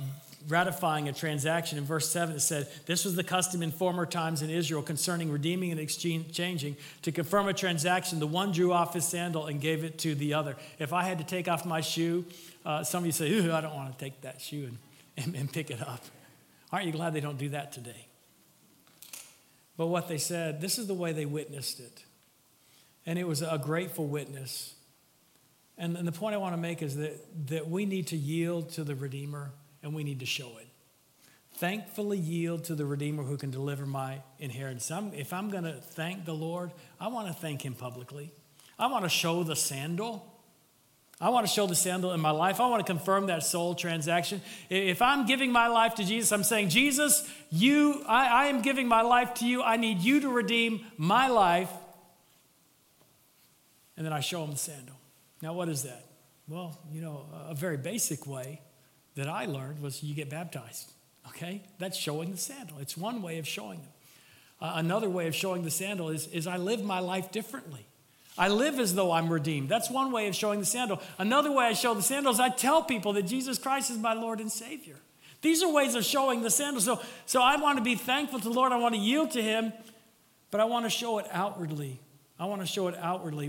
ratifying 0.49 1.07
a 1.07 1.13
transaction. 1.13 1.77
In 1.77 1.85
verse 1.85 2.11
7, 2.11 2.35
it 2.35 2.41
said, 2.41 2.67
This 2.85 3.05
was 3.05 3.15
the 3.15 3.23
custom 3.23 3.63
in 3.63 3.71
former 3.71 4.05
times 4.05 4.41
in 4.41 4.49
Israel 4.49 4.81
concerning 4.81 5.31
redeeming 5.31 5.71
and 5.71 5.79
exchanging. 5.79 6.75
To 7.03 7.11
confirm 7.13 7.47
a 7.47 7.53
transaction, 7.53 8.19
the 8.19 8.27
one 8.27 8.51
drew 8.51 8.73
off 8.73 8.93
his 8.93 9.05
sandal 9.05 9.45
and 9.45 9.61
gave 9.61 9.85
it 9.85 9.97
to 9.99 10.13
the 10.13 10.33
other. 10.33 10.57
If 10.77 10.91
I 10.91 11.03
had 11.03 11.19
to 11.19 11.23
take 11.23 11.47
off 11.47 11.65
my 11.65 11.79
shoe, 11.79 12.25
uh, 12.65 12.83
some 12.83 13.03
of 13.03 13.05
you 13.05 13.13
say, 13.13 13.49
I 13.49 13.61
don't 13.61 13.73
want 13.73 13.97
to 13.97 13.97
take 13.97 14.19
that 14.21 14.41
shoe 14.41 14.65
and, 14.65 14.77
and, 15.25 15.35
and 15.35 15.53
pick 15.53 15.71
it 15.71 15.81
up. 15.81 16.03
Aren't 16.73 16.87
you 16.87 16.91
glad 16.91 17.13
they 17.13 17.21
don't 17.21 17.37
do 17.37 17.49
that 17.49 17.71
today? 17.71 18.07
But 19.77 19.87
what 19.87 20.09
they 20.09 20.17
said, 20.17 20.59
this 20.59 20.77
is 20.77 20.87
the 20.87 20.93
way 20.93 21.13
they 21.13 21.25
witnessed 21.25 21.79
it. 21.79 22.03
And 23.05 23.17
it 23.17 23.25
was 23.25 23.41
a 23.41 23.57
grateful 23.57 24.05
witness. 24.05 24.73
And, 25.79 25.95
and 25.95 26.05
the 26.05 26.11
point 26.11 26.35
I 26.35 26.37
want 26.37 26.53
to 26.53 26.61
make 26.61 26.81
is 26.81 26.97
that, 26.97 27.47
that 27.47 27.69
we 27.69 27.85
need 27.85 28.07
to 28.07 28.17
yield 28.17 28.69
to 28.71 28.83
the 28.83 28.95
Redeemer 28.95 29.51
and 29.81 29.95
we 29.95 30.03
need 30.03 30.19
to 30.19 30.25
show 30.25 30.57
it. 30.59 30.67
Thankfully, 31.53 32.17
yield 32.17 32.65
to 32.65 32.75
the 32.75 32.85
Redeemer 32.85 33.23
who 33.23 33.37
can 33.37 33.49
deliver 33.49 33.85
my 33.85 34.21
inheritance. 34.39 34.91
I'm, 34.91 35.13
if 35.13 35.31
I'm 35.33 35.49
going 35.49 35.63
to 35.63 35.73
thank 35.73 36.25
the 36.25 36.33
Lord, 36.33 36.71
I 36.99 37.07
want 37.07 37.27
to 37.27 37.33
thank 37.33 37.63
Him 37.63 37.73
publicly. 37.73 38.31
I 38.77 38.87
want 38.87 39.03
to 39.05 39.09
show 39.09 39.43
the 39.43 39.55
sandal. 39.55 40.25
I 41.19 41.29
want 41.29 41.47
to 41.47 41.51
show 41.51 41.65
the 41.65 41.75
sandal 41.75 42.13
in 42.13 42.19
my 42.19 42.31
life. 42.31 42.61
I 42.61 42.69
want 42.69 42.85
to 42.85 42.89
confirm 42.89 43.27
that 43.27 43.43
soul 43.43 43.73
transaction. 43.73 44.41
If 44.69 45.01
I'm 45.01 45.25
giving 45.25 45.51
my 45.51 45.67
life 45.67 45.95
to 45.95 46.05
Jesus, 46.05 46.31
I'm 46.31 46.43
saying, 46.43 46.69
Jesus, 46.69 47.29
you, 47.49 48.03
I, 48.07 48.45
I 48.45 48.45
am 48.45 48.61
giving 48.61 48.87
my 48.87 49.01
life 49.01 49.33
to 49.35 49.45
you. 49.45 49.61
I 49.61 49.75
need 49.75 49.99
you 49.99 50.21
to 50.21 50.29
redeem 50.29 50.85
my 50.97 51.27
life. 51.27 51.71
And 53.97 54.05
then 54.05 54.13
I 54.13 54.21
show 54.21 54.43
him 54.43 54.51
the 54.51 54.57
sandal. 54.57 54.98
Now, 55.41 55.53
what 55.53 55.69
is 55.69 55.83
that? 55.83 56.05
Well, 56.47 56.77
you 56.91 57.01
know, 57.01 57.25
a 57.47 57.55
very 57.55 57.77
basic 57.77 58.25
way 58.25 58.61
that 59.15 59.27
I 59.27 59.45
learned 59.45 59.81
was 59.81 60.03
you 60.03 60.15
get 60.15 60.29
baptized. 60.29 60.91
Okay? 61.29 61.61
That's 61.77 61.97
showing 61.97 62.31
the 62.31 62.37
sandal. 62.37 62.79
It's 62.79 62.97
one 62.97 63.21
way 63.21 63.37
of 63.37 63.47
showing 63.47 63.79
them. 63.79 63.89
Uh, 64.61 64.73
another 64.75 65.09
way 65.09 65.27
of 65.27 65.35
showing 65.35 65.63
the 65.63 65.71
sandal 65.71 66.09
is, 66.09 66.27
is 66.27 66.47
I 66.47 66.57
live 66.57 66.83
my 66.83 66.99
life 66.99 67.31
differently. 67.31 67.85
I 68.37 68.47
live 68.47 68.79
as 68.79 68.95
though 68.95 69.11
I'm 69.11 69.29
redeemed. 69.29 69.69
That's 69.69 69.89
one 69.89 70.11
way 70.11 70.27
of 70.27 70.35
showing 70.35 70.59
the 70.59 70.65
sandal. 70.65 71.01
Another 71.17 71.51
way 71.51 71.65
I 71.65 71.73
show 71.73 71.93
the 71.93 72.01
sandal 72.01 72.31
is 72.31 72.39
I 72.39 72.49
tell 72.49 72.81
people 72.81 73.13
that 73.13 73.23
Jesus 73.23 73.57
Christ 73.57 73.89
is 73.91 73.97
my 73.97 74.13
Lord 74.13 74.39
and 74.39 74.51
Savior. 74.51 74.95
These 75.41 75.63
are 75.63 75.71
ways 75.71 75.95
of 75.95 76.03
showing 76.03 76.41
the 76.41 76.49
sandal. 76.49 76.81
So, 76.81 77.01
so 77.25 77.41
I 77.41 77.57
want 77.57 77.77
to 77.77 77.83
be 77.83 77.95
thankful 77.95 78.39
to 78.39 78.49
the 78.49 78.53
Lord. 78.53 78.71
I 78.71 78.77
want 78.77 78.95
to 78.95 78.99
yield 78.99 79.31
to 79.31 79.41
Him, 79.41 79.73
but 80.51 80.61
I 80.61 80.65
want 80.65 80.85
to 80.85 80.89
show 80.89 81.19
it 81.19 81.27
outwardly. 81.31 81.99
I 82.39 82.45
want 82.45 82.61
to 82.61 82.67
show 82.67 82.87
it 82.87 82.95
outwardly. 82.97 83.47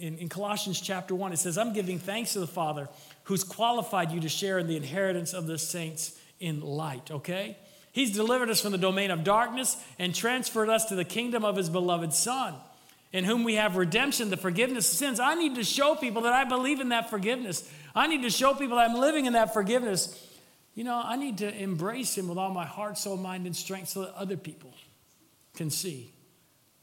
In, 0.00 0.18
in 0.18 0.28
Colossians 0.28 0.80
chapter 0.80 1.14
1, 1.14 1.32
it 1.32 1.38
says, 1.38 1.56
I'm 1.56 1.72
giving 1.72 2.00
thanks 2.00 2.32
to 2.32 2.40
the 2.40 2.46
Father 2.46 2.88
who's 3.24 3.44
qualified 3.44 4.10
you 4.10 4.20
to 4.20 4.28
share 4.28 4.58
in 4.58 4.66
the 4.66 4.76
inheritance 4.76 5.32
of 5.32 5.46
the 5.46 5.58
saints 5.58 6.18
in 6.40 6.60
light, 6.60 7.10
okay? 7.12 7.56
He's 7.92 8.10
delivered 8.10 8.50
us 8.50 8.60
from 8.60 8.72
the 8.72 8.78
domain 8.78 9.12
of 9.12 9.22
darkness 9.22 9.76
and 9.98 10.12
transferred 10.12 10.68
us 10.68 10.86
to 10.86 10.96
the 10.96 11.04
kingdom 11.04 11.44
of 11.44 11.56
his 11.56 11.70
beloved 11.70 12.12
Son, 12.12 12.54
in 13.12 13.22
whom 13.22 13.44
we 13.44 13.54
have 13.54 13.76
redemption, 13.76 14.30
the 14.30 14.36
forgiveness 14.36 14.90
of 14.90 14.98
sins. 14.98 15.20
I 15.20 15.34
need 15.34 15.54
to 15.54 15.64
show 15.64 15.94
people 15.94 16.22
that 16.22 16.32
I 16.32 16.44
believe 16.44 16.80
in 16.80 16.88
that 16.88 17.10
forgiveness. 17.10 17.70
I 17.94 18.08
need 18.08 18.22
to 18.22 18.30
show 18.30 18.54
people 18.54 18.78
that 18.78 18.90
I'm 18.90 18.98
living 18.98 19.26
in 19.26 19.34
that 19.34 19.54
forgiveness. 19.54 20.18
You 20.74 20.82
know, 20.82 21.00
I 21.04 21.14
need 21.14 21.38
to 21.38 21.62
embrace 21.62 22.18
him 22.18 22.26
with 22.26 22.38
all 22.38 22.50
my 22.50 22.64
heart, 22.64 22.98
soul, 22.98 23.18
mind, 23.18 23.46
and 23.46 23.54
strength 23.54 23.90
so 23.90 24.00
that 24.00 24.14
other 24.16 24.36
people 24.36 24.74
can 25.54 25.70
see 25.70 26.10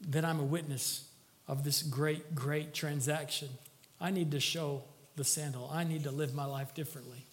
that 0.08 0.24
I'm 0.24 0.40
a 0.40 0.44
witness 0.44 1.09
of 1.50 1.64
this 1.64 1.82
great, 1.82 2.32
great 2.32 2.72
transaction. 2.72 3.48
I 4.00 4.12
need 4.12 4.30
to 4.30 4.40
show 4.40 4.84
the 5.16 5.24
sandal. 5.24 5.68
I 5.70 5.82
need 5.82 6.04
to 6.04 6.12
live 6.12 6.32
my 6.32 6.44
life 6.44 6.74
differently. 6.74 7.26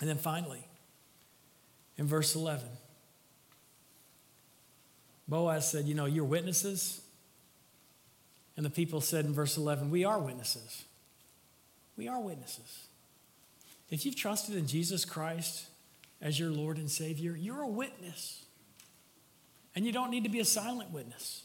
And 0.00 0.08
then 0.08 0.16
finally, 0.16 0.64
in 1.98 2.06
verse 2.06 2.34
11, 2.34 2.66
Boaz 5.28 5.70
said, 5.70 5.84
You 5.84 5.94
know, 5.94 6.06
you're 6.06 6.24
witnesses. 6.24 7.02
And 8.56 8.64
the 8.64 8.70
people 8.70 9.02
said 9.02 9.26
in 9.26 9.34
verse 9.34 9.58
11, 9.58 9.90
We 9.90 10.02
are 10.02 10.18
witnesses. 10.18 10.84
We 11.98 12.08
are 12.08 12.20
witnesses. 12.20 12.86
If 13.90 14.06
you've 14.06 14.16
trusted 14.16 14.56
in 14.56 14.66
Jesus 14.66 15.04
Christ 15.04 15.66
as 16.22 16.40
your 16.40 16.50
Lord 16.50 16.78
and 16.78 16.90
Savior, 16.90 17.36
you're 17.36 17.60
a 17.60 17.68
witness. 17.68 18.46
And 19.76 19.84
you 19.84 19.92
don't 19.92 20.10
need 20.10 20.24
to 20.24 20.30
be 20.30 20.40
a 20.40 20.44
silent 20.46 20.90
witness. 20.90 21.42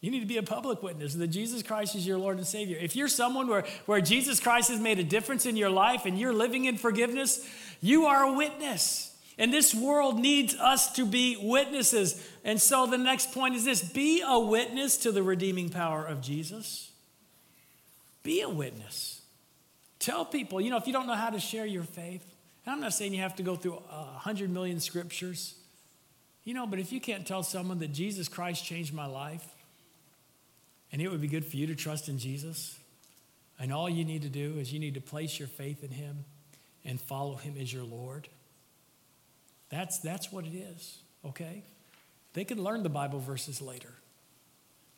You 0.00 0.12
need 0.12 0.20
to 0.20 0.26
be 0.26 0.36
a 0.36 0.42
public 0.42 0.82
witness 0.82 1.14
that 1.14 1.28
Jesus 1.28 1.62
Christ 1.62 1.96
is 1.96 2.06
your 2.06 2.18
Lord 2.18 2.36
and 2.36 2.46
Savior. 2.46 2.78
If 2.80 2.94
you're 2.94 3.08
someone 3.08 3.48
where, 3.48 3.64
where 3.86 4.00
Jesus 4.00 4.38
Christ 4.38 4.70
has 4.70 4.78
made 4.78 5.00
a 5.00 5.04
difference 5.04 5.44
in 5.44 5.56
your 5.56 5.70
life 5.70 6.06
and 6.06 6.18
you're 6.18 6.32
living 6.32 6.66
in 6.66 6.76
forgiveness, 6.76 7.44
you 7.80 8.06
are 8.06 8.24
a 8.24 8.32
witness. 8.32 9.16
And 9.38 9.52
this 9.52 9.74
world 9.74 10.18
needs 10.18 10.54
us 10.54 10.92
to 10.94 11.04
be 11.04 11.36
witnesses. 11.40 12.24
And 12.44 12.60
so 12.60 12.86
the 12.86 12.98
next 12.98 13.32
point 13.32 13.56
is 13.56 13.64
this 13.64 13.82
be 13.82 14.22
a 14.26 14.38
witness 14.38 14.96
to 14.98 15.12
the 15.12 15.22
redeeming 15.22 15.68
power 15.68 16.04
of 16.04 16.20
Jesus. 16.20 16.92
Be 18.22 18.42
a 18.42 18.48
witness. 18.48 19.22
Tell 19.98 20.24
people, 20.24 20.60
you 20.60 20.70
know, 20.70 20.76
if 20.76 20.86
you 20.86 20.92
don't 20.92 21.06
know 21.08 21.14
how 21.14 21.30
to 21.30 21.40
share 21.40 21.66
your 21.66 21.82
faith, 21.82 22.24
and 22.64 22.72
I'm 22.72 22.80
not 22.80 22.92
saying 22.92 23.14
you 23.14 23.22
have 23.22 23.36
to 23.36 23.42
go 23.42 23.56
through 23.56 23.82
a 23.90 24.02
100 24.04 24.50
million 24.50 24.78
scriptures, 24.78 25.54
you 26.44 26.54
know, 26.54 26.66
but 26.66 26.78
if 26.78 26.92
you 26.92 27.00
can't 27.00 27.26
tell 27.26 27.42
someone 27.42 27.78
that 27.80 27.92
Jesus 27.92 28.28
Christ 28.28 28.64
changed 28.64 28.94
my 28.94 29.06
life, 29.06 29.44
and 30.92 31.02
it 31.02 31.10
would 31.10 31.20
be 31.20 31.28
good 31.28 31.44
for 31.44 31.56
you 31.56 31.66
to 31.66 31.74
trust 31.74 32.08
in 32.08 32.18
Jesus. 32.18 32.78
And 33.58 33.72
all 33.72 33.88
you 33.88 34.04
need 34.04 34.22
to 34.22 34.28
do 34.28 34.58
is 34.58 34.72
you 34.72 34.78
need 34.78 34.94
to 34.94 35.00
place 35.00 35.38
your 35.38 35.48
faith 35.48 35.82
in 35.82 35.90
Him 35.90 36.24
and 36.84 37.00
follow 37.00 37.36
Him 37.36 37.56
as 37.60 37.72
your 37.72 37.84
Lord. 37.84 38.28
That's, 39.68 39.98
that's 39.98 40.32
what 40.32 40.46
it 40.46 40.56
is, 40.56 40.98
okay? 41.24 41.62
They 42.32 42.44
can 42.44 42.62
learn 42.62 42.82
the 42.82 42.88
Bible 42.88 43.18
verses 43.18 43.60
later, 43.60 43.92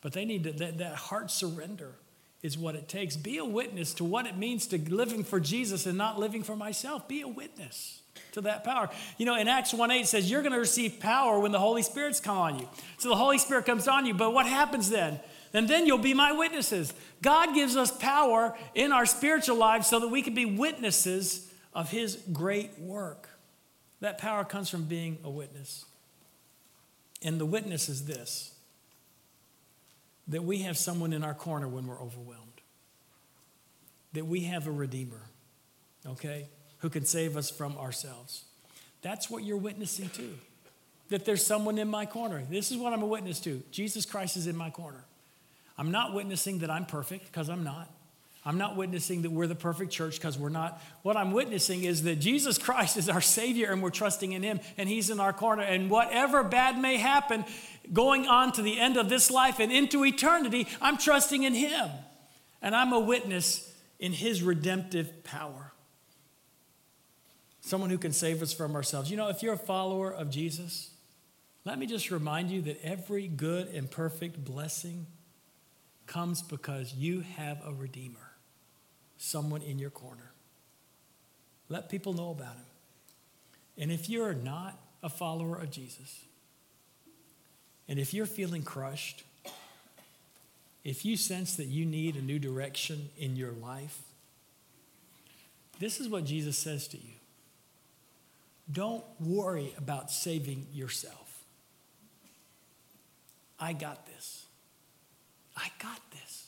but 0.01 0.13
they 0.13 0.25
need 0.25 0.43
to, 0.45 0.53
that, 0.53 0.77
that 0.77 0.95
heart 0.95 1.31
surrender 1.31 1.95
is 2.41 2.57
what 2.57 2.75
it 2.75 2.87
takes. 2.87 3.15
Be 3.15 3.37
a 3.37 3.45
witness 3.45 3.93
to 3.95 4.03
what 4.03 4.25
it 4.25 4.37
means 4.37 4.67
to 4.67 4.77
living 4.77 5.23
for 5.23 5.39
Jesus 5.39 5.85
and 5.85 5.97
not 5.97 6.19
living 6.19 6.43
for 6.43 6.55
myself. 6.55 7.07
Be 7.07 7.21
a 7.21 7.27
witness 7.27 8.01
to 8.33 8.41
that 8.41 8.63
power. 8.63 8.89
You 9.17 9.25
know, 9.25 9.35
in 9.35 9.47
Acts 9.47 9.73
1 9.73 9.91
8 9.91 10.07
says, 10.07 10.29
You're 10.29 10.41
going 10.41 10.53
to 10.53 10.59
receive 10.59 10.99
power 10.99 11.39
when 11.39 11.51
the 11.51 11.59
Holy 11.59 11.83
Spirit's 11.83 12.19
come 12.19 12.37
on 12.37 12.59
you. 12.59 12.67
So 12.97 13.09
the 13.09 13.15
Holy 13.15 13.37
Spirit 13.37 13.65
comes 13.65 13.87
on 13.87 14.05
you, 14.05 14.13
but 14.13 14.33
what 14.33 14.45
happens 14.45 14.89
then? 14.89 15.19
And 15.53 15.67
then 15.67 15.85
you'll 15.85 15.97
be 15.97 16.13
my 16.13 16.31
witnesses. 16.31 16.93
God 17.21 17.53
gives 17.53 17.75
us 17.75 17.91
power 17.91 18.57
in 18.73 18.91
our 18.91 19.05
spiritual 19.05 19.57
lives 19.57 19.87
so 19.87 19.99
that 19.99 20.07
we 20.07 20.21
can 20.21 20.33
be 20.33 20.45
witnesses 20.45 21.51
of 21.73 21.89
His 21.91 22.17
great 22.31 22.79
work. 22.79 23.29
That 23.99 24.17
power 24.17 24.43
comes 24.43 24.69
from 24.69 24.85
being 24.85 25.17
a 25.23 25.29
witness. 25.29 25.85
And 27.21 27.39
the 27.39 27.45
witness 27.45 27.89
is 27.89 28.05
this 28.05 28.53
that 30.27 30.43
we 30.43 30.59
have 30.59 30.77
someone 30.77 31.11
in 31.11 31.23
our 31.23 31.33
corner 31.33 31.67
when 31.67 31.85
we're 31.85 32.01
overwhelmed, 32.01 32.61
that 34.13 34.25
we 34.25 34.41
have 34.41 34.65
a 34.65 34.71
Redeemer, 34.71 35.23
okay, 36.07 36.47
who 36.77 36.89
can 36.89 37.03
save 37.03 37.35
us 37.35 37.49
from 37.49 37.77
ourselves. 37.77 38.45
That's 39.01 39.29
what 39.29 39.43
you're 39.43 39.57
witnessing 39.57 40.09
to. 40.09 40.37
That 41.09 41.25
there's 41.25 41.45
someone 41.45 41.77
in 41.77 41.89
my 41.89 42.05
corner. 42.05 42.43
This 42.49 42.71
is 42.71 42.77
what 42.77 42.93
I'm 42.93 43.01
a 43.01 43.07
witness 43.07 43.41
to. 43.41 43.61
Jesus 43.71 44.05
Christ 44.05 44.37
is 44.37 44.47
in 44.47 44.55
my 44.55 44.69
corner. 44.69 45.03
I'm 45.81 45.89
not 45.89 46.13
witnessing 46.13 46.59
that 46.59 46.69
I'm 46.69 46.85
perfect 46.85 47.25
because 47.25 47.49
I'm 47.49 47.63
not. 47.63 47.89
I'm 48.45 48.59
not 48.59 48.75
witnessing 48.75 49.23
that 49.23 49.31
we're 49.31 49.47
the 49.47 49.55
perfect 49.55 49.91
church 49.91 50.19
because 50.19 50.37
we're 50.37 50.49
not. 50.49 50.79
What 51.01 51.17
I'm 51.17 51.31
witnessing 51.31 51.85
is 51.85 52.03
that 52.03 52.17
Jesus 52.17 52.59
Christ 52.59 52.97
is 52.97 53.09
our 53.09 53.19
Savior 53.19 53.71
and 53.71 53.81
we're 53.81 53.89
trusting 53.89 54.31
in 54.31 54.43
Him 54.43 54.59
and 54.77 54.87
He's 54.87 55.09
in 55.09 55.19
our 55.19 55.33
corner. 55.33 55.63
And 55.63 55.89
whatever 55.89 56.43
bad 56.43 56.77
may 56.77 56.97
happen 56.97 57.45
going 57.91 58.27
on 58.27 58.51
to 58.51 58.61
the 58.61 58.79
end 58.79 58.95
of 58.95 59.09
this 59.09 59.31
life 59.31 59.59
and 59.59 59.71
into 59.71 60.05
eternity, 60.05 60.67
I'm 60.79 60.99
trusting 60.99 61.41
in 61.41 61.55
Him. 61.55 61.89
And 62.61 62.75
I'm 62.75 62.93
a 62.93 62.99
witness 62.99 63.67
in 63.97 64.13
His 64.13 64.43
redemptive 64.43 65.23
power. 65.23 65.73
Someone 67.61 67.89
who 67.89 67.97
can 67.97 68.11
save 68.11 68.43
us 68.43 68.53
from 68.53 68.75
ourselves. 68.75 69.09
You 69.09 69.17
know, 69.17 69.29
if 69.29 69.41
you're 69.41 69.55
a 69.55 69.57
follower 69.57 70.13
of 70.13 70.29
Jesus, 70.29 70.91
let 71.65 71.79
me 71.79 71.87
just 71.87 72.11
remind 72.11 72.51
you 72.51 72.61
that 72.61 72.79
every 72.85 73.27
good 73.27 73.67
and 73.69 73.89
perfect 73.89 74.45
blessing 74.45 75.07
comes 76.11 76.41
because 76.41 76.93
you 76.93 77.21
have 77.21 77.61
a 77.65 77.71
Redeemer, 77.71 78.33
someone 79.17 79.61
in 79.61 79.79
your 79.79 79.89
corner. 79.89 80.33
Let 81.69 81.87
people 81.87 82.11
know 82.11 82.31
about 82.31 82.55
him. 82.55 82.65
And 83.77 83.91
if 83.93 84.09
you're 84.09 84.33
not 84.33 84.77
a 85.01 85.09
follower 85.09 85.55
of 85.55 85.71
Jesus, 85.71 86.25
and 87.87 87.97
if 87.97 88.13
you're 88.13 88.25
feeling 88.25 88.61
crushed, 88.61 89.23
if 90.83 91.05
you 91.05 91.15
sense 91.15 91.55
that 91.55 91.67
you 91.67 91.85
need 91.85 92.17
a 92.17 92.21
new 92.21 92.39
direction 92.39 93.09
in 93.17 93.37
your 93.37 93.53
life, 93.53 93.99
this 95.79 96.01
is 96.01 96.09
what 96.09 96.25
Jesus 96.25 96.57
says 96.57 96.89
to 96.89 96.97
you. 96.97 97.13
Don't 98.69 99.05
worry 99.21 99.73
about 99.77 100.11
saving 100.11 100.67
yourself. 100.73 101.45
I 103.57 103.71
got 103.71 104.05
this. 104.07 104.40
I 105.61 105.69
got 105.81 105.99
this. 106.11 106.47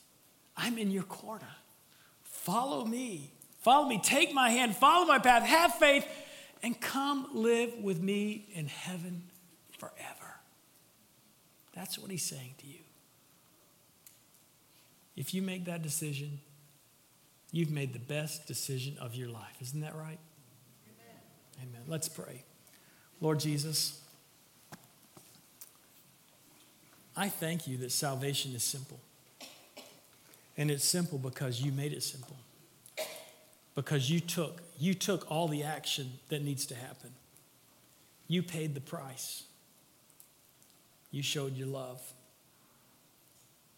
I'm 0.57 0.77
in 0.77 0.91
your 0.91 1.03
corner. 1.03 1.55
Follow 2.23 2.85
me. 2.85 3.31
Follow 3.59 3.87
me. 3.87 3.99
Take 4.03 4.33
my 4.33 4.49
hand. 4.49 4.75
Follow 4.75 5.05
my 5.05 5.19
path. 5.19 5.43
Have 5.43 5.75
faith 5.75 6.05
and 6.61 6.79
come 6.79 7.27
live 7.33 7.73
with 7.81 8.01
me 8.01 8.47
in 8.53 8.67
heaven 8.67 9.23
forever. 9.77 10.39
That's 11.73 11.97
what 11.99 12.11
he's 12.11 12.23
saying 12.23 12.55
to 12.59 12.67
you. 12.67 12.79
If 15.15 15.33
you 15.33 15.41
make 15.41 15.65
that 15.65 15.81
decision, 15.83 16.39
you've 17.51 17.71
made 17.71 17.93
the 17.93 17.99
best 17.99 18.47
decision 18.47 18.97
of 18.99 19.15
your 19.15 19.29
life. 19.29 19.55
Isn't 19.61 19.81
that 19.81 19.95
right? 19.95 20.19
Amen. 20.87 21.69
Amen. 21.69 21.81
Let's 21.87 22.09
pray. 22.09 22.43
Lord 23.21 23.39
Jesus, 23.39 24.01
I 27.15 27.29
thank 27.29 27.67
you 27.67 27.77
that 27.77 27.91
salvation 27.91 28.53
is 28.55 28.63
simple. 28.63 28.99
And 30.57 30.69
it's 30.69 30.85
simple 30.85 31.17
because 31.17 31.61
you 31.61 31.71
made 31.71 31.93
it 31.93 32.03
simple. 32.03 32.35
Because 33.75 34.09
you 34.09 34.19
took 34.19 34.61
you 34.79 34.93
took 34.93 35.29
all 35.31 35.47
the 35.47 35.63
action 35.63 36.11
that 36.29 36.43
needs 36.43 36.65
to 36.67 36.75
happen. 36.75 37.11
You 38.27 38.43
paid 38.43 38.75
the 38.75 38.81
price. 38.81 39.43
You 41.11 41.21
showed 41.21 41.55
your 41.55 41.67
love. 41.67 42.01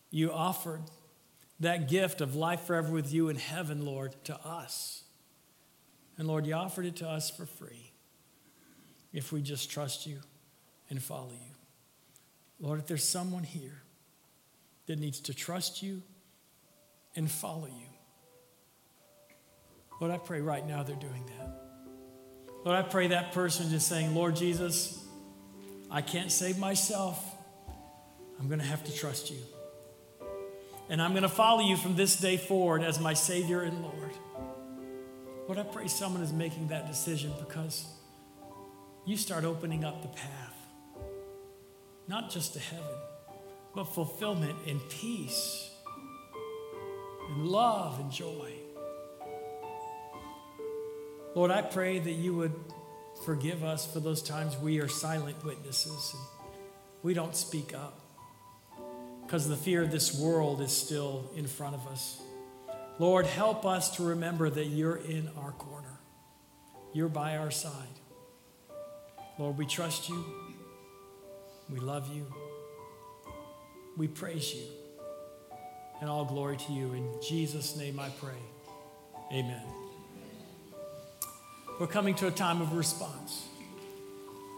You 0.09 0.31
offered 0.31 0.81
that 1.59 1.89
gift 1.89 2.21
of 2.21 2.35
life 2.35 2.61
forever 2.61 2.91
with 2.91 3.13
you 3.13 3.29
in 3.29 3.35
heaven, 3.37 3.85
Lord, 3.85 4.15
to 4.25 4.35
us. 4.45 5.03
And 6.17 6.27
Lord, 6.27 6.45
you 6.45 6.53
offered 6.53 6.85
it 6.85 6.95
to 6.97 7.07
us 7.07 7.29
for 7.29 7.45
free 7.45 7.91
if 9.13 9.31
we 9.31 9.41
just 9.41 9.69
trust 9.69 10.05
you 10.05 10.19
and 10.89 11.01
follow 11.01 11.31
you. 11.31 11.54
Lord, 12.65 12.79
if 12.79 12.87
there's 12.87 13.03
someone 13.03 13.43
here 13.43 13.83
that 14.87 14.97
needs 14.97 15.19
to 15.21 15.35
trust 15.35 15.83
you 15.83 16.01
and 17.15 17.29
follow 17.29 17.67
you, 17.67 17.87
Lord, 20.01 20.11
I 20.11 20.17
pray 20.17 20.41
right 20.41 20.67
now 20.67 20.81
they're 20.81 20.95
doing 20.95 21.23
that. 21.37 21.61
Lord, 22.65 22.75
I 22.75 22.81
pray 22.81 23.09
that 23.09 23.33
person 23.33 23.69
just 23.69 23.87
saying, 23.87 24.15
Lord 24.15 24.35
Jesus, 24.35 25.05
I 25.91 26.01
can't 26.01 26.31
save 26.31 26.57
myself. 26.57 27.23
I'm 28.39 28.47
going 28.47 28.59
to 28.59 28.65
have 28.65 28.83
to 28.85 28.93
trust 28.93 29.29
you. 29.29 29.37
And 30.89 30.99
I'm 30.99 31.11
going 31.11 31.21
to 31.21 31.29
follow 31.29 31.61
you 31.61 31.77
from 31.77 31.95
this 31.95 32.17
day 32.17 32.35
forward 32.35 32.81
as 32.81 32.99
my 32.99 33.13
Savior 33.13 33.61
and 33.61 33.83
Lord. 33.83 34.11
Lord, 35.45 35.59
I 35.59 35.63
pray 35.63 35.87
someone 35.87 36.23
is 36.23 36.33
making 36.33 36.69
that 36.69 36.87
decision 36.87 37.31
because 37.39 37.85
you 39.05 39.17
start 39.17 39.43
opening 39.43 39.85
up 39.85 40.01
the 40.01 40.07
path 40.07 40.54
not 42.07 42.29
just 42.29 42.53
to 42.53 42.59
heaven, 42.59 42.85
but 43.73 43.85
fulfillment 43.85 44.57
and 44.67 44.79
peace 44.89 45.69
and 47.29 47.47
love 47.47 47.99
and 47.99 48.11
joy. 48.11 48.53
Lord, 51.33 51.51
I 51.51 51.61
pray 51.61 51.99
that 51.99 52.11
you 52.11 52.33
would 52.35 52.53
forgive 53.25 53.63
us 53.63 53.91
for 53.91 53.99
those 53.99 54.21
times 54.21 54.57
we 54.57 54.79
are 54.79 54.87
silent 54.87 55.43
witnesses 55.43 56.13
and 56.13 56.23
we 57.03 57.13
don't 57.13 57.35
speak 57.35 57.73
up 57.73 57.99
because 59.23 59.47
the 59.47 59.55
fear 59.57 59.81
of 59.81 59.91
this 59.91 60.17
world 60.19 60.61
is 60.61 60.71
still 60.71 61.29
in 61.35 61.47
front 61.47 61.75
of 61.75 61.87
us. 61.87 62.21
Lord, 62.99 63.25
help 63.25 63.65
us 63.65 63.95
to 63.97 64.03
remember 64.03 64.49
that 64.49 64.65
you're 64.67 64.97
in 64.97 65.29
our 65.37 65.51
corner. 65.51 65.99
You're 66.93 67.09
by 67.09 67.37
our 67.37 67.51
side. 67.51 67.71
Lord, 69.37 69.57
we 69.57 69.65
trust 69.65 70.07
you. 70.07 70.23
We 71.69 71.79
love 71.79 72.07
you. 72.13 72.25
We 73.97 74.07
praise 74.07 74.53
you. 74.53 74.61
And 76.01 76.09
all 76.09 76.25
glory 76.25 76.57
to 76.57 76.73
you. 76.73 76.93
In 76.93 77.09
Jesus' 77.21 77.75
name 77.75 77.99
I 77.99 78.09
pray. 78.09 78.33
Amen. 79.31 79.63
We're 81.79 81.87
coming 81.87 82.15
to 82.15 82.27
a 82.27 82.31
time 82.31 82.61
of 82.61 82.73
response. 82.73 83.47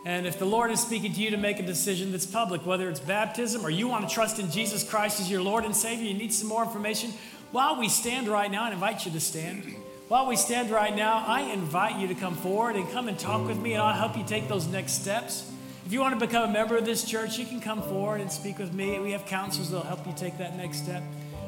And 0.06 0.26
if 0.26 0.40
the 0.40 0.46
Lord 0.46 0.72
is 0.72 0.80
speaking 0.80 1.14
to 1.14 1.22
you 1.22 1.32
to 1.32 1.38
make 1.38 1.60
a 1.60 1.64
decision 1.64 2.12
that's 2.12 2.26
public, 2.26 2.66
whether 2.66 2.90
it's 2.90 3.00
baptism 3.00 3.66
or 3.66 3.70
you 3.70 3.88
want 3.88 4.08
to 4.08 4.14
trust 4.14 4.40
in 4.40 4.52
Jesus 4.52 4.88
Christ 4.88 5.20
as 5.20 5.30
your 5.30 5.42
Lord 5.42 5.66
and 5.66 5.76
Savior, 5.76 6.06
you 6.06 6.14
need 6.14 6.32
some 6.32 6.48
more 6.48 6.64
information, 6.64 7.12
while 7.52 7.80
we 7.80 7.90
stand 7.90 8.28
right 8.28 8.52
now, 8.52 8.66
I 8.66 8.72
invite 8.72 9.06
you 9.06 9.12
to 9.14 9.20
stand. 9.20 9.64
While 10.08 10.28
we 10.28 10.36
stand 10.36 10.70
right 10.70 10.96
now, 10.96 11.24
I 11.28 11.42
invite 11.52 11.98
you 11.98 12.08
to 12.08 12.16
come 12.16 12.36
forward 12.36 12.76
and 12.76 12.90
come 12.92 13.08
and 13.08 13.18
talk 13.18 13.46
with 13.48 13.58
me, 13.58 13.74
and 13.74 13.82
I'll 13.82 13.94
help 13.94 14.18
you 14.18 14.24
take 14.24 14.48
those 14.48 14.68
next 14.68 14.94
steps. 14.94 15.50
If 15.88 15.94
you 15.94 16.02
want 16.02 16.20
to 16.20 16.26
become 16.28 16.50
a 16.50 16.52
member 16.52 16.76
of 16.76 16.84
this 16.84 17.06
church, 17.06 17.40
you 17.40 17.46
can 17.46 17.62
come 17.62 17.82
forward 17.82 18.20
and 18.20 18.30
speak 18.30 18.60
with 18.60 18.74
me. 18.74 19.00
We 19.00 19.14
have 19.14 19.26
counselors 19.26 19.70
that'll 19.70 19.88
help 19.88 20.06
you 20.06 20.12
take 20.18 20.38
that 20.38 20.58
next 20.58 20.84
step. 20.84 21.02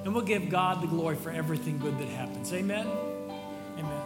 And 0.06 0.16
we'll 0.16 0.24
give 0.24 0.50
God 0.50 0.82
the 0.82 0.88
glory 0.88 1.18
for 1.18 1.30
everything 1.30 1.78
good 1.78 2.00
that 2.00 2.08
happens. 2.08 2.54
Amen. 2.54 2.88
Amen. 3.78 4.06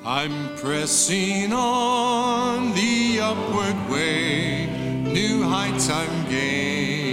I'm 0.06 0.56
pressing 0.56 1.52
on 1.52 2.72
the 2.72 3.20
upward 3.20 3.90
way, 3.90 4.64
new 5.02 5.42
heights 5.42 5.90
I'm 5.90 6.30
gaining 6.30 7.05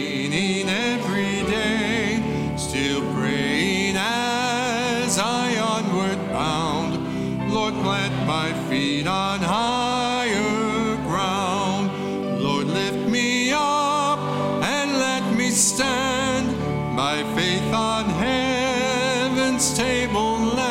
on 9.13 9.39
higher 9.41 10.95
ground. 11.07 11.91
Lord, 12.41 12.67
lift 12.67 13.07
me 13.07 13.51
up 13.51 14.19
and 14.75 14.87
let 15.07 15.23
me 15.37 15.51
stand 15.51 16.47
by 16.97 17.23
faith 17.35 17.71
on 17.73 18.05
heaven's 18.05 19.65
tableland, 19.77 20.62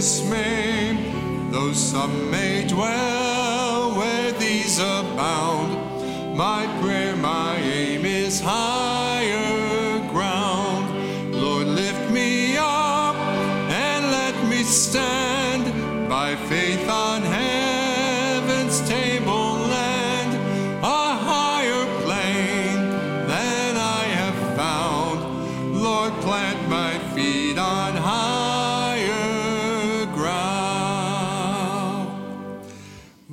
dismay. 0.00 0.96
Though 1.50 1.74
some 1.74 2.30
may 2.30 2.66
dwell 2.66 3.98
where 3.98 4.32
these 4.32 4.78
abound, 4.78 5.70
my 6.34 6.62
prayer, 6.80 7.14
my 7.16 7.56
aim 7.56 7.79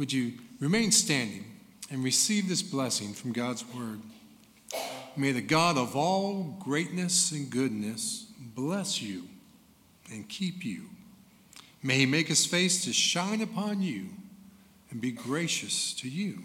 Would 0.08 0.14
you 0.14 0.36
remain 0.62 0.94
standing 0.94 1.44
and 1.92 2.02
receive 2.02 2.48
this 2.48 2.62
blessing 2.62 3.12
from 3.12 3.34
God's 3.34 3.66
word? 3.76 4.00
May 5.18 5.34
the 5.34 5.42
God 5.42 5.78
of 5.78 5.98
all 5.98 6.56
greatness 6.62 7.34
and 7.34 7.50
goodness 7.50 8.28
bless 8.56 9.02
you 9.02 9.24
and 10.10 10.30
keep 10.30 10.64
you. 10.64 10.86
May 11.84 11.98
he 11.98 12.06
make 12.06 12.30
his 12.30 12.46
face 12.46 12.86
to 12.86 12.94
shine 12.94 13.42
upon 13.42 13.82
you 13.82 14.06
and 14.92 15.02
be 15.02 15.12
gracious 15.12 15.92
to 15.96 16.08
you. 16.08 16.42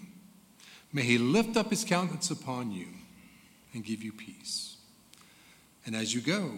May 0.93 1.03
he 1.03 1.17
lift 1.17 1.57
up 1.57 1.71
his 1.71 1.85
countenance 1.85 2.33
upon 2.33 2.73
you 2.73 2.89
and 3.75 3.85
give 3.85 4.03
you 4.03 4.11
peace. 4.11 4.77
And 5.87 5.95
as 5.95 6.13
you 6.13 6.21
go, 6.21 6.55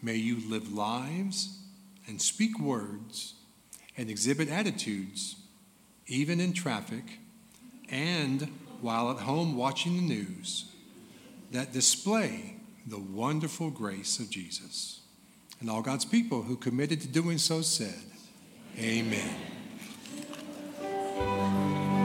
may 0.00 0.14
you 0.14 0.48
live 0.48 0.72
lives 0.72 1.58
and 2.06 2.22
speak 2.22 2.60
words 2.60 3.34
and 3.96 4.08
exhibit 4.08 4.48
attitudes, 4.48 5.34
even 6.10 6.40
in 6.40 6.52
traffic, 6.52 7.04
and 7.88 8.48
while 8.80 9.10
at 9.10 9.18
home 9.18 9.56
watching 9.56 9.96
the 9.96 10.02
news, 10.02 10.66
that 11.52 11.72
display 11.72 12.56
the 12.86 12.98
wonderful 12.98 13.70
grace 13.70 14.18
of 14.18 14.28
Jesus. 14.28 15.00
And 15.60 15.70
all 15.70 15.82
God's 15.82 16.04
people 16.04 16.42
who 16.42 16.56
committed 16.56 17.00
to 17.02 17.08
doing 17.08 17.38
so 17.38 17.62
said, 17.62 17.94
Amen. 18.78 19.36
Amen. 21.16 21.99